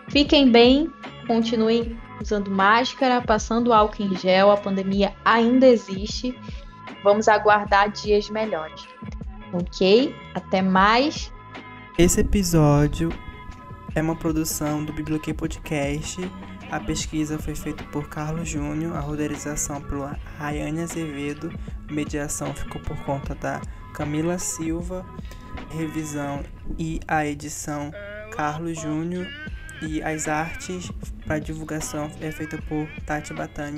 Fiquem 0.10 0.52
bem, 0.52 0.91
continuem 1.26 1.98
usando 2.22 2.52
máscara, 2.52 3.22
passando 3.22 3.74
álcool 3.74 4.04
em 4.04 4.16
gel, 4.16 4.52
a 4.52 4.58
pandemia 4.58 5.14
ainda 5.26 5.68
existe. 5.68 6.38
Vamos 7.04 7.28
aguardar 7.28 7.91
dias 7.91 8.30
melhores. 8.30 8.88
Ok? 9.52 10.16
Até 10.34 10.62
mais. 10.62 11.34
Esse 11.98 12.22
episódio 12.22 13.10
é 13.96 14.02
uma 14.02 14.16
produção 14.16 14.84
do 14.84 14.94
Biblioquê 14.94 15.34
Podcast 15.34 16.20
a 16.74 16.80
pesquisa 16.80 17.38
foi 17.38 17.54
feita 17.54 17.84
por 17.91 18.10
Carlos 18.10 18.50
Júnior, 18.50 18.98
a 18.98 19.00
roteirização 19.00 19.80
por 19.80 20.18
Rayane 20.39 20.82
Azevedo, 20.82 21.54
mediação 21.88 22.52
ficou 22.52 22.82
por 22.82 22.98
conta 23.06 23.36
da 23.36 23.62
Camila 23.94 24.39
Silva, 24.39 25.06
revisão 25.70 26.44
e 26.80 27.00
a 27.08 27.28
edição 27.28 27.91
Carlos 28.32 28.82
Júnior 28.82 29.28
e 29.84 30.02
as 30.02 30.28
artes 30.28 30.91
para 31.28 31.38
divulgação 31.38 32.10
é 32.20 32.32
feita 32.32 32.58
por 32.68 32.88
Tati 33.06 33.36
Batani. 33.36 33.72